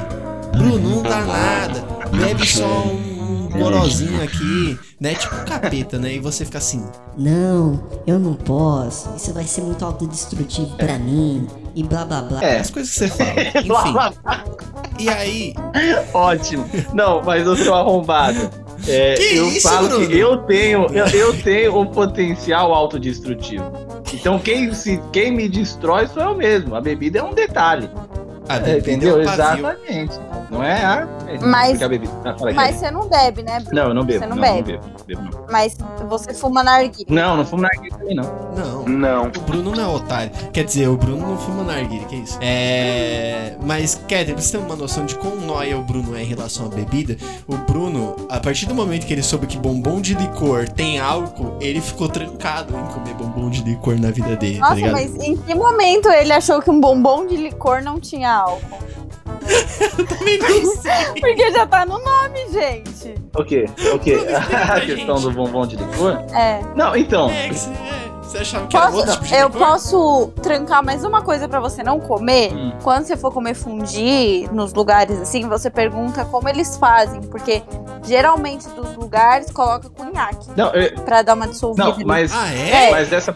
Bruno, 0.55 0.97
não 0.97 1.01
dá 1.01 1.21
nada. 1.21 1.83
Bebe 2.11 2.45
só 2.45 2.67
um 2.67 3.12
gorozinho 3.53 4.23
aqui, 4.23 4.79
né? 4.99 5.13
Tipo 5.15 5.35
um 5.35 5.45
capeta, 5.45 5.97
né? 5.97 6.13
E 6.13 6.19
você 6.19 6.45
fica 6.45 6.57
assim: 6.57 6.83
Não, 7.17 7.81
eu 8.05 8.19
não 8.19 8.33
posso. 8.33 9.09
Isso 9.15 9.33
vai 9.33 9.43
ser 9.45 9.61
muito 9.61 9.83
autodestrutivo 9.85 10.75
pra 10.77 10.97
mim. 10.99 11.47
E 11.75 11.83
blá 11.83 12.05
blá 12.05 12.21
blá. 12.21 12.43
É. 12.43 12.59
as 12.59 12.69
coisas 12.69 12.91
que 12.91 12.99
você 12.99 13.07
fala. 13.09 13.33
Enfim. 13.57 15.03
E 15.03 15.09
aí, 15.09 15.53
Ótimo. 16.13 16.65
Não, 16.93 17.21
mas 17.23 17.45
eu 17.47 17.55
sou 17.55 17.73
arrombado. 17.73 18.49
É, 18.87 19.13
Que 19.15 19.37
eu 19.37 19.47
isso, 19.47 19.67
falo 19.67 19.87
Bruno? 19.87 20.07
que 20.07 20.19
eu 20.19 20.37
tenho, 20.39 20.85
eu, 20.91 21.05
eu 21.07 21.41
tenho 21.41 21.79
um 21.79 21.85
potencial 21.85 22.73
autodestrutivo. 22.73 23.63
Então 24.13 24.37
quem, 24.37 24.73
se, 24.73 25.01
quem 25.11 25.31
me 25.31 25.47
destrói 25.49 26.07
sou 26.07 26.21
eu 26.21 26.35
mesmo. 26.35 26.75
A 26.75 26.81
bebida 26.81 27.19
é 27.19 27.23
um 27.23 27.33
detalhe. 27.33 27.89
É, 28.49 28.77
entendeu? 28.77 29.19
é. 29.19 29.23
Exatamente. 29.23 30.19
Não 30.53 30.63
é 30.63 30.83
a. 30.85 31.07
é 31.27 31.39
Mas- 31.39 31.69
porque 31.71 31.83
a 31.83 31.89
bebida. 31.89 32.13
Ah, 32.25 32.33
fala 32.37 32.49
aí, 32.51 32.55
Mas 32.55 32.75
você 32.75 32.91
não 32.91 33.07
bebe, 33.07 33.43
né, 33.43 33.59
Bruno? 33.59 33.75
Não, 33.81 33.87
eu 33.89 33.93
não 33.93 34.03
bebo. 34.05 34.19
Você 34.19 34.25
não, 34.27 34.35
não, 34.35 34.41
bebe. 34.43 34.73
Não 34.73 34.79
bebo, 34.81 35.05
bebo 35.05 35.21
não. 35.23 35.45
Mas 35.51 35.77
você 36.07 36.33
fuma 36.33 36.63
narguilha. 36.63 37.05
Não, 37.09 37.37
não 37.37 37.45
fumo 37.45 37.61
narguilha 37.63 37.97
também, 37.97 38.15
não. 38.15 38.23
Não. 38.55 38.83
Não. 38.87 39.23
O 39.27 39.39
Bruno 39.41 39.71
não 39.75 39.83
é 39.83 39.87
otário. 39.95 40.31
Quer 40.51 40.63
dizer, 40.63 40.87
o 40.87 40.97
Bruno 40.97 41.27
não 41.27 41.37
fuma 41.37 41.63
narguilha, 41.63 42.05
que 42.05 42.15
isso? 42.17 42.37
É. 42.41 43.55
Mas, 43.61 43.95
Kéder, 44.07 44.35
pra 44.35 44.43
você 44.43 44.57
ter 44.57 44.63
uma 44.63 44.75
noção 44.75 45.05
de 45.05 45.15
quão 45.15 45.35
nóia 45.37 45.77
o 45.77 45.81
Bruno 45.83 46.15
é 46.15 46.21
em 46.21 46.25
relação 46.25 46.65
à 46.65 46.69
bebida, 46.69 47.17
o 47.47 47.55
Bruno, 47.55 48.15
a 48.29 48.39
partir 48.39 48.65
do 48.65 48.75
momento 48.75 49.05
que 49.05 49.13
ele 49.13 49.23
soube 49.23 49.47
que 49.47 49.57
bombom 49.57 50.01
de 50.01 50.13
licor 50.13 50.67
tem 50.69 50.99
álcool, 50.99 51.57
ele 51.61 51.79
ficou 51.81 52.07
trancado 52.09 52.73
em 52.77 52.85
comer 52.93 53.13
bombom 53.15 53.49
de 53.49 53.63
licor 53.63 53.99
na 53.99 54.11
vida 54.11 54.35
dele, 54.35 54.59
tá 54.59 54.61
Nossa, 54.69 54.75
ligado? 54.75 54.91
mas 54.93 55.15
em 55.15 55.35
que 55.37 55.55
momento 55.55 56.09
ele 56.09 56.33
achou 56.33 56.61
que 56.61 56.69
um 56.69 56.79
bombom 56.79 57.25
de 57.25 57.35
licor 57.37 57.81
não 57.81 57.99
tinha 57.99 58.31
álcool? 58.33 58.79
Também 60.07 60.37
não 60.39 60.75
sei. 60.75 61.19
Porque 61.19 61.51
já 61.51 61.65
tá 61.65 61.85
no 61.85 61.99
nome, 61.99 62.47
gente. 62.51 63.15
O 63.35 63.43
quê? 63.43 63.65
O 63.93 63.99
quê? 63.99 64.17
A 64.71 64.79
questão 64.81 65.17
gente. 65.17 65.21
do 65.23 65.31
bombom 65.31 65.65
de 65.65 65.75
licor? 65.75 66.13
É. 66.33 66.61
Não, 66.75 66.95
então. 66.95 67.29
É, 67.29 67.49
que 67.49 67.55
você, 67.55 67.69
é, 67.69 68.11
você 68.21 68.37
achava 68.39 68.67
que 68.67 68.75
era 68.77 68.85
Posso, 68.85 68.97
outro 68.97 69.13
tipo 69.13 69.25
de 69.25 69.33
eu 69.35 69.47
licor? 69.47 69.67
posso 69.67 70.27
trancar 70.41 70.83
mais 70.83 71.03
uma 71.03 71.21
coisa 71.21 71.47
pra 71.47 71.59
você 71.59 71.83
não 71.83 71.99
comer? 71.99 72.53
Hum. 72.53 72.73
Quando 72.83 73.05
você 73.05 73.17
for 73.17 73.31
comer 73.33 73.53
fundi 73.55 74.47
nos 74.51 74.73
lugares 74.73 75.19
assim, 75.19 75.47
você 75.47 75.69
pergunta 75.69 76.25
como 76.25 76.47
eles 76.47 76.77
fazem, 76.77 77.21
porque 77.21 77.63
geralmente 78.03 78.67
dos 78.69 78.95
lugares 78.95 79.49
coloca 79.51 79.89
cunhaque 79.89 80.47
Não, 80.55 80.71
eu- 80.73 80.93
pra 81.01 81.21
dar 81.21 81.33
uma 81.33 81.47
dissolvida. 81.47 81.89
não 81.89 81.97
mas, 82.05 82.31
Ah, 82.33 82.53
é? 82.53 82.91
mas 82.91 83.09
dessa, 83.09 83.33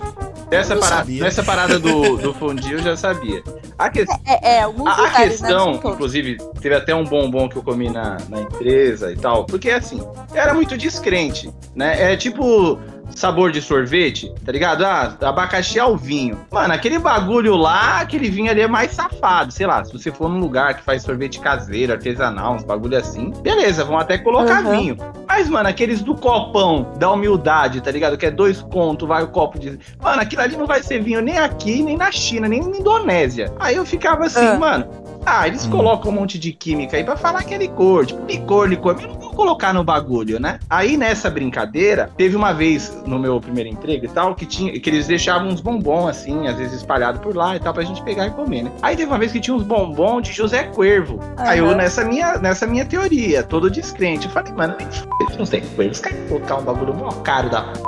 dessa, 0.50 0.76
parada, 0.76 0.98
sabia. 0.98 1.24
dessa 1.24 1.44
parada 1.44 1.80
do, 1.80 2.18
do 2.18 2.34
fondue 2.34 2.74
eu 2.74 2.80
já 2.80 2.96
sabia. 2.96 3.44
A, 3.78 3.90
que, 3.90 4.06
É, 4.26 4.56
é, 4.58 4.62
a, 4.62 4.68
a 4.68 5.04
né? 5.04 5.24
questão, 5.24 5.74
inclusive, 5.74 6.38
teve 6.62 6.76
até 6.76 6.96
um 6.96 7.04
bombom 7.04 7.48
que 7.48 7.58
eu 7.58 7.64
comi 7.64 7.90
na, 7.90 8.18
na 8.30 8.42
empresa 8.42 9.12
e 9.12 9.16
tal, 9.16 9.46
porque 9.46 9.70
assim, 9.70 10.02
era 10.34 10.54
muito 10.54 10.78
descrente, 10.78 11.52
né? 11.76 12.14
É 12.14 12.18
tipo 12.18 12.80
sabor 13.10 13.52
de 13.52 13.62
sorvete, 13.62 14.32
tá 14.46 14.52
ligado? 14.52 14.86
Ah, 14.86 15.16
abacaxi 15.22 15.80
ao 15.80 15.98
vinho. 15.98 16.40
Mano, 16.52 16.74
aquele 16.74 17.00
bagulho 17.00 17.56
lá, 17.56 18.02
aquele 18.02 18.30
vinho 18.30 18.52
ali 18.52 18.62
é 18.62 18.68
mais 18.68 18.92
safado, 18.92 19.52
sei 19.52 19.66
lá, 19.66 19.84
se 19.84 19.92
você 19.94 20.12
for 20.12 20.30
num 20.30 20.40
lugar 20.40 20.76
que 20.76 20.84
faz 20.84 21.02
sorvete 21.04 21.40
caseiro, 21.40 21.94
artesanal, 21.94 22.54
uns 22.56 22.64
bagulho 22.64 22.98
assim, 22.98 23.32
beleza, 23.42 23.84
vão 23.84 23.98
até 23.98 24.18
colocar 24.18 24.64
Uhum. 24.64 24.72
vinho. 24.78 24.98
Mas, 25.28 25.50
mano, 25.50 25.68
aqueles 25.70 26.02
do 26.02 26.16
copão, 26.16 26.94
da 26.98 27.12
humildade, 27.12 27.82
tá 27.82 27.92
ligado? 27.92 28.18
Que 28.18 28.28
é 28.28 28.32
dois 28.32 28.62
contos, 28.62 29.08
vai 29.08 29.24
o 29.24 29.28
copo 29.28 29.60
de. 29.60 29.78
Mano, 30.02 30.22
aquilo 30.22 30.42
ali 30.42 30.56
não 30.56 30.66
vai 30.68 30.82
ser 30.84 31.02
vinho 31.02 31.22
nem 31.22 31.38
aqui, 31.38 31.82
nem 31.84 31.98
na 31.98 32.12
China, 32.12 32.48
nem 32.48 32.62
na 32.62 32.78
Indonésia. 32.78 33.52
Aí 33.60 33.76
eu 33.76 33.86
ficava 33.86 34.26
assim, 34.26 34.46
Ah. 34.46 34.58
mano. 34.58 34.88
Ah, 35.30 35.46
eles 35.46 35.66
Hum. 35.66 35.72
colocam 35.72 36.10
um 36.10 36.16
monte 36.16 36.40
de 36.40 36.54
química 36.54 36.96
aí 36.96 37.04
pra 37.04 37.18
falar 37.18 37.44
que 37.44 37.54
é 37.54 37.58
licor. 37.58 38.06
Tipo, 38.06 38.26
licor, 38.26 38.66
licor. 38.68 38.94
Mas 38.96 39.04
eu 39.04 39.10
não 39.10 39.20
vou 39.20 39.32
colocar 39.32 39.74
no 39.74 39.84
bagulho, 39.84 40.40
né? 40.40 40.58
Aí 40.70 40.96
nessa 40.96 41.30
brincadeira, 41.30 42.10
teve 42.16 42.36
uma 42.38 42.54
vez 42.54 42.98
no 43.06 43.20
meu 43.20 43.38
primeiro 43.42 43.70
emprego 43.70 44.06
e 44.06 44.08
tal, 44.08 44.34
que 44.36 44.46
tinha 44.46 44.80
que 44.80 44.90
eles 44.90 45.06
deixavam 45.06 45.50
uns 45.50 45.60
bombons 45.60 46.08
assim, 46.08 46.48
às 46.48 46.56
vezes 46.56 46.76
espalhados 46.78 47.20
por 47.20 47.36
lá 47.36 47.58
e 47.58 47.60
tal, 47.60 47.74
pra 47.74 47.84
gente 47.84 48.02
pegar 48.04 48.26
e 48.28 48.32
comer, 48.32 48.64
né? 48.64 48.72
Aí 48.82 48.96
teve 48.96 49.12
uma 49.12 49.18
vez 49.20 49.34
que 49.34 49.42
tinha 49.42 49.54
uns 49.56 49.64
bombons 49.64 50.22
de 50.24 50.32
José 50.32 50.64
Cuervo. 50.64 51.20
Aí 51.36 51.60
eu, 51.60 51.76
nessa 51.76 52.06
minha, 52.06 52.38
nessa 52.38 52.66
minha 52.66 52.86
teoria, 52.86 53.44
todo 53.44 53.70
descrente, 53.70 54.28
eu 54.28 54.32
falei, 54.32 54.54
mano, 54.54 54.76
nem 54.80 54.88
f... 54.88 55.06
José 55.38 55.62
Cuervo, 55.76 55.92
os 55.92 56.00
caras 56.00 56.18
colocar 56.30 56.56
um 56.56 56.64
bagulho 56.64 56.94
mó 56.94 57.12
caro 57.12 57.50
da 57.50 57.64
p. 57.64 57.80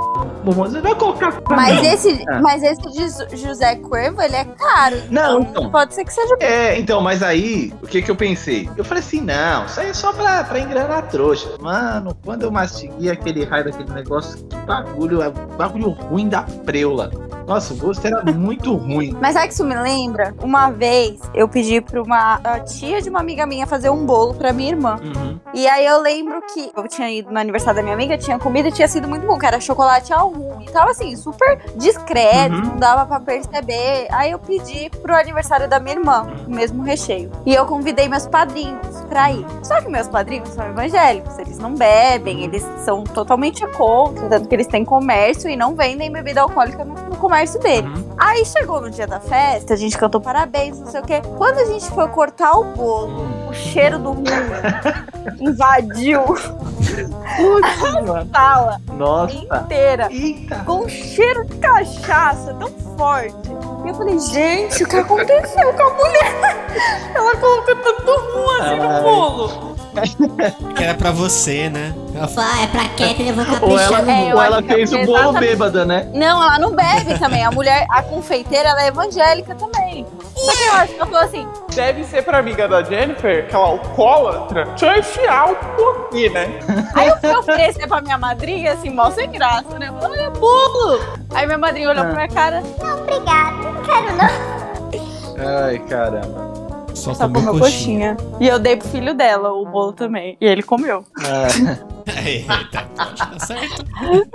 Você 0.44 0.82
vai 0.82 0.96
colocar. 0.96 1.42
Mas 1.50 1.82
mim. 1.82 1.88
esse, 1.88 2.26
Ah. 2.30 2.40
mas 2.42 2.64
esse 2.64 3.38
José 3.38 3.76
Cuervo, 3.76 4.22
ele 4.22 4.36
é 4.36 4.46
caro. 4.46 4.98
Não, 5.10 5.42
então. 5.42 5.70
Pode 5.70 5.94
ser 5.94 6.06
que 6.06 6.14
seja. 6.14 6.36
É, 6.40 6.78
então, 6.80 7.02
mas 7.02 7.22
aí, 7.22 7.74
o 7.82 7.88
que 7.88 8.02
que 8.02 8.10
eu 8.10 8.16
pensei? 8.16 8.70
Eu 8.78 8.84
falei 8.84 9.02
assim, 9.04 9.22
não, 9.22 9.66
isso 9.66 9.80
aí 9.80 9.90
é 9.90 9.94
só 9.94 10.14
pra, 10.14 10.44
pra 10.44 10.60
engranar 10.60 11.00
a 11.00 11.02
trouxa. 11.02 11.50
Mano, 11.60 12.16
quando 12.24 12.44
eu 12.44 12.52
mastiguei 12.52 13.10
aquele 13.12 13.44
raio 13.44 13.66
daquele 13.66 13.92
negócio, 13.92 14.38
que 14.46 14.56
bagulho, 14.66 15.22
é 15.22 15.30
bagulho 15.30 15.90
ruim 15.90 16.28
da 16.30 16.44
preula. 16.44 17.12
Nossa, 17.50 17.74
o 17.74 17.78
gosto 17.78 18.06
era 18.06 18.24
muito 18.32 18.76
ruim. 18.76 19.18
Mas 19.20 19.34
sabe 19.34 19.48
que 19.48 19.54
isso 19.56 19.66
me 19.66 19.74
lembra? 19.76 20.36
Uma 20.44 20.70
vez 20.70 21.20
eu 21.34 21.48
pedi 21.50 21.82
pra 21.82 22.00
uma 22.02 22.36
a 22.44 22.60
tia 22.60 23.02
de 23.02 23.10
uma 23.10 23.20
amiga 23.20 23.44
minha 23.48 23.66
fazer 23.66 23.90
um 23.90 24.06
bolo 24.06 24.36
pra 24.36 24.54
minha 24.54 24.70
irmã. 24.70 25.00
Uhum. 25.02 25.40
E 25.56 25.68
aí 25.68 25.84
eu 25.84 26.00
lembro 26.00 26.40
que 26.54 26.72
eu 26.78 26.88
tinha 26.88 27.10
ido 27.10 27.32
no 27.32 27.40
aniversário 27.40 27.78
da 27.78 27.82
minha 27.82 27.96
amiga, 27.96 28.16
tinha 28.20 28.38
comida 28.38 28.68
e 28.68 28.72
tinha 28.72 28.88
sido 28.88 29.08
muito 29.08 29.26
bom, 29.26 29.36
que 29.40 29.48
era 29.48 29.60
chocolate 29.60 30.14
ao 30.14 30.30
rum. 30.30 30.62
E 30.62 30.66
tava 30.66 30.92
assim, 30.92 31.16
super 31.16 31.60
discreto, 31.76 32.54
Uhum. 32.54 32.62
não 32.62 32.78
dava 32.78 33.04
pra 33.08 33.20
perceber. 33.20 34.08
Aí 34.12 34.30
eu 34.30 34.38
pedi 34.38 34.92
pro 35.02 35.16
aniversário 35.16 35.68
da 35.68 35.80
minha 35.80 35.96
irmã, 35.96 36.28
o 36.48 36.52
mesmo 36.52 36.84
recheio. 36.84 37.32
E 37.48 37.56
eu 37.56 37.66
convidei 37.66 38.08
meus 38.08 38.28
padrinhos 38.28 39.02
pra 39.10 39.32
ir. 39.32 39.44
Só 39.64 39.82
que 39.82 39.90
meus 39.90 40.08
padrinhos 40.08 40.50
são 40.50 40.68
evangélicos, 40.68 41.40
eles 41.40 41.58
não 41.58 41.74
bebem, 41.74 42.44
eles 42.44 42.64
são 42.86 43.04
totalmente 43.04 43.66
contra, 43.72 44.30
tanto 44.30 44.48
que 44.48 44.54
eles 44.54 44.68
têm 44.68 44.86
comércio 44.86 45.50
e 45.50 45.56
não 45.56 45.74
vendem 45.74 46.12
bebida 46.12 46.42
alcoólica 46.42 46.86
no, 46.86 46.94
no 46.94 47.16
comércio 47.16 47.39
deles. 47.60 47.98
Uhum. 47.98 48.16
Aí 48.18 48.46
chegou 48.46 48.82
no 48.82 48.90
dia 48.90 49.08
da 49.08 49.20
festa, 49.20 49.74
a 49.74 49.78
gente 49.78 49.98
cantou 49.98 50.20
parabéns, 50.20 50.80
não 50.80 50.88
sei 50.88 51.00
o 51.00 51.04
quê. 51.04 51.22
Quando 51.38 51.60
a 51.60 51.66
gente 51.66 51.86
foi 51.90 52.08
cortar 52.10 52.52
o 52.54 52.66
bolo, 52.76 53.50
o 53.50 53.54
cheiro 53.54 53.98
do 53.98 54.12
rum 54.12 54.24
invadiu 55.40 56.22
a 57.64 58.26
sala 58.26 58.82
Nossa. 58.94 59.36
inteira. 59.36 60.08
Eita. 60.12 60.56
Com 60.66 60.84
um 60.84 60.90
cheiro 60.90 61.46
de 61.46 61.58
cachaça 61.58 62.54
tão 62.56 62.70
forte. 62.98 63.50
E 63.86 63.90
eu 63.90 63.96
falei, 63.96 64.20
gente, 64.20 64.84
o 64.84 64.88
que 64.88 64.98
aconteceu 64.98 65.74
com 65.74 65.84
a 65.84 65.94
mulher? 65.94 66.60
Ela 67.16 67.36
colocou 67.38 67.76
tanto 67.76 68.12
rum 68.12 68.52
assim 68.52 68.80
Ai. 68.80 68.80
no 68.80 69.02
bolo. 69.02 69.79
Que 70.76 70.84
era 70.84 70.94
pra 70.94 71.12
você, 71.12 71.70
né? 71.70 71.94
Ela 72.16 72.28
falou, 72.28 72.50
Vai, 72.50 72.64
é 72.64 72.68
pra 72.68 72.84
Catherine, 72.90 73.30
eu 73.30 73.36
vou 73.36 73.46
Ou 73.70 73.80
ela, 73.80 73.98
caprichar 73.98 74.06
no 74.06 74.12
É, 74.12 74.36
ou 74.36 74.42
ela 74.44 74.64
fez 74.64 74.92
o 74.94 74.98
é 74.98 75.06
bolo 75.06 75.18
exatamente- 75.20 75.48
bêbada, 75.50 75.86
né? 75.86 76.08
Não, 76.14 76.42
ela 76.44 76.60
não 76.60 76.72
bebe 76.76 77.18
também. 77.20 77.44
A 77.44 77.52
mulher, 77.52 77.86
a 77.92 78.02
confeiteira, 78.04 78.70
ela 78.70 78.84
é 78.84 78.88
evangélica 78.88 79.56
também. 79.56 80.06
Só 80.36 80.52
que 80.54 80.64
eu 80.64 80.74
acho 80.74 80.94
que 80.94 81.02
ela 81.02 81.06
falou 81.06 81.22
assim, 81.26 81.48
Deve 81.76 82.04
ser 82.06 82.24
pra 82.24 82.40
amiga 82.40 82.68
da 82.68 82.82
Jennifer, 82.84 83.46
aquela 83.46 83.68
alcoólatra. 83.68 84.66
Deixa 84.66 84.86
eu 84.88 85.00
enfiar 85.00 85.52
o 85.52 85.56
cu 85.56 86.00
né? 86.34 86.60
Aí 86.96 87.08
eu 87.08 87.18
fui 87.18 87.36
oferecer 87.36 87.88
pra 87.88 88.02
minha 88.02 88.18
madrinha, 88.18 88.74
assim, 88.74 88.90
mal 88.90 89.12
sem 89.12 89.30
graça, 89.30 89.78
né? 89.80 89.90
Eu 89.90 90.00
falei, 90.00 90.20
Olha, 90.22 90.30
bolo! 90.32 91.00
Aí 91.34 91.46
minha 91.46 91.58
madrinha 91.58 91.90
olhou 91.90 92.04
Ah. 92.04 92.08
pra 92.08 92.16
minha 92.16 92.28
cara, 92.28 92.64
Obrigada, 93.02 93.72
não 93.72 93.82
quero 93.84 94.16
não. 94.16 95.66
Ai, 95.66 95.80
caramba. 95.80 96.59
Só, 96.94 97.14
só 97.14 97.28
comeu 97.28 97.42
comeu 97.46 97.60
coxinha. 97.60 98.16
coxinha. 98.16 98.38
E 98.40 98.48
eu 98.48 98.60
dei 98.60 98.76
pro 98.78 98.88
filho 98.88 99.14
dela 99.14 99.52
o 99.54 99.66
bolo 99.66 99.94
também. 99.94 100.38
E 100.40 100.46
ele 100.46 100.64
comeu. 100.64 101.04
Ah, 101.20 101.48
Eita, 102.26 102.88
pode 102.98 103.16
tá 103.18 103.40
certo. 103.40 103.86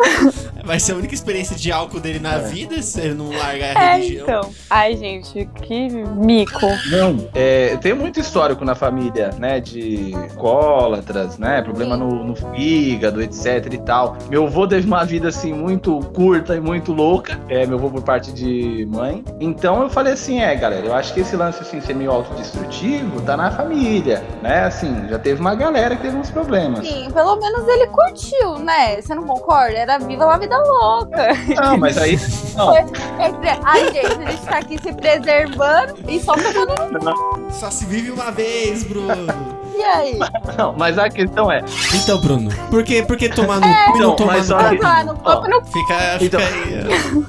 Vai 0.65 0.79
ser 0.79 0.93
a 0.93 0.97
única 0.97 1.13
experiência 1.13 1.57
de 1.57 1.73
álcool 1.73 1.99
dele 2.01 2.19
na 2.21 2.39
vida 2.39 2.81
se 2.81 3.01
ele 3.01 3.15
não 3.15 3.31
largar 3.31 3.77
a 3.77 3.83
É, 3.83 3.93
religião. 3.97 4.23
então. 4.23 4.51
Ai, 4.71 4.97
gente, 4.97 5.49
que 5.63 5.89
mico. 5.89 6.61
Não, 6.91 7.29
é, 7.35 7.77
tem 7.79 7.93
muito 7.93 8.21
histórico 8.21 8.65
na 8.65 8.75
família, 8.75 9.31
né? 9.39 9.61
De 9.61 10.13
alcoólatras, 10.15 11.37
né? 11.39 11.61
Problema 11.63 11.97
no, 11.97 12.25
no 12.25 12.37
fígado, 12.37 13.21
etc 13.23 13.67
e 13.73 13.79
tal. 13.79 14.17
Meu 14.31 14.47
avô 14.47 14.67
teve 14.67 14.87
uma 14.87 15.05
vida, 15.05 15.29
assim, 15.29 15.53
muito 15.53 15.99
curta 16.15 16.55
e 16.55 16.61
muito 16.61 16.93
louca. 16.93 17.39
É, 17.49 17.67
meu 17.67 17.77
avô 17.79 17.91
por 17.91 18.03
parte 18.03 18.33
de 18.33 18.87
mãe. 18.91 19.25
Então 19.41 19.83
eu 19.83 19.91
falei 19.91 20.13
assim, 20.13 20.41
é, 20.41 20.55
galera, 20.55 20.87
eu 20.87 20.95
acho 20.95 21.13
que 21.13 21.21
esse 21.21 21.35
lance, 21.37 21.61
assim, 21.61 21.81
ser 21.81 21.95
meio 21.95 22.13
autodestrutivo 22.45 23.21
tá 23.23 23.37
na 23.37 23.51
família, 23.51 24.23
né? 24.43 24.65
Assim, 24.65 25.09
já 25.09 25.19
teve 25.19 25.41
uma 25.41 25.55
galera 25.55 25.97
que 25.97 26.03
teve 26.03 26.17
uns 26.17 26.31
problemas. 26.31 26.87
Sim, 26.87 27.11
pelo 27.13 27.37
menos 27.37 27.67
ele 27.67 27.87
curtiu, 27.89 28.59
né? 28.59 29.01
Você 29.01 29.15
não 29.15 29.25
concorda? 29.25 29.79
Era 29.79 29.99
viva 29.99 30.33
a 30.33 30.39
vida 30.39 30.57
louca. 30.59 31.29
Não, 31.57 31.79
mas 31.79 31.97
aí... 31.97 32.19
Não, 32.55 32.67
Foi 32.67 32.85
Ai, 33.65 33.93
gente, 33.93 34.07
a 34.07 34.31
gente 34.31 34.43
tá 34.43 34.59
aqui 34.59 34.79
se 34.79 34.93
preservando 34.93 35.95
e 36.07 36.21
só 36.21 36.35
tomando 36.35 37.51
Só 37.51 37.69
se 37.69 37.85
vive 37.87 38.13
uma 38.13 38.31
vez, 38.31 38.85
Bruno. 38.85 39.64
E 39.77 39.83
aí? 39.83 40.19
não, 40.57 40.73
mas 40.77 40.99
a 40.99 41.09
questão 41.09 41.51
é... 41.51 41.63
Então, 41.95 42.21
Bruno, 42.21 42.51
por 42.71 42.83
que, 42.85 43.03
por 43.03 43.17
que 43.17 43.29
tomar 43.29 43.57
no 43.57 43.63
cu 43.63 43.69
e 43.69 44.01
não 44.01 44.13
Então, 44.13 44.17
tomar 44.17 44.39
no 44.39 44.79
cu? 44.79 44.87
Ah, 44.87 45.05
copo, 45.35 45.49
no 45.49 45.65
Fica, 45.65 45.95
fica 46.19 46.25
Então- 46.25 46.41
aí. 46.41 47.25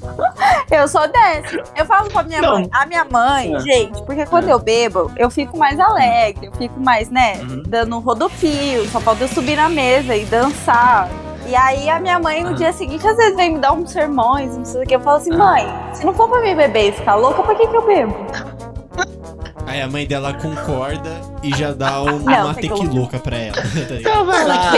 Eu 0.79 0.87
sou 0.87 1.07
dessa. 1.07 1.63
Eu 1.75 1.85
falo 1.85 2.09
pra 2.09 2.23
minha 2.23 2.41
Não. 2.41 2.53
mãe. 2.53 2.69
A 2.71 2.85
minha 2.85 3.05
mãe, 3.05 3.55
É. 3.55 3.59
gente, 3.59 4.01
porque 4.03 4.25
quando 4.25 4.49
eu 4.49 4.59
bebo, 4.59 5.11
eu 5.15 5.29
fico 5.29 5.57
mais 5.57 5.79
alegre, 5.79 6.47
eu 6.47 6.51
fico 6.53 6.79
mais, 6.79 7.09
né, 7.09 7.35
Uhum. 7.37 7.63
dando 7.67 7.95
um 7.95 7.99
rodopio, 7.99 8.85
só 8.89 8.99
falta 8.99 9.23
eu 9.23 9.27
subir 9.27 9.55
na 9.55 9.69
mesa 9.69 10.15
e 10.15 10.25
dançar. 10.25 11.07
E 11.47 11.55
aí 11.55 11.87
a 11.89 11.99
minha 11.99 12.19
mãe 12.19 12.43
no 12.43 12.49
Uhum. 12.49 12.55
dia 12.55 12.73
seguinte 12.73 13.07
às 13.07 13.15
vezes 13.15 13.35
vem 13.35 13.53
me 13.53 13.59
dar 13.59 13.73
uns 13.73 13.91
sermões, 13.91 14.57
não 14.57 14.65
sei 14.65 14.81
o 14.83 14.85
que. 14.85 14.95
Eu 14.95 14.99
falo 15.01 15.17
Ah. 15.17 15.19
assim, 15.19 15.31
mãe, 15.37 15.73
se 15.93 16.05
não 16.05 16.13
for 16.13 16.27
pra 16.27 16.41
mim 16.41 16.55
beber 16.55 16.89
e 16.89 16.91
ficar 16.91 17.15
louca, 17.15 17.43
pra 17.43 17.53
que 17.55 17.67
que 17.67 17.75
eu 17.77 17.85
bebo? 17.85 18.15
Aí 19.67 19.81
a 19.81 19.87
mãe 19.87 20.05
dela 20.05 20.33
concorda 20.33 21.09
e 21.43 21.49
já 21.55 21.71
dá 21.71 22.01
um- 22.03 22.19
Não, 22.19 22.45
uma 22.45 22.53
que 22.53 22.61
tequilouca 22.61 23.19
pra 23.19 23.37
ela. 23.37 23.55
tá? 23.57 23.95
Então 23.99 24.25
vai 24.25 24.45
lá, 24.47 24.71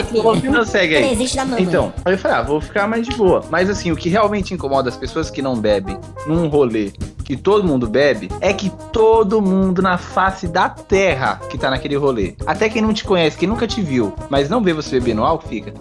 então 0.49 0.65
segue 0.65 0.95
aí. 0.95 1.03
Então, 1.61 1.93
aí 2.05 2.13
eu 2.13 2.17
falei, 2.17 2.37
ah, 2.37 2.41
vou 2.41 2.61
ficar 2.61 2.87
mais 2.87 3.05
de 3.07 3.15
boa. 3.15 3.43
Mas 3.49 3.69
assim, 3.69 3.91
o 3.91 3.95
que 3.95 4.09
realmente 4.09 4.53
incomoda 4.53 4.89
as 4.89 4.95
pessoas 4.97 5.29
que 5.29 5.41
não 5.41 5.55
bebem 5.57 5.97
num 6.25 6.47
rolê 6.47 6.91
que 7.25 7.35
todo 7.35 7.61
mundo 7.67 7.87
bebe 7.87 8.29
é 8.39 8.53
que 8.53 8.69
todo 8.93 9.41
mundo 9.41 9.81
na 9.81 9.97
face 9.97 10.47
da 10.47 10.69
terra 10.69 11.41
que 11.49 11.57
tá 11.57 11.69
naquele 11.69 11.97
rolê. 11.97 12.35
Até 12.45 12.69
quem 12.69 12.81
não 12.81 12.93
te 12.93 13.03
conhece, 13.03 13.37
quem 13.37 13.49
nunca 13.49 13.67
te 13.67 13.81
viu, 13.81 14.13
mas 14.29 14.49
não 14.49 14.61
vê 14.63 14.71
você 14.71 14.97
bebendo 14.97 15.23
álcool, 15.25 15.45
fica. 15.49 15.73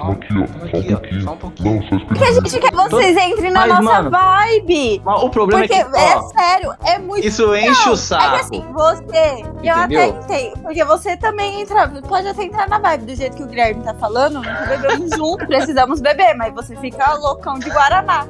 Tamo 0.00 0.12
aqui, 0.12 0.28
ó. 0.34 1.20
Só 1.24 1.32
um 1.32 1.36
pouquinho. 1.36 1.74
Não, 1.74 1.82
só 1.98 2.04
Porque 2.06 2.24
a 2.24 2.32
gente 2.32 2.58
quer 2.58 2.70
que 2.70 2.76
vocês 2.76 3.16
entrem 3.16 3.50
na 3.50 3.60
Mas, 3.66 3.68
nossa 3.84 4.02
mano, 4.02 4.10
vibe. 4.10 5.02
O 5.04 5.28
problema 5.30 5.60
Porque 5.66 5.74
é 5.80 5.84
que, 5.84 5.90
ó, 6.16 6.22
sério, 6.28 6.74
é 6.84 6.98
muito. 6.98 7.26
isso 7.26 7.54
enche 7.54 7.84
Não, 7.84 7.90
o 7.90 7.94
É 7.94 7.96
saco. 7.96 8.34
que 8.34 8.40
assim, 8.40 8.64
você, 8.72 9.44
eu 9.62 9.74
até 9.74 9.84
Entendeu? 10.06 10.22
entendo. 10.22 10.58
Porque 10.62 10.84
você 10.84 11.16
também 11.16 11.60
entra, 11.60 11.88
pode 12.08 12.26
até 12.28 12.42
entrar 12.44 12.68
na 12.68 12.78
vibe 12.78 13.04
do 13.06 13.14
jeito 13.14 13.36
que 13.36 13.42
o 13.42 13.46
Guilherme 13.46 13.82
tá 13.82 13.94
falando. 13.94 14.34
Nunca 14.36 14.66
bebemos 14.66 15.10
junto, 15.16 15.46
precisamos 15.46 16.00
beber, 16.00 16.34
mas 16.34 16.54
você 16.54 16.74
fica 16.76 17.12
loucão 17.14 17.58
de 17.58 17.68
Guaraná. 17.70 18.26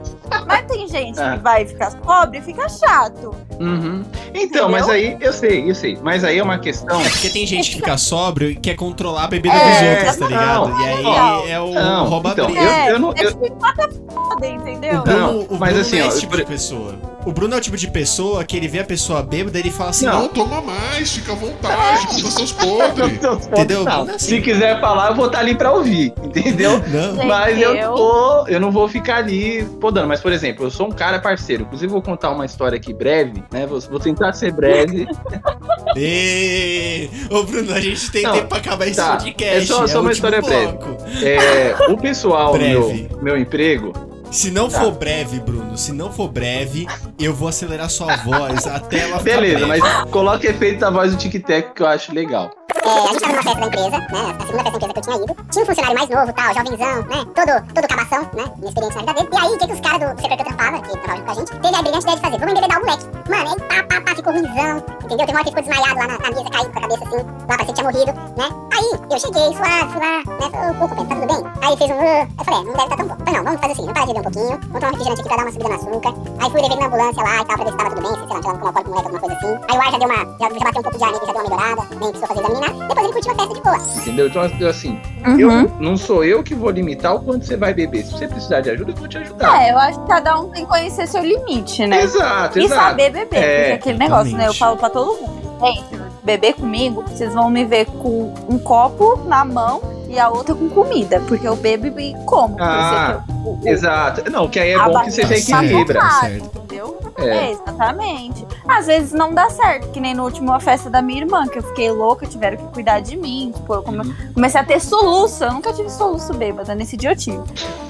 Mas 0.46 0.64
tem 0.66 0.88
gente 0.88 1.20
É. 1.20 1.32
que 1.32 1.38
vai 1.38 1.66
ficar 1.66 1.92
pobre 2.00 2.38
e 2.38 2.42
fica 2.42 2.68
chato. 2.68 3.34
Uhum. 3.60 4.02
Então, 4.34 4.68
mas 4.70 4.88
aí, 4.88 5.16
eu 5.20 5.32
sei, 5.32 5.68
eu 5.70 5.74
sei. 5.74 5.98
Mas 6.02 6.24
aí 6.24 6.38
é 6.38 6.42
uma 6.42 6.58
questão. 6.58 7.00
É 7.00 7.08
porque 7.08 7.28
tem 7.28 7.46
gente 7.46 7.70
que 7.70 7.76
fica 7.76 7.96
sóbrio 7.98 8.50
e 8.50 8.54
quer 8.56 8.74
controlar 8.74 9.24
a 9.24 9.26
bebida 9.28 9.54
É, 9.54 9.60
dos 9.60 9.98
outros, 9.98 10.16
tá 10.16 10.26
ligado? 10.28 10.68
não, 10.68 10.80
e 10.80 10.84
aí 10.88 11.02
não, 11.02 11.48
é 11.48 11.59
o 11.62 11.74
não, 11.74 12.08
rouba 12.08 12.30
então, 12.30 12.46
briga. 12.46 12.60
eu- 12.62 12.92
eu 12.94 12.98
não- 12.98 13.10
É, 13.10 13.14
que 13.14 13.50
bota 13.50 13.88
foda, 14.12 14.46
entendeu? 14.46 15.00
O 15.00 15.02
Bruno, 15.02 15.18
Não, 15.18 15.38
o 15.40 15.58
mas 15.58 15.70
Bruno 15.74 15.80
assim, 15.80 15.96
não 15.98 16.02
é 16.02 16.06
ó, 16.06 16.08
esse 16.08 16.20
tipo 16.20 16.36
por- 16.36 16.44
pessoa. 16.46 16.94
O 17.26 17.32
Bruno 17.32 17.54
é 17.54 17.58
o 17.58 17.60
tipo 17.60 17.76
de 17.76 17.86
pessoa 17.88 18.42
que 18.44 18.56
ele 18.56 18.66
vê 18.66 18.78
a 18.80 18.84
pessoa 18.84 19.22
bêbada 19.22 19.58
e 19.58 19.60
ele 19.60 19.70
fala 19.70 19.90
assim: 19.90 20.06
Não. 20.06 20.22
não, 20.22 20.28
Toma 20.28 20.62
mais, 20.62 21.12
fica 21.12 21.32
à 21.32 21.34
vontade, 21.34 22.06
conta 22.16 22.30
seus 22.30 22.52
podres. 22.52 23.12
Entendeu? 23.46 23.84
Não, 23.84 23.96
Bruno 23.96 24.10
é 24.12 24.14
assim. 24.14 24.26
Se 24.36 24.40
quiser 24.40 24.80
falar, 24.80 25.10
eu 25.10 25.14
vou 25.16 25.26
estar 25.26 25.40
ali 25.40 25.54
pra 25.54 25.70
ouvir, 25.72 26.12
entendeu? 26.22 26.80
Não. 26.88 27.26
Mas 27.26 27.60
eu, 27.60 27.74
tô, 27.94 28.46
eu 28.48 28.58
não 28.58 28.70
vou 28.72 28.88
ficar 28.88 29.16
ali 29.16 29.64
podando. 29.80 30.08
Mas, 30.08 30.20
por 30.20 30.32
exemplo, 30.32 30.64
eu 30.66 30.70
sou 30.70 30.86
um 30.88 30.92
cara 30.92 31.18
parceiro. 31.18 31.64
Inclusive, 31.64 31.92
vou 31.92 32.00
contar 32.02 32.30
uma 32.30 32.46
história 32.46 32.76
aqui 32.76 32.92
breve, 32.94 33.42
né? 33.52 33.66
Vou, 33.66 33.78
vou 33.80 34.00
tentar 34.00 34.32
ser 34.32 34.52
breve. 34.52 35.06
Ê, 35.96 37.08
Ô, 37.30 37.42
Bruno, 37.42 37.72
a 37.74 37.80
gente 37.80 38.10
tem 38.10 38.22
Não, 38.22 38.32
tempo 38.32 38.46
pra 38.48 38.58
acabar 38.58 38.86
esse 38.86 38.96
tá. 38.96 39.12
podcast. 39.16 39.56
É 39.56 39.66
só- 39.66 39.84
o 39.84 39.88
só 39.88 40.00
uma 40.00 40.12
história 40.12 40.40
breve. 40.40 40.72
bloco. 40.72 40.96
É, 41.22 41.76
o 41.90 41.96
pessoal 41.96 42.52
do 42.52 42.58
Breve. 42.58 43.08
meu, 43.10 43.22
meu 43.22 43.38
emprego. 43.38 43.92
Se 44.30 44.50
não 44.50 44.68
Tá. 44.68 44.80
for 44.80 44.92
breve, 44.92 45.40
Bruno, 45.40 45.76
se 45.76 45.92
não 45.92 46.12
for 46.12 46.28
breve, 46.28 46.86
eu 47.18 47.34
vou 47.34 47.48
acelerar 47.48 47.90
sua 47.90 48.16
voz 48.16 48.66
até 48.66 49.00
ela 49.00 49.18
ficar 49.18 49.40
Beleza, 49.40 49.66
mas 49.66 49.82
coloca 50.10 50.46
efeito 50.46 50.78
da 50.80 50.90
voz 50.90 51.12
do 51.12 51.18
tic-tac 51.18 51.74
que 51.74 51.82
eu 51.82 51.86
acho 51.86 52.14
legal. 52.14 52.50
É, 52.82 52.88
a 52.88 53.06
gente 53.12 53.20
tava 53.20 53.32
numa 53.32 53.42
festa 53.42 53.60
da 53.60 53.66
empresa, 53.66 53.90
né? 53.90 54.36
A 54.38 54.46
segunda 54.46 54.64
festa 54.64 54.78
da 54.78 54.86
empresa 54.86 54.92
que 54.92 54.98
eu 54.98 55.02
tinha 55.02 55.16
ido. 55.16 55.36
Tinha 55.50 55.62
um 55.62 55.66
funcionário 55.66 55.98
mais 55.98 56.08
novo, 56.10 56.32
tal, 56.32 56.54
jovenzão, 56.54 56.96
né? 57.02 57.24
Todo, 57.34 57.74
todo 57.74 57.88
cabação, 57.88 58.22
né? 58.34 58.44
Inexperiente 58.58 58.96
na 58.96 59.00
vida 59.02 59.14
dele. 59.14 59.28
E 59.32 59.38
aí, 59.38 59.52
o 59.54 59.58
que, 59.58 59.66
que 59.66 59.72
os 59.74 59.80
caras 59.80 60.00
do 60.00 60.20
setor 60.22 60.36
que 60.36 60.42
eu 60.42 60.46
trampava, 60.46 60.80
que 60.80 60.96
trabalhavam 60.98 61.34
junto 61.34 61.50
com 61.50 61.58
a 61.58 61.60
gente, 61.60 61.60
teve 61.60 61.76
a 61.76 61.82
brilhante 61.82 62.04
ideia 62.04 62.16
de 62.16 62.22
fazer? 62.22 62.38
Vamos 62.38 62.52
embebedar 62.52 62.78
o 62.78 62.84
moleque. 62.84 63.04
Mano, 63.30 63.48
aí 63.50 63.60
pá, 63.68 63.82
pá, 63.88 64.00
pá, 64.00 64.14
ficou 64.16 64.32
ruimzão, 64.32 64.76
entendeu? 65.04 65.18
Teve 65.18 65.30
uma 65.30 65.40
hora 65.40 65.44
que 65.44 65.50
ficou 65.50 65.62
desmaiado 65.62 65.98
lá 66.00 66.06
na, 66.06 66.18
na 66.18 66.30
mesa, 66.30 66.50
caído 66.50 66.70
com 66.72 66.78
a 66.78 66.82
cabeça 66.82 67.04
assim, 67.04 67.16
lá 67.20 67.56
parecia 67.56 67.66
que 67.66 67.72
tinha 67.74 67.90
morrido, 67.90 68.12
né? 68.40 68.46
Aí, 68.74 68.90
eu 69.10 69.18
cheguei, 69.20 69.46
suave, 69.54 69.88
fui 69.92 70.00
lá, 70.00 70.16
né? 70.24 70.46
Falei, 70.50 70.70
ô, 70.70 70.88
Pedro, 70.88 71.04
tá 71.04 71.14
tudo 71.14 71.26
bem? 71.30 71.40
Aí 71.60 71.68
ele 71.70 71.76
fez 71.76 71.90
um, 71.90 72.00
"Ah". 72.00 72.26
eu 72.38 72.44
falei, 72.44 72.60
é, 72.60 72.64
não 72.64 72.72
deve 72.72 72.84
estar 72.84 72.96
tão 72.96 73.06
bom. 73.06 73.16
Falei, 73.20 73.34
não, 73.34 73.44
vamos 73.44 73.60
fazer 73.60 73.72
assim, 73.72 73.84
vamos 73.84 73.94
parar 73.94 74.06
de 74.06 74.12
beber 74.14 74.20
um 74.20 74.30
pouquinho, 74.30 74.56
vamos 74.60 74.80
tomar 74.80 74.88
um 74.88 74.90
refrigerante 74.90 75.20
aqui 75.20 75.28
pra 75.28 75.36
dar 75.36 75.44
uma 75.44 75.52
subida 75.52 75.68
no 75.68 75.74
açúcar. 75.76 76.12
Aí 76.40 76.50
fui 76.50 76.60
levar 76.60 76.72
ele 76.72 76.80
na 76.80 76.86
ambulância 76.86 77.22
lá 77.22 77.34
e 77.34 77.44
tal, 77.44 77.56
pra 77.56 77.64
ver 77.64 77.70
se 77.70 77.76
tava 77.76 77.90
tudo 77.90 78.02
bem, 78.02 78.10
se 78.10 78.20
sei 78.20 78.28
lá, 78.30 78.40
tinha 78.40 78.50
um 78.50 78.56
alcoólico 78.56 78.82
com 78.84 78.90
moleque, 78.90 79.06
alguma 79.06 79.20
coisa 79.20 79.36
assim. 79.36 79.52
Aí 79.68 79.76
o 79.76 79.80
ar 79.80 79.90
já 79.90 79.98
deu 80.00 80.08
uma, 80.08 80.20
já, 80.40 80.46
já 80.50 80.64
bateu 80.64 80.80
um 80.80 80.84
pouco 80.86 80.98
de 80.98 81.04
ar 81.04 81.12
nele, 81.12 81.26
já 81.26 81.32
deu 81.32 81.40
uma 81.40 81.48
melhorada, 81.50 81.82
nem 82.00 82.10
precisou 82.10 82.28
fazer 82.30 82.40
exame. 82.40 82.69
Depois 82.72 82.98
ele 83.04 83.12
curtiu 83.12 83.32
a 83.32 83.34
festa 83.36 83.54
de 83.54 83.60
boa. 83.60 83.76
Entendeu? 84.00 84.26
Então, 84.26 84.68
assim, 84.68 85.00
Uhum. 85.26 85.38
eu, 85.40 85.72
não 85.80 85.96
sou 85.96 86.24
eu 86.24 86.42
que 86.42 86.54
vou 86.54 86.70
limitar 86.70 87.14
o 87.14 87.20
quanto 87.20 87.44
você 87.46 87.56
vai 87.56 87.72
beber. 87.74 88.04
Se 88.04 88.12
você 88.12 88.26
precisar 88.28 88.60
de 88.60 88.70
ajuda, 88.70 88.90
eu 88.92 88.96
vou 88.96 89.08
te 89.08 89.18
ajudar. 89.18 89.62
É, 89.62 89.72
eu 89.72 89.78
acho 89.78 90.00
que 90.00 90.06
cada 90.08 90.38
um 90.40 90.48
tem 90.50 90.64
que 90.64 90.70
conhecer 90.70 91.06
seu 91.06 91.22
limite, 91.22 91.86
né? 91.86 92.02
Exato, 92.02 92.58
E 92.58 92.64
exato. 92.64 92.82
saber 92.82 93.10
beber, 93.10 93.36
É, 93.42 93.58
porque 93.60 93.72
aquele 93.72 93.98
negócio, 93.98 94.36
né? 94.36 94.46
Eu 94.46 94.50
exatamente. 94.50 94.58
falo 94.58 94.76
pra 94.76 94.90
todo 94.90 95.20
mundo. 95.20 95.40
Gente, 95.66 95.84
beber 96.22 96.54
comigo, 96.54 97.02
vocês 97.06 97.34
vão 97.34 97.50
me 97.50 97.64
ver 97.64 97.84
com 97.86 98.32
um 98.48 98.58
copo 98.58 99.20
na 99.26 99.44
mão 99.44 99.82
e 100.08 100.18
a 100.18 100.28
outra 100.30 100.54
com 100.54 100.68
comida. 100.70 101.20
Porque 101.28 101.46
eu 101.46 101.54
bebo 101.56 101.86
e 102.00 102.14
como. 102.24 102.56
Ah, 102.58 103.20
eu- 103.28 103.34
o- 103.34 103.60
o- 103.62 103.68
Exato. 103.68 104.30
Não, 104.30 104.48
que 104.48 104.58
aí 104.58 104.70
é 104.70 104.78
bom 104.82 105.00
que 105.02 105.10
você 105.10 105.22
já 105.38 105.56
barriga 105.56 105.94
tá 105.94 106.10
certo. 106.20 106.50
Entendeu? 106.64 106.99
É. 107.22 107.46
É, 107.46 107.50
exatamente. 107.52 108.46
Às 108.68 108.86
vezes 108.86 109.12
não 109.12 109.32
dá 109.34 109.48
certo, 109.50 109.88
que 109.90 110.00
nem 110.00 110.14
no 110.14 110.24
último 110.24 110.52
a 110.52 110.60
festa 110.60 110.88
da 110.90 111.02
minha 111.02 111.20
irmã, 111.22 111.46
que 111.46 111.58
eu 111.58 111.62
fiquei 111.62 111.90
louca, 111.90 112.26
tiveram 112.26 112.56
que 112.56 112.64
cuidar 112.72 113.00
de 113.00 113.16
mim. 113.16 113.52
Tipo, 113.54 113.74
eu 113.74 113.82
come- 113.82 114.14
comecei 114.34 114.60
a 114.60 114.64
ter 114.64 114.80
soluço. 114.80 115.44
Eu 115.44 115.52
nunca 115.52 115.72
tive 115.72 115.90
soluço 115.90 116.32
bêbada, 116.34 116.74
nesse 116.74 116.96
dia 116.96 117.10
eu 117.12 117.16
tive. 117.16 117.40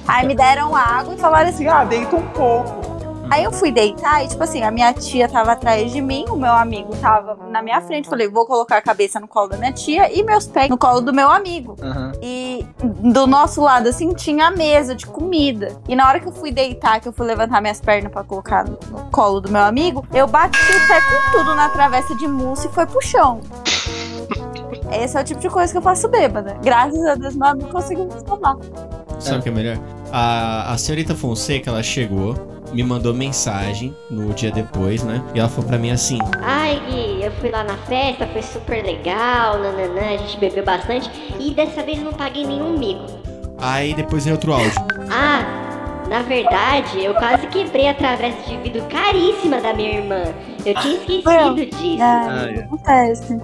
Aí 0.07 0.27
me 0.27 0.35
deram 0.35 0.75
água 0.75 1.15
e 1.15 1.19
falaram 1.19 1.51
assim: 1.51 1.67
ah, 1.69 1.85
deita 1.85 2.17
um 2.17 2.27
pouco. 2.29 2.90
Aí 3.31 3.45
eu 3.45 3.53
fui 3.53 3.71
deitar 3.71 4.25
e, 4.25 4.29
tipo 4.29 4.43
assim, 4.43 4.63
a 4.63 4.73
minha 4.73 4.93
tia 4.93 5.29
tava 5.29 5.53
atrás 5.53 5.93
de 5.93 6.01
mim, 6.01 6.25
o 6.29 6.37
meu 6.37 6.53
amigo 6.53 6.97
tava 6.97 7.39
na 7.49 7.63
minha 7.63 7.81
frente. 7.81 8.09
Falei, 8.09 8.27
vou 8.27 8.45
colocar 8.45 8.79
a 8.79 8.83
cabeça 8.83 9.21
no 9.21 9.29
colo 9.29 9.49
da 9.49 9.57
minha 9.57 9.73
tia 9.73 10.13
e 10.13 10.23
meus 10.25 10.49
pés 10.49 10.69
no 10.69 10.77
colo 10.77 11.01
do 11.01 11.13
meu 11.13 11.31
amigo. 11.31 11.77
Aham. 11.81 12.11
E 12.21 12.67
do 12.83 13.29
nosso 13.29 13.63
lado, 13.63 13.89
assim, 13.89 14.13
tinha 14.15 14.49
a 14.49 14.51
mesa 14.51 14.97
de 14.97 15.07
comida. 15.07 15.77
E 15.89 15.95
na 15.95 16.09
hora 16.09 16.19
que 16.19 16.27
eu 16.27 16.33
fui 16.33 16.51
deitar, 16.51 17.01
que 17.01 17.07
eu 17.07 17.13
fui 17.13 17.25
levantar 17.25 17.61
minhas 17.61 17.81
pernas 17.81 18.11
pra 18.11 18.25
colocar 18.25 18.65
no 18.65 18.77
colo 19.13 19.41
do 19.41 19.51
meu 19.51 19.63
amigo, 19.63 20.05
eu 20.13 20.27
bati 20.27 20.59
o 20.59 20.89
pé 20.89 21.01
com 21.01 21.39
tudo 21.39 21.55
na 21.55 21.69
travessa 21.69 22.15
de 22.17 22.27
mousse 22.27 22.67
e 22.67 22.71
foi 22.71 22.85
pro 22.85 23.01
chão. 23.01 23.41
Esse 24.91 25.17
é 25.17 25.21
o 25.21 25.25
tipo 25.25 25.41
de 25.41 25.49
coisa 25.49 25.73
que 25.73 25.79
eu 25.79 25.83
faço 25.83 26.09
bêbada. 26.09 26.57
Graças 26.63 27.05
a 27.07 27.15
Deus, 27.15 27.37
meu 27.37 27.47
amigo 27.47 27.71
conseguiu 27.71 28.07
me 28.07 28.13
salvar. 28.27 28.57
Sabe 29.21 29.39
o 29.39 29.43
que 29.43 29.49
é 29.49 29.53
melhor? 29.53 29.79
A, 30.11 30.73
a 30.73 30.79
senhorita 30.79 31.15
Fonseca, 31.15 31.71
ela 31.71 31.83
chegou, 31.83 32.35
me 32.73 32.83
mandou 32.83 33.13
mensagem 33.15 33.95
no 34.11 34.33
dia 34.35 34.51
depois, 34.51 35.03
né? 35.03 35.23
E 35.35 35.39
ela 35.41 35.49
falou 35.49 35.69
pra 35.69 35.79
mim 35.79 35.91
assim: 35.91 36.19
Ai, 36.43 36.81
Gui, 36.89 37.25
eu 37.25 37.33
fui 37.33 37.51
lá 37.51 37.65
na 37.65 37.77
festa, 37.77 38.27
foi 38.27 38.43
super 38.43 38.85
legal, 38.85 39.59
nananã, 39.59 40.15
a 40.15 40.17
gente 40.17 40.39
bebeu 40.39 40.65
bastante 40.65 41.11
e 41.39 41.51
dessa 41.53 41.83
vez 41.83 42.03
não 42.03 42.13
paguei 42.13 42.47
nenhum 42.47 42.79
mico. 42.79 43.07
Aí 43.59 43.93
depois 43.95 44.25
veio 44.25 44.37
outro 44.37 44.53
áudio. 44.53 44.73
Ah, 45.11 45.45
na 46.09 46.23
verdade, 46.23 47.05
eu 47.05 47.15
quase 47.15 47.47
quebrei 47.49 47.89
a 47.89 47.95
travessa 47.95 48.39
de 48.49 48.57
vidro 48.59 48.83
caríssima 48.89 49.61
da 49.61 49.75
minha 49.75 49.99
irmã. 49.99 50.23
Eu 50.65 50.75
tinha 50.77 50.95
esquecido 50.95 51.55
disso. 51.57 51.99
Ah, 52.03 52.47
é. 52.51 52.61
Acontece. 52.61 53.39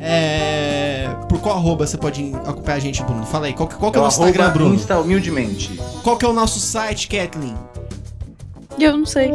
É. 0.00 1.08
Por 1.28 1.40
qual 1.40 1.56
arroba 1.56 1.86
você 1.86 1.96
pode 1.96 2.32
acompanhar 2.46 2.76
a 2.76 2.80
gente, 2.80 3.02
Bruno? 3.02 3.24
Fala 3.24 3.46
aí, 3.46 3.52
qual, 3.54 3.66
que- 3.68 3.76
qual 3.76 3.90
que 3.90 3.96
é 3.98 4.00
o 4.00 4.02
É 4.02 4.04
nosso 4.04 4.22
Instagram, 4.22 4.50
Bruno? 4.52 4.74
Insta 4.74 4.98
humildemente. 4.98 5.80
Qual 6.02 6.16
que 6.18 6.24
é 6.26 6.28
o 6.28 6.32
nosso 6.32 6.60
site, 6.60 7.08
Kathleen? 7.08 7.54
Eu 8.78 8.98
não 8.98 9.06
sei. 9.06 9.30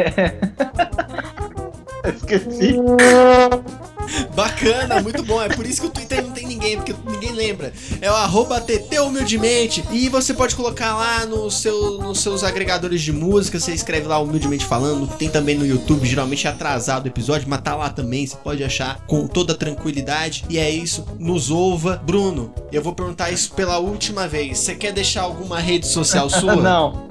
Esqueci. 2.17 2.77
Bacana, 4.35 5.01
muito 5.01 5.23
bom. 5.23 5.41
É 5.41 5.49
por 5.49 5.67
isso 5.67 5.81
que 5.81 5.87
o 5.87 5.91
Twitter 5.91 6.23
não 6.23 6.33
tem 6.33 6.47
ninguém, 6.47 6.77
porque 6.77 6.95
ninguém 7.07 7.33
lembra. 7.33 7.73
É 8.01 8.11
o 8.11 8.15
arroba 8.15 8.61
TT 8.61 8.99
Humildemente. 9.01 9.85
E 9.91 10.09
você 10.09 10.35
pode 10.35 10.55
colocar 10.55 10.97
lá 10.97 11.27
no 11.27 11.51
seu, 11.51 11.99
nos 11.99 12.21
seus 12.21 12.45
agregadores 12.45 13.01
de 13.01 13.13
música. 13.13 13.59
Você 13.59 13.73
escreve 13.73 14.07
lá 14.07 14.19
Humildemente 14.19 14.65
Falando. 14.65 15.07
Tem 15.07 15.29
também 15.29 15.57
no 15.57 15.67
YouTube, 15.67 16.07
geralmente 16.07 16.47
é 16.47 16.51
atrasado 16.51 17.05
o 17.05 17.09
episódio, 17.09 17.49
mas 17.49 17.61
tá 17.61 17.75
lá 17.75 17.91
também. 17.91 18.27
Você 18.27 18.37
pode 18.37 18.63
achar 18.65 19.05
com 19.07 19.27
toda 19.27 19.55
tranquilidade. 19.55 20.45
E 20.49 20.59
é 20.59 20.71
isso. 20.71 21.07
Nos 21.19 21.51
ouva. 21.51 22.01
Bruno, 22.05 22.53
eu 22.73 22.83
vou 22.83 22.95
perguntar 22.95 23.31
isso 23.31 23.53
pela 23.53 23.79
última 23.79 24.27
vez. 24.27 24.59
Você 24.59 24.75
quer 24.75 24.93
deixar 24.93 25.23
alguma 25.23 25.59
rede 25.59 25.87
social 25.87 26.29
sua? 26.29 26.57
Não. 26.61 27.09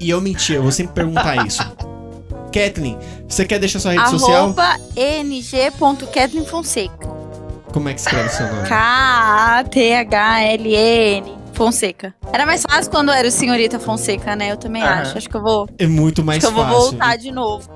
E 0.00 0.10
eu 0.10 0.20
menti, 0.20 0.52
eu 0.52 0.62
vou 0.62 0.70
sempre 0.70 0.94
perguntar 0.94 1.44
isso. 1.46 1.62
Kathleen, 2.52 2.96
você 3.28 3.44
quer 3.44 3.58
deixar 3.58 3.80
sua 3.80 3.90
rede 3.92 4.08
social? 4.10 4.44
Arroba 4.44 4.76
ng.ketlinfonseca. 4.96 7.08
Como 7.72 7.88
é 7.88 7.94
que 7.94 8.00
escreve 8.00 8.28
seu 8.30 8.46
nome? 8.46 8.68
K-A-T-H-L-N. 9.98 11.38
Fonseca. 11.52 12.14
Era 12.32 12.46
mais 12.46 12.62
fácil 12.62 12.88
quando 12.90 13.10
era 13.10 13.26
o 13.26 13.30
senhorita 13.32 13.80
Fonseca, 13.80 14.36
né? 14.36 14.52
Eu 14.52 14.56
também 14.56 14.80
Aham. 14.82 15.00
acho. 15.02 15.18
Acho 15.18 15.28
que 15.28 15.34
eu 15.36 15.42
vou. 15.42 15.68
É 15.76 15.86
muito 15.88 16.24
mais 16.24 16.44
acho 16.44 16.54
que 16.54 16.60
eu 16.60 16.64
fácil. 16.64 16.78
vou 16.80 16.90
voltar 16.90 17.16
de 17.16 17.32
novo. 17.32 17.68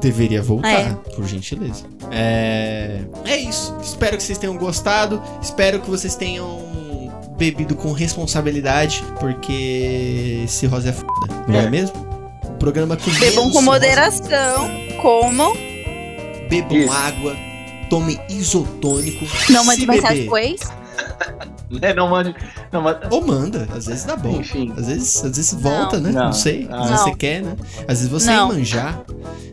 Deveria 0.00 0.42
voltar, 0.42 0.70
É. 0.70 0.94
por 1.14 1.26
gentileza. 1.26 1.84
É... 2.10 3.00
é 3.26 3.36
isso. 3.36 3.76
Espero 3.82 4.16
que 4.16 4.22
vocês 4.22 4.38
tenham 4.38 4.56
gostado. 4.56 5.22
Espero 5.42 5.80
que 5.80 5.90
vocês 5.90 6.16
tenham 6.16 7.12
bebido 7.36 7.74
com 7.76 7.92
responsabilidade, 7.92 9.04
porque 9.18 10.44
cirrose 10.48 10.88
é 10.88 10.92
foda, 10.92 11.34
não 11.46 11.56
é, 11.60 11.64
É. 11.66 11.70
mesmo? 11.70 12.09
O 12.60 12.62
programa 12.62 12.94
com 12.94 13.10
Bebam 13.12 13.44
menos 13.46 13.52
com 13.54 13.62
moderação. 13.62 14.70
Comam. 15.00 15.54
Bebam 16.46 16.76
Isso. 16.76 16.92
água. 16.92 17.34
Tomem 17.88 18.20
isotônico. 18.28 19.24
Não 19.48 19.64
se 19.64 19.86
mensagem 19.86 20.08
beber, 20.08 20.22
depois. 20.24 20.60
Né, 21.70 21.92
Não 21.94 22.08
mande, 22.08 22.34
Não, 22.72 22.82
mas... 22.82 22.96
Ou 23.10 23.24
manda, 23.24 23.68
às 23.76 23.86
vezes 23.86 24.04
dá 24.04 24.16
bom. 24.16 24.40
Enfim. 24.40 24.72
Às 24.76 24.86
vezes, 24.86 25.16
às 25.24 25.36
vezes 25.36 25.54
volta, 25.54 26.00
né? 26.00 26.10
Não, 26.10 26.24
Não. 26.26 26.32
sei. 26.32 26.68
Ah. 26.70 26.76
Às 26.80 26.88
vezes 26.90 26.98
Não. 26.98 27.04
você 27.10 27.14
quer, 27.16 27.42
né? 27.42 27.56
Às 27.86 27.98
vezes 27.98 28.08
você 28.08 28.26
Não. 28.30 28.50
é 28.50 28.54
manjar, 28.54 29.02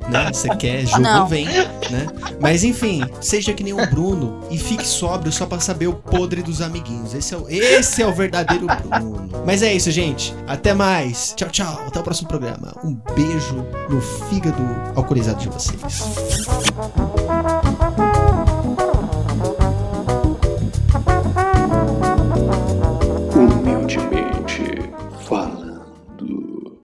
né? 0.10 0.32
Você 0.34 0.50
quer, 0.56 0.86
jogo 0.86 1.02
Não. 1.02 1.28
vem, 1.28 1.46
né? 1.46 2.08
Mas 2.42 2.64
enfim, 2.64 3.04
seja 3.22 3.54
que 3.54 3.64
nem 3.64 3.74
o 3.74 3.88
Bruno 3.90 4.42
e 4.50 4.58
fique 4.58 4.86
sóbrio 4.88 5.32
só 5.32 5.46
pra 5.46 5.60
saber 5.60 5.88
o 5.88 5.94
podre 5.94 6.42
dos 6.42 6.62
amiguinhos. 6.62 7.14
Esse 7.14 7.34
é 7.34 7.38
o, 7.38 7.46
esse 7.50 8.02
é 8.02 8.08
o 8.08 8.14
verdadeiro 8.14 8.66
Bruno. 8.68 9.30
Mas 9.46 9.62
é 9.62 9.74
isso, 9.74 9.92
gente. 9.92 10.34
Até 10.48 10.74
mais. 10.74 11.34
Tchau, 11.36 11.50
tchau. 11.50 11.82
Até 11.88 12.00
o 12.00 12.04
próximo 12.04 12.28
programa. 12.28 12.74
Um 12.84 12.94
beijo 13.16 13.66
no 13.90 14.02
fígado 14.30 14.64
alcoolizado 14.96 15.40
de 15.40 15.50
vocês. 15.50 15.82